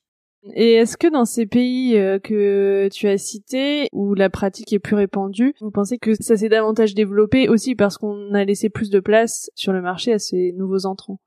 Et 0.56 0.76
est-ce 0.76 0.96
que 0.96 1.12
dans 1.12 1.26
ces 1.26 1.46
pays 1.46 1.98
euh, 1.98 2.18
que 2.18 2.88
tu 2.94 3.10
as 3.10 3.18
cités, 3.18 3.90
où 3.92 4.14
la 4.14 4.30
pratique 4.30 4.72
est 4.72 4.80
plus 4.80 4.96
répandue, 4.96 5.54
vous 5.60 5.70
pensez 5.70 5.98
que 5.98 6.14
ça 6.14 6.38
s'est 6.38 6.48
davantage 6.48 6.96
développé 6.96 7.50
aussi 7.50 7.76
parce 7.76 7.98
qu'on 7.98 8.34
a 8.34 8.46
laissé 8.46 8.70
plus 8.70 8.90
de 8.90 9.02
place 9.02 9.52
sur 9.54 9.74
le 9.74 9.82
marché 9.82 10.14
à 10.14 10.20
ces 10.20 10.54
nouveaux 10.54 10.86
entrants? 10.86 11.20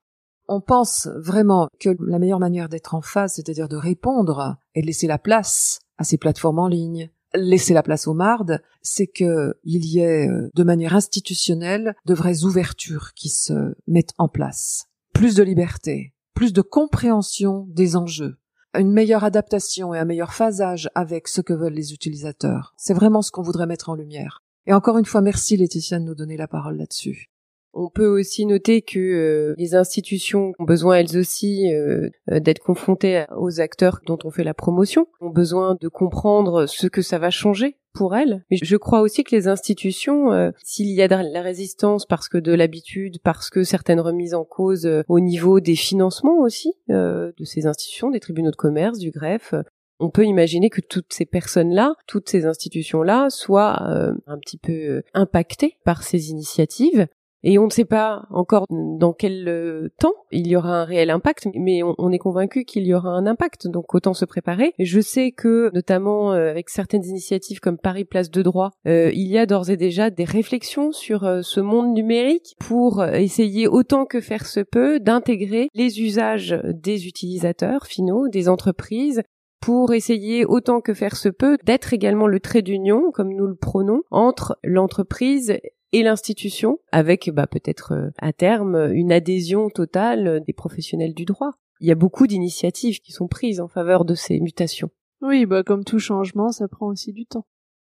On 0.49 0.63
pense 0.63 1.11
vraiment 1.19 1.69
que 1.79 1.91
la 2.07 2.19
meilleure 2.19 2.41
manière 2.41 2.71
d'être 2.71 2.95
en 2.95 3.03
phase, 3.03 3.35
c'est-à-dire 3.35 3.69
de 3.69 3.77
répondre 3.77 4.57
et 4.75 4.81
de 4.81 4.87
laisser 4.87 5.07
la 5.07 5.19
place 5.19 5.81
à 5.99 6.05
ces 6.05 6.19
plateformes 6.19 6.59
en 6.59 6.69
ligne, 6.69 7.11
laisser 7.35 7.75
la 7.75 7.83
place 7.83 8.07
aux 8.07 8.15
mardes, 8.15 8.63
c'est 8.83 9.07
que 9.07 9.55
il 9.65 9.85
y 9.85 10.01
ait 10.01 10.29
euh, 10.29 10.51
de 10.55 10.63
manière 10.63 10.95
institutionnelle 10.95 11.95
de 12.07 12.15
vraies 12.15 12.45
ouvertures 12.45 13.13
qui 13.15 13.29
se 13.29 13.75
mettent 13.87 14.15
en 14.19 14.29
place. 14.29 14.87
Plus 15.13 15.35
de 15.35 15.43
liberté, 15.43 16.15
plus 16.35 16.53
de 16.53 16.63
compréhension 16.63 17.67
des 17.69 17.97
enjeux, 17.97 18.37
une 18.75 18.93
meilleure 18.93 19.25
adaptation 19.25 19.95
et 19.95 19.99
un 19.99 20.05
meilleur 20.05 20.33
phasage 20.33 20.91
avec 20.95 21.29
ce 21.29 21.41
que 21.41 21.53
veulent 21.53 21.75
les 21.75 21.93
utilisateurs. 21.93 22.75
C'est 22.77 22.95
vraiment 22.95 23.23
ce 23.23 23.31
qu'on 23.31 23.43
voudrait 23.43 23.67
mettre 23.67 23.89
en 23.89 23.95
lumière. 23.95 24.43
Et 24.67 24.73
encore 24.73 24.99
une 24.99 25.05
fois, 25.05 25.21
merci 25.21 25.57
Laetitia 25.57 25.99
de 25.99 26.05
nous 26.05 26.15
donner 26.15 26.37
la 26.37 26.49
parole 26.49 26.77
là-dessus. 26.77 27.31
On 27.77 27.89
peut 27.89 28.07
aussi 28.07 28.47
noter 28.47 28.83
que 28.83 29.01
euh, 29.01 29.55
les 29.59 29.75
institutions 29.75 30.53
ont 30.61 30.65
besoin 30.65 30.97
elles 30.97 31.19
aussi 31.19 31.73
euh, 31.75 32.09
euh, 32.31 32.39
d'être 32.39 32.61
confrontées 32.61 33.25
aux 33.37 33.61
acteurs 33.61 34.01
dont 34.07 34.19
on 34.25 34.31
fait 34.31 34.45
la 34.45 34.55
promotion, 34.55 35.09
ont 35.21 35.31
besoin 35.31 35.77
de 35.81 35.89
comprendre 35.89 36.67
ce 36.67 36.87
que 36.87 37.03
ça 37.03 37.19
va 37.19 37.31
changer 37.31 37.77
pour 37.93 38.15
elles. 38.15 38.45
Mais 38.51 38.59
je 38.63 38.77
crois 38.77 39.01
aussi 39.01 39.25
que 39.25 39.35
les 39.35 39.49
institutions, 39.49 40.53
s'il 40.65 40.89
y 40.89 41.01
a 41.01 41.07
de 41.07 41.15
la 41.15 41.43
résistance 41.43 42.07
parce 42.07 42.29
que 42.29 42.39
de 42.39 42.53
l'habitude, 42.53 43.19
parce 43.23 43.51
que 43.51 43.63
certaines 43.63 44.01
remises 44.01 44.35
en 44.35 44.45
cause 44.45 44.89
au 45.09 45.21
niveau 45.21 45.61
des 45.61 45.77
financements 45.77 46.39
aussi 46.39 46.73
de 46.89 47.45
ces 47.45 47.67
institutions, 47.67 48.11
des 48.11 48.19
tribunaux 48.19 48.51
de 48.51 48.57
commerce, 48.57 48.99
du 48.99 49.13
greffe, 49.13 49.55
on 50.01 50.11
peut 50.11 50.25
imaginer 50.25 50.71
que 50.71 50.81
toutes 50.81 51.13
ces 51.13 51.25
personnes-là, 51.25 51.95
toutes 52.09 52.29
ces 52.29 52.47
institutions-là 52.47 53.31
soient 53.31 53.81
un 54.27 54.39
petit 54.39 54.59
peu 54.59 55.03
impactées 55.15 55.77
par 55.85 56.03
ces 56.03 56.31
initiatives 56.31 57.07
et 57.45 57.59
on 57.59 57.67
ne 57.67 57.71
sait 57.71 57.85
pas 57.85 58.27
encore 58.31 58.65
dans 58.71 59.13
quel 59.13 59.47
euh, 59.49 59.91
temps 59.99 60.15
il 60.33 60.49
y 60.49 60.57
aura 60.57 60.81
un 60.81 60.85
réel 60.85 61.11
impact, 61.11 61.49
mais 61.55 61.83
on, 61.83 62.11
est 62.11 62.19
convaincu 62.19 62.65
qu'il 62.65 62.87
y 62.87 62.95
aura 62.95 63.11
un 63.11 63.27
impact, 63.27 63.69
donc 63.69 63.95
autant 63.95 64.15
se 64.15 64.25
préparer. 64.25 64.73
je 64.79 65.01
sais 65.01 65.31
que, 65.31 65.71
notamment 65.75 66.33
euh, 66.33 66.51
avec 66.51 66.71
certaines 66.71 67.05
initiatives 67.05 67.61
comme 67.61 67.77
Paris 67.77 68.07
Place 68.07 68.31
de 68.31 68.43
Droit, 68.43 68.71
euh, 68.89 69.11
il 69.13 69.29
y 69.29 69.39
a 69.39 69.45
d'ores 69.45 69.71
et 69.71 69.77
déjà 69.77 70.09
des 70.09 70.25
réflexions 70.25 70.91
sur 70.93 71.21
ce 71.43 71.61
monde 71.61 71.93
numérique 71.93 72.55
pour 72.59 73.05
essayer 73.05 73.69
autant 73.69 74.07
que 74.07 74.21
faire 74.21 74.47
se 74.47 74.61
peut 74.61 74.99
d'intégrer 74.99 75.69
les 75.75 76.01
usages 76.01 76.59
des 76.65 77.07
utilisateurs 77.07 77.87
finaux, 77.87 78.29
des 78.29 78.49
entreprises, 78.49 79.23
pour 79.61 79.95
essayer 79.95 80.45
autant 80.45 80.81
que 80.81 80.93
faire 80.93 81.17
se 81.17 81.29
peut 81.29 81.57
d'être 81.65 81.93
également 81.93 82.27
le 82.27 82.41
trait 82.41 82.63
d'union, 82.63 83.11
comme 83.13 83.35
nous 83.35 83.47
le 83.47 83.55
prônons, 83.55 84.03
entre 84.11 84.59
l'entreprise 84.63 85.59
et 85.95 86.03
l'institution, 86.03 86.79
avec 86.91 87.31
bah, 87.31 87.47
peut-être 87.47 87.93
euh, 87.93 88.11
à 88.19 88.33
terme 88.33 88.93
une 88.93 89.13
adhésion 89.13 89.71
totale 89.71 90.43
des 90.45 90.53
professionnels 90.53 91.15
du 91.15 91.25
droit. 91.25 91.53
il 91.81 91.87
y 91.87 91.93
a 91.93 91.95
beaucoup 91.95 92.27
d'initiatives 92.27 93.01
qui 93.01 93.13
sont 93.13 93.29
prises 93.29 93.61
en 93.61 93.69
faveur 93.69 94.05
de 94.05 94.17
ces 94.17 94.41
mutations. 94.41 94.91
Oui, 95.23 95.47
bah 95.47 95.63
comme 95.63 95.85
tout 95.85 96.01
changement, 96.01 96.51
ça 96.51 96.67
prend 96.67 96.89
aussi 96.89 97.13
du 97.13 97.27
temps. 97.27 97.47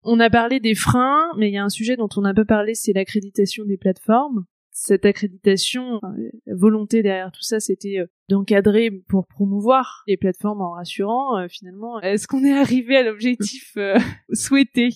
On 0.04 0.20
a 0.20 0.30
parlé 0.30 0.60
des 0.60 0.76
freins, 0.76 1.32
mais 1.38 1.50
il 1.50 1.54
y 1.54 1.58
a 1.58 1.64
un 1.64 1.70
sujet 1.70 1.98
dont 1.98 2.10
on 2.16 2.24
a 2.24 2.36
peu 2.36 2.46
parlé, 2.46 2.76
c'est 2.76 2.94
l'accréditation 2.94 3.66
des 3.66 3.78
plateformes 3.78 4.46
cette 4.80 5.06
accréditation, 5.06 6.00
la 6.46 6.56
volonté 6.56 7.02
derrière 7.02 7.32
tout 7.32 7.42
ça, 7.42 7.60
c'était 7.60 7.98
euh, 7.98 8.06
d'encadrer 8.30 8.92
pour 8.92 9.26
promouvoir 9.26 10.04
les 10.06 10.18
plateformes 10.18 10.62
en 10.62 10.74
rassurant 10.74 11.40
euh, 11.40 11.48
finalement. 11.50 12.00
Est-ce 12.02 12.28
qu'on 12.28 12.46
est 12.46 12.54
arrivé 12.54 12.96
à 12.96 13.02
l'objectif 13.02 13.74
euh, 13.78 13.98
souhaité? 14.34 14.90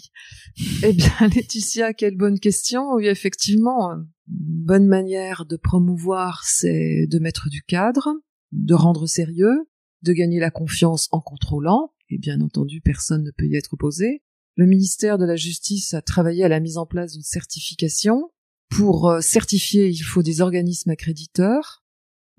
Eh 0.84 0.94
bien, 0.94 1.12
Laetitia, 1.36 1.94
quelle 1.94 2.16
bonne 2.16 2.40
question. 2.40 2.94
Oui, 2.94 3.08
effectivement, 3.08 3.92
une 3.92 4.06
bonne 4.28 4.86
manière 4.86 5.46
de 5.48 5.58
promouvoir, 5.58 6.44
c'est 6.44 7.08
de 7.08 7.18
mettre 7.18 7.50
du 7.50 7.64
cadre, 7.64 8.14
de 8.52 8.76
rendre 8.76 9.08
sérieux, 9.08 9.68
de 10.04 10.14
gagner 10.14 10.40
la 10.40 10.52
confiance 10.52 11.10
en 11.12 11.22
contrôlant, 11.22 11.92
et 12.10 12.20
bien 12.20 12.40
entendu, 12.42 12.82
personne 12.82 13.24
ne 13.24 13.32
peut 13.32 13.48
y 13.48 13.56
être 13.56 13.74
opposé. 13.74 14.22
Le 14.58 14.68
ministère 14.68 15.18
de 15.18 15.26
la 15.26 15.38
Justice 15.38 15.96
a 15.96 16.04
travaillé 16.04 16.44
à 16.44 16.50
la 16.50 16.60
mise 16.60 16.78
en 16.78 16.86
place 16.86 17.14
d'une 17.14 17.24
certification 17.24 18.30
pour 18.72 19.10
euh, 19.10 19.20
certifier, 19.20 19.90
il 19.90 20.00
faut 20.00 20.24
des 20.24 20.42
organismes 20.42 20.92
accréditeurs. 20.92 21.84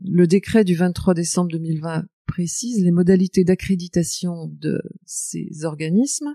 Le 0.02 0.26
décret 0.26 0.64
du 0.64 0.74
23 0.74 1.14
décembre 1.14 1.50
2020 1.52 2.06
précise 2.26 2.82
les 2.82 2.90
modalités 2.90 3.44
d'accréditation 3.44 4.46
de 4.46 4.80
ces 5.04 5.64
organismes. 5.64 6.34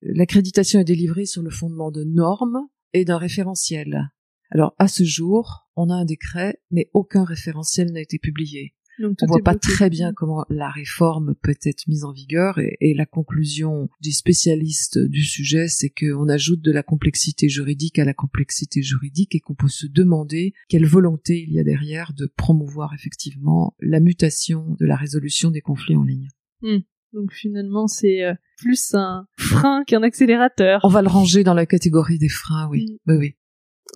L'accréditation 0.00 0.80
est 0.80 0.84
délivrée 0.84 1.26
sur 1.26 1.42
le 1.42 1.50
fondement 1.50 1.90
de 1.90 2.04
normes 2.04 2.66
et 2.94 3.04
d'un 3.04 3.18
référentiel. 3.18 4.10
Alors, 4.50 4.74
à 4.78 4.88
ce 4.88 5.04
jour, 5.04 5.68
on 5.76 5.90
a 5.90 5.94
un 5.94 6.04
décret, 6.04 6.58
mais 6.70 6.88
aucun 6.94 7.24
référentiel 7.24 7.92
n'a 7.92 8.00
été 8.00 8.18
publié. 8.18 8.73
Donc, 8.98 9.18
on 9.22 9.26
voit 9.26 9.42
pas 9.42 9.54
très 9.54 9.90
bien 9.90 10.12
comment 10.12 10.44
la 10.48 10.70
réforme 10.70 11.34
peut 11.42 11.56
être 11.64 11.86
mise 11.88 12.04
en 12.04 12.12
vigueur 12.12 12.58
et, 12.58 12.94
la 12.94 13.06
conclusion 13.06 13.88
des 14.00 14.12
spécialistes 14.12 14.98
du 14.98 15.24
sujet, 15.24 15.66
c'est 15.66 15.90
qu'on 15.90 16.28
ajoute 16.28 16.60
de 16.60 16.70
la 16.70 16.84
complexité 16.84 17.48
juridique 17.48 17.98
à 17.98 18.04
la 18.04 18.14
complexité 18.14 18.82
juridique 18.82 19.34
et 19.34 19.40
qu'on 19.40 19.54
peut 19.54 19.68
se 19.68 19.86
demander 19.86 20.54
quelle 20.68 20.86
volonté 20.86 21.42
il 21.42 21.52
y 21.52 21.58
a 21.58 21.64
derrière 21.64 22.12
de 22.12 22.26
promouvoir 22.36 22.94
effectivement 22.94 23.74
la 23.80 23.98
mutation 23.98 24.76
de 24.78 24.86
la 24.86 24.96
résolution 24.96 25.50
des 25.50 25.60
conflits 25.60 25.96
en 25.96 26.04
ligne. 26.04 26.28
Hmm. 26.62 26.78
Donc 27.12 27.32
finalement, 27.32 27.86
c'est 27.88 28.22
euh, 28.24 28.34
plus 28.56 28.94
un 28.94 29.26
frein 29.38 29.84
qu'un 29.84 30.02
accélérateur. 30.02 30.80
On 30.84 30.88
va 30.88 31.02
le 31.02 31.08
ranger 31.08 31.42
dans 31.44 31.54
la 31.54 31.66
catégorie 31.66 32.18
des 32.18 32.28
freins, 32.28 32.68
oui. 32.70 32.86
Hmm. 33.06 33.12
Oui, 33.12 33.16
oui. 33.16 33.34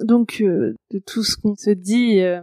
Donc, 0.04 0.40
euh, 0.40 0.74
de 0.92 0.98
tout 0.98 1.24
ce 1.24 1.36
qu'on 1.36 1.56
se 1.56 1.70
dit, 1.70 2.20
euh, 2.20 2.40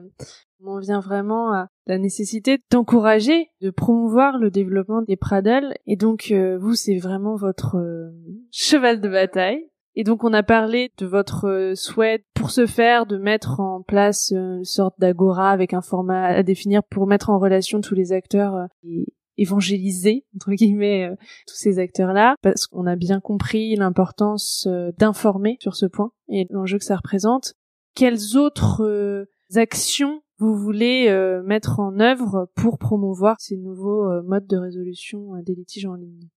on 0.64 0.80
vient 0.80 1.00
vraiment 1.00 1.54
à 1.54 1.68
la 1.88 1.98
nécessité 1.98 2.60
d'encourager, 2.72 3.50
de 3.62 3.70
promouvoir 3.70 4.38
le 4.38 4.52
développement 4.52 5.02
des 5.02 5.16
Pradel. 5.16 5.76
Et 5.86 5.96
donc, 5.96 6.30
euh, 6.32 6.58
vous, 6.58 6.76
c'est 6.76 6.98
vraiment 6.98 7.36
votre 7.36 7.78
euh, 7.78 8.12
cheval 8.52 9.02
de 9.02 9.10
bataille. 9.10 9.70
Et 9.96 10.04
donc, 10.04 10.24
on 10.24 10.34
a 10.34 10.44
parlé 10.44 10.92
de 10.98 11.06
votre 11.06 11.48
euh, 11.48 11.76
souhait 11.76 12.26
pour 12.34 12.52
ce 12.52 12.66
faire 12.66 13.06
de 13.06 13.18
mettre 13.18 13.60
en 13.60 13.82
place 13.82 14.32
une 14.32 14.66
sorte 14.66 15.00
d'agora 15.00 15.52
avec 15.52 15.74
un 15.74 15.82
format 15.82 16.26
à 16.26 16.44
définir 16.44 16.84
pour 16.84 17.08
mettre 17.08 17.30
en 17.30 17.40
relation 17.40 17.82
tous 17.82 17.96
les 17.96 18.12
acteurs 18.12 18.68
et 18.84 19.14
évangéliser 19.38 20.26
entre 20.36 20.52
guillemets 20.54 21.10
tous 21.46 21.56
ces 21.56 21.78
acteurs-là 21.78 22.36
parce 22.42 22.68
qu'on 22.68 22.86
a 22.86 22.96
bien 22.96 23.20
compris 23.20 23.76
l'importance 23.76 24.66
d'informer 24.98 25.58
sur 25.60 25.76
ce 25.76 25.86
point 25.86 26.12
et 26.30 26.48
l'enjeu 26.52 26.78
que 26.78 26.86
ça 26.86 26.96
représente. 26.96 27.54
Quelles 27.96 28.38
autres 28.38 29.28
actions 29.56 30.22
vous 30.38 30.56
voulez 30.56 31.08
euh, 31.08 31.42
mettre 31.44 31.80
en 31.80 32.00
œuvre 32.00 32.50
pour 32.56 32.78
promouvoir 32.78 33.38
ces 33.40 33.58
nouveaux 33.58 34.10
euh, 34.12 34.22
modes 34.24 34.48
de 34.48 34.58
résolution 34.58 35.36
euh, 35.36 35.42
des 35.42 35.56
litiges 35.56 35.86
en 35.86 35.96
ligne? 35.96 36.28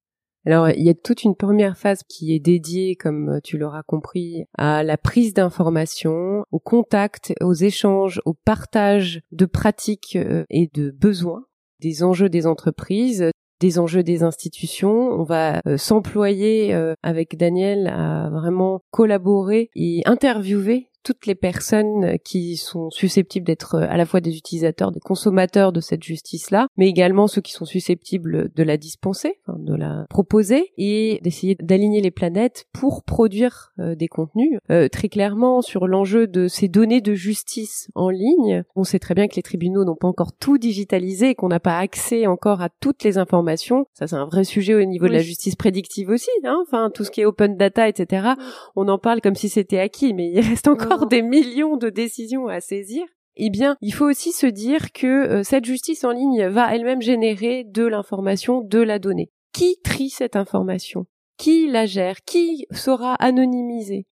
Alors, 0.47 0.71
il 0.71 0.83
y 0.83 0.89
a 0.89 0.95
toute 0.95 1.25
une 1.25 1.35
première 1.35 1.77
phase 1.77 2.03
qui 2.09 2.33
est 2.33 2.39
dédiée, 2.39 2.95
comme 2.95 3.41
tu 3.43 3.59
l'auras 3.59 3.83
compris, 3.83 4.45
à 4.57 4.83
la 4.83 4.97
prise 4.97 5.35
d'informations, 5.35 6.45
au 6.53 6.59
contact, 6.59 7.35
aux 7.43 7.55
échanges, 7.55 8.23
au 8.25 8.35
partage 8.35 9.21
de 9.33 9.47
pratiques 9.47 10.17
et 10.49 10.71
de 10.73 10.91
besoins, 10.91 11.45
des 11.81 12.03
enjeux 12.03 12.31
des 12.31 12.47
entreprises, 12.47 13.31
des 13.61 13.79
enjeux 13.79 14.05
des 14.05 14.23
institutions. 14.23 15.11
On 15.11 15.25
va 15.25 15.61
s'employer 15.77 16.73
avec 17.03 17.37
Daniel 17.37 17.89
à 17.89 18.31
vraiment 18.31 18.81
collaborer 18.91 19.69
et 19.75 20.03
interviewer 20.07 20.88
toutes 21.03 21.27
les 21.27 21.35
personnes 21.35 22.19
qui 22.25 22.57
sont 22.57 22.91
susceptibles 22.91 23.47
d'être 23.47 23.77
euh, 23.77 23.87
à 23.89 23.97
la 23.97 24.07
fois 24.07 24.21
des 24.21 24.37
utilisateurs, 24.37 24.93
des 24.93 25.01
consommateurs 25.01 25.73
de 25.73 25.81
cette 25.81 26.03
justice-là, 26.03 26.67
mais 26.77 26.89
également 26.89 27.27
ceux 27.27 27.41
qui 27.41 27.53
sont 27.53 27.65
susceptibles 27.65 28.51
de 28.55 28.63
la 28.63 28.77
dispenser, 28.77 29.41
de 29.49 29.75
la 29.75 30.07
proposer, 30.11 30.73
et 30.77 31.21
d'essayer 31.23 31.57
d'aligner 31.61 32.01
les 32.01 32.11
planètes 32.11 32.67
pour 32.73 33.03
produire 33.03 33.73
euh, 33.79 33.95
des 33.95 34.09
contenus. 34.09 34.59
Euh, 34.71 34.89
très 34.89 35.09
clairement, 35.09 35.63
sur 35.63 35.87
l'enjeu 35.87 36.27
de 36.27 36.49
ces 36.49 36.69
données 36.69 37.01
de 37.01 37.15
justice 37.15 37.89
en 37.95 38.11
ligne, 38.11 38.63
on 38.77 38.85
sait 38.85 38.99
très 38.99 39.15
bien 39.15 39.29
que 39.29 39.37
les 39.37 39.43
tribunaux 39.43 39.85
n'ont 39.85 39.97
pas 39.97 40.09
encore 40.09 40.33
tout 40.33 40.59
digitalisé 40.59 41.31
et 41.31 41.35
qu'on 41.35 41.49
n'a 41.49 41.61
pas 41.61 41.79
accès 41.79 42.27
encore 42.27 42.63
à 42.63 42.69
toutes 42.69 43.05
les 43.05 43.19
informations. 43.19 43.87
Ça, 43.93 44.07
c'est 44.07 44.17
un 44.17 44.27
vrai 44.27 44.45
sujet 44.45 44.75
au 44.75 44.85
niveau 44.85 45.07
de 45.07 45.13
la 45.13 45.23
justice 45.23 45.57
prédictive 45.57 46.11
aussi. 46.11 46.31
Hein 46.45 46.63
enfin, 46.67 46.91
tout 46.93 47.05
ce 47.05 47.11
qui 47.11 47.21
est 47.21 47.25
open 47.25 47.57
data, 47.57 47.89
etc. 47.89 48.33
On 48.77 48.89
en 48.89 48.99
parle 48.99 49.21
comme 49.21 49.35
si 49.35 49.49
c'était 49.49 49.79
acquis, 49.79 50.15
mais 50.15 50.31
il 50.31 50.41
reste 50.41 50.69
encore 50.69 50.88
des 51.09 51.23
millions 51.23 51.77
de 51.77 51.91
décisions 51.91 52.49
à 52.49 52.61
saisir, 52.61 53.05
eh 53.37 53.51
bien, 53.51 53.77
il 53.81 53.95
faut 53.95 54.07
aussi 54.07 54.33
se 54.33 54.47
dire 54.47 54.93
que 54.93 55.07
euh, 55.07 55.43
cette 55.45 55.65
justice 55.65 56.03
en 56.05 56.11
ligne 56.11 56.47
va 56.49 56.75
elle-même 56.75 57.01
générer 57.01 57.65
de 57.65 57.87
l'information, 57.87 58.61
de 58.63 58.81
la 58.81 58.99
donnée. 58.99 59.31
Qui 59.53 59.77
trie 59.83 60.11
cette 60.11 60.35
information? 60.35 61.07
Qui 61.37 61.69
la 61.69 61.87
gère? 61.87 62.17
Qui 62.27 62.67
sera 62.73 63.15
anonymisé? 63.15 64.07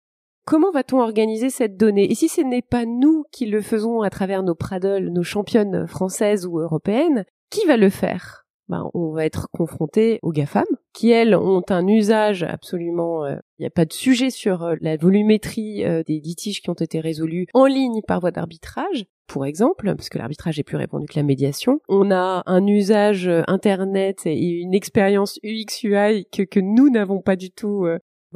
Comment 0.44 0.70
va-t-on 0.70 1.00
organiser 1.00 1.50
cette 1.50 1.76
donnée? 1.76 2.08
Et 2.10 2.14
si 2.14 2.28
ce 2.28 2.40
n'est 2.40 2.62
pas 2.62 2.84
nous 2.86 3.24
qui 3.32 3.46
le 3.46 3.60
faisons 3.60 4.02
à 4.02 4.10
travers 4.10 4.44
nos 4.44 4.54
Pradle, 4.54 5.08
nos 5.08 5.24
championnes 5.24 5.88
françaises 5.88 6.46
ou 6.46 6.60
européennes, 6.60 7.24
qui 7.50 7.66
va 7.66 7.76
le 7.76 7.90
faire? 7.90 8.45
Ben, 8.68 8.90
on 8.94 9.10
va 9.10 9.24
être 9.24 9.48
confronté 9.52 10.18
aux 10.22 10.32
GAFAM, 10.32 10.64
qui 10.92 11.10
elles 11.10 11.34
ont 11.34 11.62
un 11.68 11.86
usage 11.86 12.42
absolument, 12.42 13.26
il 13.26 13.34
euh, 13.34 13.40
n'y 13.60 13.66
a 13.66 13.70
pas 13.70 13.84
de 13.84 13.92
sujet 13.92 14.30
sur 14.30 14.64
euh, 14.64 14.74
la 14.80 14.96
volumétrie 14.96 15.84
euh, 15.84 16.02
des 16.02 16.20
litiges 16.20 16.62
qui 16.62 16.70
ont 16.70 16.74
été 16.74 17.00
résolus 17.00 17.46
en 17.54 17.66
ligne 17.66 18.00
par 18.02 18.20
voie 18.20 18.30
d'arbitrage, 18.30 19.04
pour 19.26 19.44
exemple, 19.44 19.94
parce 19.94 20.08
que 20.08 20.18
l'arbitrage 20.18 20.58
est 20.58 20.64
plus 20.64 20.76
répandu 20.76 21.06
que 21.06 21.18
la 21.18 21.22
médiation. 21.22 21.80
On 21.88 22.10
a 22.10 22.42
un 22.46 22.66
usage 22.66 23.28
internet 23.46 24.26
et 24.26 24.48
une 24.48 24.74
expérience 24.74 25.38
UX/UI 25.42 26.26
que 26.30 26.60
nous 26.60 26.90
n'avons 26.90 27.20
pas 27.20 27.36
du 27.36 27.50
tout 27.50 27.86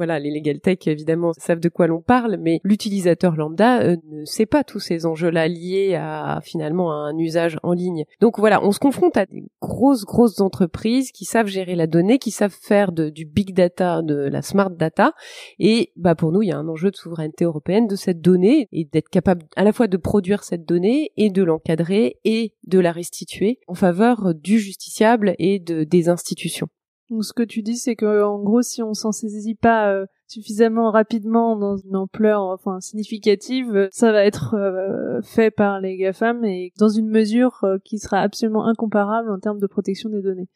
voilà, 0.01 0.17
les 0.17 0.31
legal 0.31 0.59
tech 0.59 0.87
évidemment 0.87 1.31
savent 1.37 1.59
de 1.59 1.69
quoi 1.69 1.85
l'on 1.85 2.01
parle, 2.01 2.37
mais 2.41 2.59
l'utilisateur 2.63 3.35
lambda 3.35 3.83
euh, 3.83 3.97
ne 4.09 4.25
sait 4.25 4.47
pas 4.47 4.63
tous 4.63 4.79
ces 4.79 5.05
enjeux-là 5.05 5.47
liés 5.47 5.93
à 5.93 6.39
finalement 6.41 6.91
à 6.91 6.95
un 6.95 7.15
usage 7.19 7.59
en 7.61 7.73
ligne. 7.73 8.05
Donc 8.19 8.39
voilà, 8.39 8.63
on 8.63 8.71
se 8.71 8.79
confronte 8.79 9.15
à 9.15 9.27
des 9.27 9.43
grosses 9.61 10.03
grosses 10.03 10.41
entreprises 10.41 11.11
qui 11.11 11.23
savent 11.23 11.45
gérer 11.45 11.75
la 11.75 11.85
donnée, 11.85 12.17
qui 12.17 12.31
savent 12.31 12.57
faire 12.59 12.91
du 12.91 13.25
big 13.25 13.53
data, 13.53 14.01
de 14.01 14.15
la 14.15 14.41
smart 14.41 14.71
data, 14.71 15.13
et 15.59 15.91
bah 15.95 16.15
pour 16.15 16.31
nous 16.31 16.41
il 16.41 16.47
y 16.47 16.51
a 16.51 16.57
un 16.57 16.67
enjeu 16.67 16.89
de 16.89 16.95
souveraineté 16.95 17.45
européenne 17.45 17.85
de 17.85 17.95
cette 17.95 18.21
donnée 18.21 18.69
et 18.71 18.85
d'être 18.85 19.09
capable 19.09 19.43
à 19.55 19.63
la 19.63 19.71
fois 19.71 19.85
de 19.85 19.97
produire 19.97 20.43
cette 20.43 20.65
donnée 20.65 21.11
et 21.15 21.29
de 21.29 21.43
l'encadrer 21.43 22.17
et 22.25 22.55
de 22.65 22.79
la 22.79 22.91
restituer 22.91 23.59
en 23.67 23.75
faveur 23.75 24.33
du 24.33 24.57
justiciable 24.57 25.35
et 25.37 25.59
de 25.59 25.83
des 25.83 26.09
institutions. 26.09 26.69
Donc 27.11 27.25
ce 27.25 27.33
que 27.33 27.43
tu 27.43 27.61
dis, 27.61 27.75
c'est 27.75 27.97
que 27.97 28.23
en 28.23 28.41
gros, 28.41 28.61
si 28.61 28.81
on 28.81 28.93
s'en 28.93 29.11
saisit 29.11 29.55
pas 29.55 29.91
euh, 29.91 30.05
suffisamment 30.27 30.91
rapidement 30.91 31.57
dans 31.57 31.75
une 31.75 31.97
ampleur 31.97 32.41
enfin 32.41 32.79
significative, 32.79 33.89
ça 33.91 34.13
va 34.13 34.23
être 34.23 34.55
euh, 34.55 35.21
fait 35.21 35.51
par 35.51 35.81
les 35.81 35.97
GAFAM 35.97 36.45
et 36.45 36.71
dans 36.79 36.87
une 36.87 37.09
mesure 37.09 37.59
euh, 37.65 37.77
qui 37.83 37.99
sera 37.99 38.19
absolument 38.19 38.65
incomparable 38.65 39.29
en 39.29 39.39
termes 39.39 39.59
de 39.59 39.67
protection 39.67 40.09
des 40.09 40.21
données. 40.21 40.47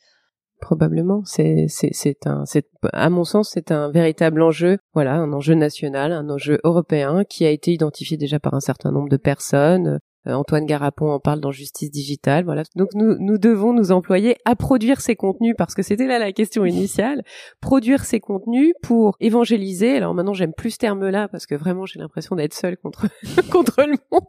Probablement, 0.61 1.23
c'est 1.25 1.65
c'est 1.67 2.25
un 2.25 2.45
c'est 2.45 2.69
à 2.93 3.09
mon 3.09 3.25
sens 3.25 3.49
c'est 3.53 3.71
un 3.71 3.91
véritable 3.91 4.41
enjeu, 4.41 4.77
voilà, 4.93 5.15
un 5.15 5.33
enjeu 5.33 5.55
national, 5.55 6.13
un 6.13 6.29
enjeu 6.29 6.61
européen 6.63 7.25
qui 7.25 7.45
a 7.45 7.49
été 7.49 7.73
identifié 7.73 8.15
déjà 8.15 8.39
par 8.39 8.53
un 8.53 8.61
certain 8.61 8.93
nombre 8.93 9.09
de 9.09 9.17
personnes, 9.17 9.99
Antoine 10.25 10.65
Garapon 10.65 11.11
en 11.11 11.19
parle 11.19 11.39
dans 11.39 11.51
Justice 11.51 11.91
Digitale. 11.91 12.45
Voilà. 12.45 12.63
Donc 12.75 12.89
nous, 12.93 13.15
nous 13.19 13.37
devons 13.37 13.73
nous 13.73 13.91
employer 13.91 14.37
à 14.45 14.55
produire 14.55 15.01
ces 15.01 15.15
contenus 15.15 15.55
parce 15.57 15.75
que 15.75 15.83
c'était 15.83 16.07
là 16.07 16.19
la 16.19 16.31
question 16.31 16.65
initiale. 16.65 17.23
produire 17.61 18.05
ces 18.05 18.19
contenus 18.19 18.73
pour 18.81 19.17
évangéliser. 19.19 19.97
Alors 19.97 20.13
maintenant 20.13 20.33
j'aime 20.33 20.53
plus 20.53 20.71
ce 20.71 20.77
terme-là 20.77 21.27
parce 21.27 21.45
que 21.45 21.55
vraiment 21.55 21.85
j'ai 21.85 21.99
l'impression 21.99 22.35
d'être 22.35 22.53
seule 22.53 22.77
contre 22.77 23.07
contre 23.51 23.83
le 23.83 23.97
monde. 24.11 24.23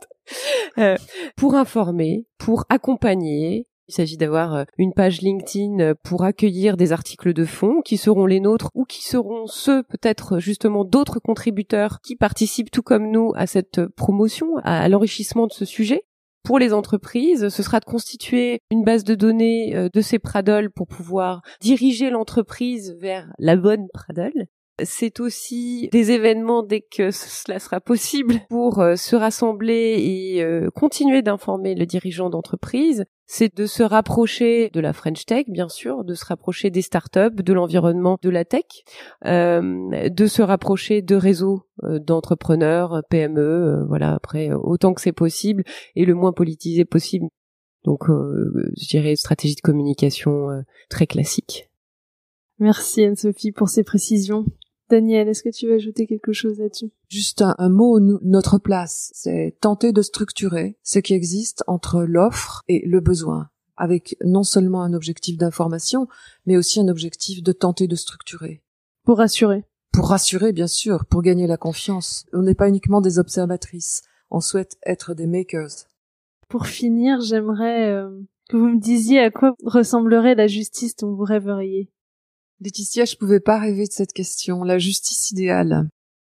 Euh, 0.79 0.97
pour 1.37 1.55
informer, 1.55 2.27
pour 2.39 2.65
accompagner, 2.69 3.67
il 3.89 3.95
s'agit 3.95 4.17
d'avoir 4.17 4.55
euh, 4.55 4.65
une 4.79 4.93
page 4.93 5.21
LinkedIn 5.21 5.79
euh, 5.81 5.95
pour 6.03 6.25
accueillir 6.25 6.77
des 6.77 6.93
articles 6.93 7.33
de 7.33 7.45
fond 7.45 7.83
qui 7.85 7.97
seront 7.97 8.27
les 8.27 8.41
nôtres 8.41 8.71
ou 8.75 8.85
qui 8.85 9.05
seront 9.05 9.47
ceux 9.47 9.83
peut-être 9.85 10.39
justement 10.39 10.85
d'autres 10.85 11.21
contributeurs 11.21 12.01
qui 12.03 12.17
participent 12.17 12.71
tout 12.71 12.83
comme 12.83 13.11
nous 13.11 13.33
à 13.37 13.47
cette 13.47 13.87
promotion, 13.87 14.57
à 14.65 14.89
l'enrichissement 14.89 15.47
de 15.47 15.53
ce 15.53 15.65
sujet 15.65 16.05
pour 16.43 16.61
les 16.61 16.73
entreprises, 16.73 17.49
ce 17.49 17.63
sera 17.65 17.81
de 17.81 17.85
constituer 17.85 18.61
une 18.71 18.85
base 18.85 19.03
de 19.03 19.17
données 19.17 19.75
euh, 19.75 19.89
de 19.93 20.01
ces 20.01 20.21
Pradol 20.21 20.71
pour 20.71 20.87
pouvoir 20.87 21.43
diriger 21.61 22.09
l'entreprise 22.09 22.97
vers 23.01 23.33
la 23.39 23.57
bonne 23.57 23.89
Pradol. 23.93 24.47
C'est 24.85 25.19
aussi 25.21 25.89
des 25.91 26.13
événements 26.13 26.63
dès 26.63 26.83
que 26.83 27.11
cela 27.13 27.59
sera 27.59 27.81
possible 27.81 28.37
pour 28.49 28.75
se 28.75 29.17
rassembler 29.17 29.97
et 29.99 30.45
continuer 30.75 31.23
d'informer 31.23 31.75
le 31.75 31.87
dirigeant 31.87 32.29
d'entreprise. 32.31 33.07
C'est 33.27 33.57
de 33.57 33.67
se 33.67 33.83
rapprocher 33.83 34.71
de 34.71 34.81
la 34.81 34.93
French 34.93 35.27
Tech, 35.27 35.47
bien 35.49 35.69
sûr, 35.69 36.05
de 36.05 36.15
se 36.15 36.25
rapprocher 36.25 36.71
des 36.71 36.83
startups, 36.83 37.43
de 37.43 37.53
l'environnement 37.53 38.19
de 38.23 38.31
la 38.31 38.45
tech, 38.45 38.65
euh, 39.25 40.09
de 40.09 40.27
se 40.27 40.43
rapprocher 40.43 41.03
de 41.03 41.17
réseaux 41.17 41.63
d'entrepreneurs, 41.83 43.03
PME, 43.11 43.85
voilà, 43.89 44.15
après, 44.15 44.53
autant 44.53 44.95
que 44.95 45.01
c'est 45.01 45.13
possible 45.13 45.65
et 45.97 46.05
le 46.05 46.15
moins 46.15 46.33
politisé 46.33 46.85
possible. 46.85 47.27
Donc, 47.85 48.05
je 48.09 48.89
dirais 48.89 49.17
stratégie 49.17 49.57
de 49.57 49.61
communication 49.61 50.49
très 50.89 51.07
classique. 51.07 51.69
Merci 52.59 53.05
Anne-Sophie 53.05 53.53
pour 53.53 53.69
ces 53.69 53.85
précisions. 53.85 54.47
Daniel, 54.89 55.29
est-ce 55.29 55.43
que 55.43 55.49
tu 55.49 55.67
veux 55.67 55.75
ajouter 55.75 56.07
quelque 56.07 56.33
chose 56.33 56.59
là-dessus? 56.59 56.91
Juste 57.09 57.43
un, 57.43 57.69
mot, 57.69 57.99
notre 58.01 58.59
place, 58.59 59.11
c'est 59.15 59.57
tenter 59.61 59.93
de 59.93 60.03
structurer 60.03 60.79
ce 60.83 61.01
qui 61.01 61.15
existe 61.15 61.65
entre 61.67 62.03
l'offre 62.03 62.63
et 62.69 62.87
le 62.87 63.01
besoin, 63.01 63.49
avec 63.77 64.17
non 64.25 64.45
seulement 64.45 64.83
un 64.83 64.93
objectif 64.93 65.37
d'information, 65.39 66.07
mais 66.47 66.57
aussi 66.57 66.81
un 66.81 66.89
objectif 66.89 67.43
de 67.43 67.53
tenter 67.53 67.89
de 67.89 67.97
structurer. 67.97 68.63
Pour 69.05 69.19
rassurer. 69.19 69.65
Pour 69.93 70.09
rassurer, 70.09 70.53
bien 70.53 70.67
sûr, 70.69 71.07
pour 71.07 71.23
gagner 71.23 71.47
la 71.47 71.57
confiance. 71.57 72.27
On 72.33 72.43
n'est 72.43 72.55
pas 72.55 72.69
uniquement 72.69 73.01
des 73.01 73.19
observatrices, 73.19 74.03
on 74.31 74.41
souhaite 74.41 74.77
être 74.85 75.15
des 75.15 75.27
makers. 75.27 75.89
Pour 76.49 76.67
finir, 76.67 77.21
j'aimerais 77.21 77.91
euh, 77.91 78.11
que 78.49 78.57
vous 78.57 78.69
me 78.69 78.81
disiez 78.81 79.19
à 79.21 79.31
quoi 79.31 79.55
ressemblerait 79.65 80.37
la 80.37 80.47
justice 80.47 80.95
dont 80.97 81.13
vous 81.13 81.25
rêveriez. 81.25 81.91
Laetitia, 82.61 83.05
je 83.05 83.17
pouvais 83.17 83.41
pas 83.41 83.59
rêver 83.59 83.87
de 83.87 83.93
cette 83.93 84.13
question. 84.13 84.63
La 84.65 84.79
justice 84.79 85.31
idéale. 85.31 85.89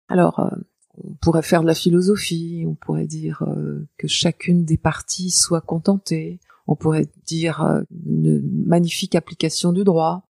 Alors, 0.07 0.39
euh, 0.39 0.49
on 0.95 1.15
pourrait 1.15 1.41
faire 1.41 1.61
de 1.61 1.67
la 1.67 1.76
philosophie, 1.76 2.65
on 2.67 2.76
pourrait 2.76 3.07
dire 3.07 3.43
euh, 3.43 3.88
que 3.97 4.07
chacune 4.07 4.63
des 4.63 4.78
parties 4.78 5.32
soit 5.32 5.61
contentée, 5.61 6.39
on 6.67 6.76
pourrait 6.76 7.07
dire 7.26 7.63
euh, 7.63 7.82
une 8.05 8.41
magnifique 8.65 9.15
application 9.15 9.74
du 9.74 9.84
droit. 9.84 10.30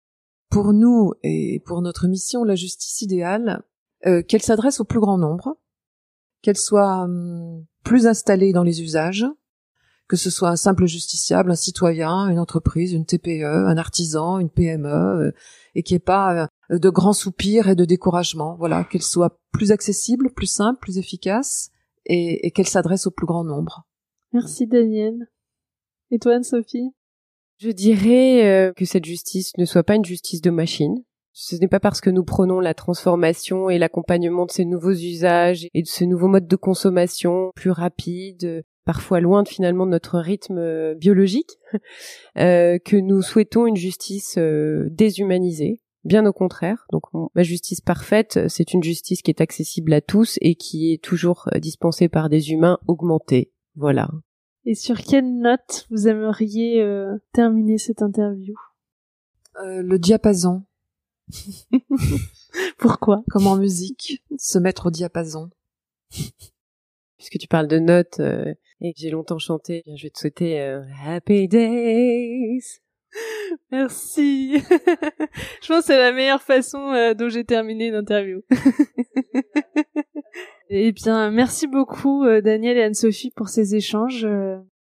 Pour 0.51 0.72
nous 0.72 1.12
et 1.22 1.61
pour 1.66 1.82
notre 1.82 2.09
mission, 2.09 2.43
la 2.43 2.55
justice 2.55 3.03
idéale, 3.03 3.62
qu'elle 4.03 4.41
s'adresse 4.41 4.80
au 4.80 4.84
plus 4.84 5.01
grand 5.01 5.18
nombre, 5.18 5.59
qu'elle 6.41 6.57
soit 6.57 7.03
hum, 7.03 7.66
plus 7.84 8.07
installée 8.07 8.55
dans 8.55 8.62
les 8.62 8.80
usages, 8.80 9.26
que 10.09 10.17
ce 10.17 10.31
soit 10.31 10.49
un 10.49 10.57
simple 10.57 10.87
justiciable, 10.87 11.51
un 11.51 11.57
citoyen, 11.57 12.29
une 12.29 12.39
entreprise, 12.39 12.93
une 12.93 13.05
TPE, 13.05 13.45
un 13.45 13.77
artisan, 13.77 14.39
une 14.39 14.49
PME, 14.49 15.35
et 15.75 15.83
qu'il 15.83 15.95
n'y 15.95 15.99
ait 15.99 16.01
pas 16.01 16.49
euh, 16.71 16.79
de 16.79 16.89
grands 16.89 17.13
soupirs 17.13 17.69
et 17.69 17.77
de 17.77 17.85
découragement. 17.85 18.57
Voilà, 18.59 18.85
qu'elle 18.85 19.03
soit 19.03 19.39
plus 19.53 19.71
accessible, 19.71 20.33
plus 20.33 20.47
simple, 20.47 20.81
plus 20.81 20.99
efficace 20.99 21.71
et, 22.07 22.51
qu'elle 22.53 22.67
s'adresse 22.67 23.07
au 23.07 23.11
plus 23.11 23.27
grand 23.27 23.45
nombre. 23.45 23.87
Merci 24.33 24.67
Daniel. 24.67 25.29
Et 26.11 26.19
toi 26.19 26.37
Anne-Sophie? 26.37 26.95
Je 27.59 27.71
dirais 27.71 28.47
euh, 28.47 28.73
que 28.73 28.85
cette 28.85 29.05
justice 29.05 29.53
ne 29.59 29.67
soit 29.67 29.83
pas 29.83 29.97
une 29.97 30.05
justice 30.05 30.41
de 30.41 30.51
machine. 30.51 31.05
Ce 31.33 31.55
n'est 31.57 31.69
pas 31.69 31.81
parce 31.81 32.01
que 32.01 32.11
nous 32.11 32.25
prenons 32.25 32.61
la 32.61 32.75
transformation 32.75 33.69
et 33.69 33.79
l'accompagnement 33.79 34.47
de 34.47 34.51
ces 34.51 34.65
nouveaux 34.65 34.95
usages 34.95 35.69
et 35.75 35.83
de 35.83 35.87
ce 35.87 36.05
nouveau 36.05 36.29
mode 36.29 36.49
de 36.49 36.57
consommation 36.57 37.53
plus 37.55 37.71
rapide, 37.71 38.65
parfois 38.89 39.20
loin 39.20 39.43
de, 39.43 39.49
finalement 39.49 39.84
de 39.84 39.91
notre 39.91 40.18
rythme 40.18 40.57
euh, 40.57 40.95
biologique, 40.95 41.59
euh, 42.39 42.78
que 42.78 42.97
nous 42.97 43.20
souhaitons 43.20 43.66
une 43.66 43.76
justice 43.76 44.36
euh, 44.39 44.89
déshumanisée. 44.91 45.82
Bien 46.05 46.24
au 46.24 46.32
contraire. 46.32 46.86
Donc 46.91 47.03
ma 47.34 47.43
justice 47.43 47.82
parfaite, 47.82 48.49
c'est 48.49 48.72
une 48.72 48.82
justice 48.82 49.20
qui 49.20 49.30
est 49.30 49.43
accessible 49.43 49.93
à 49.93 50.01
tous 50.01 50.39
et 50.41 50.55
qui 50.55 50.91
est 50.95 51.05
toujours 51.05 51.51
dispensée 51.61 52.09
par 52.09 52.30
des 52.30 52.51
humains 52.51 52.78
augmentés. 52.86 53.53
Voilà. 53.74 54.09
Et 54.64 54.74
sur 54.74 54.97
quelle 54.97 55.36
note 55.39 55.86
vous 55.91 56.09
aimeriez 56.09 56.82
terminer 57.34 57.76
cette 57.76 58.01
interview? 58.01 58.55
Le 59.61 59.99
diapason. 59.99 60.62
Pourquoi? 62.78 63.22
Comme 63.28 63.49
en 63.49 63.57
musique, 63.57 64.24
se 64.39 64.59
mettre 64.59 64.86
au 64.86 64.91
diapason. 64.91 65.51
Puisque 67.18 67.39
tu 67.39 67.49
parles 67.49 67.68
de 67.68 67.80
notes, 67.80 68.20
et 68.81 68.93
que 68.93 69.01
j'ai 69.01 69.11
longtemps 69.11 69.39
chanté, 69.39 69.83
je 69.87 70.05
vais 70.05 70.11
te 70.11 70.18
souhaiter 70.18 70.61
euh, 70.61 70.83
Happy 71.05 71.49
Days. 71.49 72.81
Merci. 73.72 74.59
je 74.59 75.68
pense 75.68 75.81
que 75.81 75.87
c'est 75.87 75.99
la 75.99 76.12
meilleure 76.12 76.43
façon 76.43 76.93
euh, 76.93 77.14
dont 77.14 77.29
j'ai 77.29 77.45
terminé 77.45 77.91
l'interview. 77.91 78.43
eh 80.70 80.93
bien, 80.93 81.31
merci 81.31 81.66
beaucoup 81.66 82.24
euh, 82.24 82.43
Daniel 82.43 82.76
et 82.76 82.83
Anne-Sophie 82.83 83.33
pour 83.35 83.49
ces 83.49 83.74
échanges. 83.74 84.26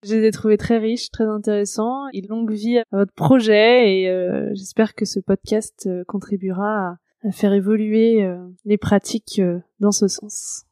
je 0.04 0.16
les 0.16 0.28
ai 0.28 0.32
trouvés 0.32 0.58
très 0.58 0.78
riches, 0.78 1.10
très 1.10 1.26
intéressants. 1.26 2.08
Et 2.14 2.22
longue 2.22 2.52
vie 2.52 2.78
à 2.78 2.84
votre 2.92 3.14
projet 3.14 4.02
et 4.02 4.52
j'espère 4.54 4.94
que 4.94 5.06
ce 5.06 5.20
podcast 5.20 5.90
contribuera 6.08 6.98
à 7.24 7.32
faire 7.32 7.54
évoluer 7.54 8.28
les 8.66 8.78
pratiques 8.78 9.42
dans 9.80 9.92
ce 9.92 10.08
sens. 10.08 10.66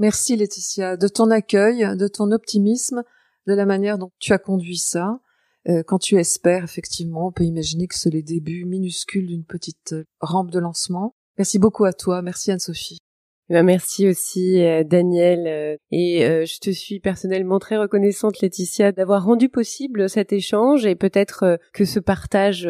Merci 0.00 0.34
Laetitia 0.34 0.96
de 0.96 1.08
ton 1.08 1.30
accueil, 1.30 1.94
de 1.94 2.08
ton 2.08 2.32
optimisme, 2.32 3.04
de 3.46 3.52
la 3.52 3.66
manière 3.66 3.98
dont 3.98 4.10
tu 4.18 4.32
as 4.32 4.38
conduit 4.38 4.78
ça. 4.78 5.20
Euh, 5.68 5.82
quand 5.86 5.98
tu 5.98 6.16
espères, 6.18 6.64
effectivement, 6.64 7.26
on 7.26 7.32
peut 7.32 7.44
imaginer 7.44 7.86
que 7.86 7.94
c'est 7.94 8.08
les 8.08 8.22
débuts 8.22 8.64
minuscules 8.64 9.26
d'une 9.26 9.44
petite 9.44 9.92
euh, 9.92 10.04
rampe 10.20 10.50
de 10.50 10.58
lancement. 10.58 11.14
Merci 11.36 11.58
beaucoup 11.58 11.84
à 11.84 11.92
toi. 11.92 12.22
Merci 12.22 12.50
Anne-Sophie. 12.50 12.96
Eh 13.50 13.54
ben, 13.54 13.64
merci 13.64 14.08
aussi 14.08 14.64
euh, 14.64 14.84
Daniel 14.84 15.46
euh, 15.48 15.76
et 15.90 16.24
euh, 16.24 16.44
je 16.46 16.60
te 16.60 16.70
suis 16.70 17.00
personnellement 17.00 17.58
très 17.58 17.76
reconnaissante 17.76 18.40
Laetitia 18.40 18.92
d'avoir 18.92 19.24
rendu 19.24 19.48
possible 19.48 20.08
cet 20.08 20.32
échange 20.32 20.86
et 20.86 20.94
peut-être 20.94 21.58
que 21.74 21.84
ce 21.84 21.98
partage 21.98 22.68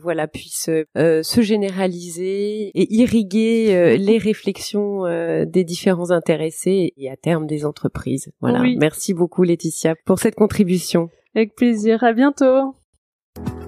voilà 0.00 0.26
puisse 0.26 0.70
se 0.94 1.40
généraliser 1.42 2.70
et 2.74 2.94
irriguer 2.94 3.98
les 3.98 4.18
réflexions 4.18 5.02
des 5.44 5.64
différents 5.64 6.10
intéressés 6.10 6.94
et 6.96 7.10
à 7.10 7.16
terme 7.16 7.46
des 7.46 7.64
entreprises. 7.64 8.30
Voilà. 8.40 8.62
Merci 8.78 9.12
beaucoup 9.12 9.42
Laetitia 9.42 9.94
pour 10.06 10.18
cette 10.18 10.34
contribution. 10.34 11.10
Avec 11.34 11.54
plaisir. 11.54 12.02
À 12.02 12.12
bientôt. 12.12 12.74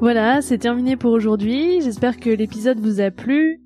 Voilà, 0.01 0.41
c'est 0.41 0.59
terminé 0.59 0.97
pour 0.97 1.13
aujourd'hui. 1.13 1.81
J'espère 1.83 2.19
que 2.19 2.31
l'épisode 2.31 2.79
vous 2.79 3.01
a 3.01 3.11
plu. 3.11 3.66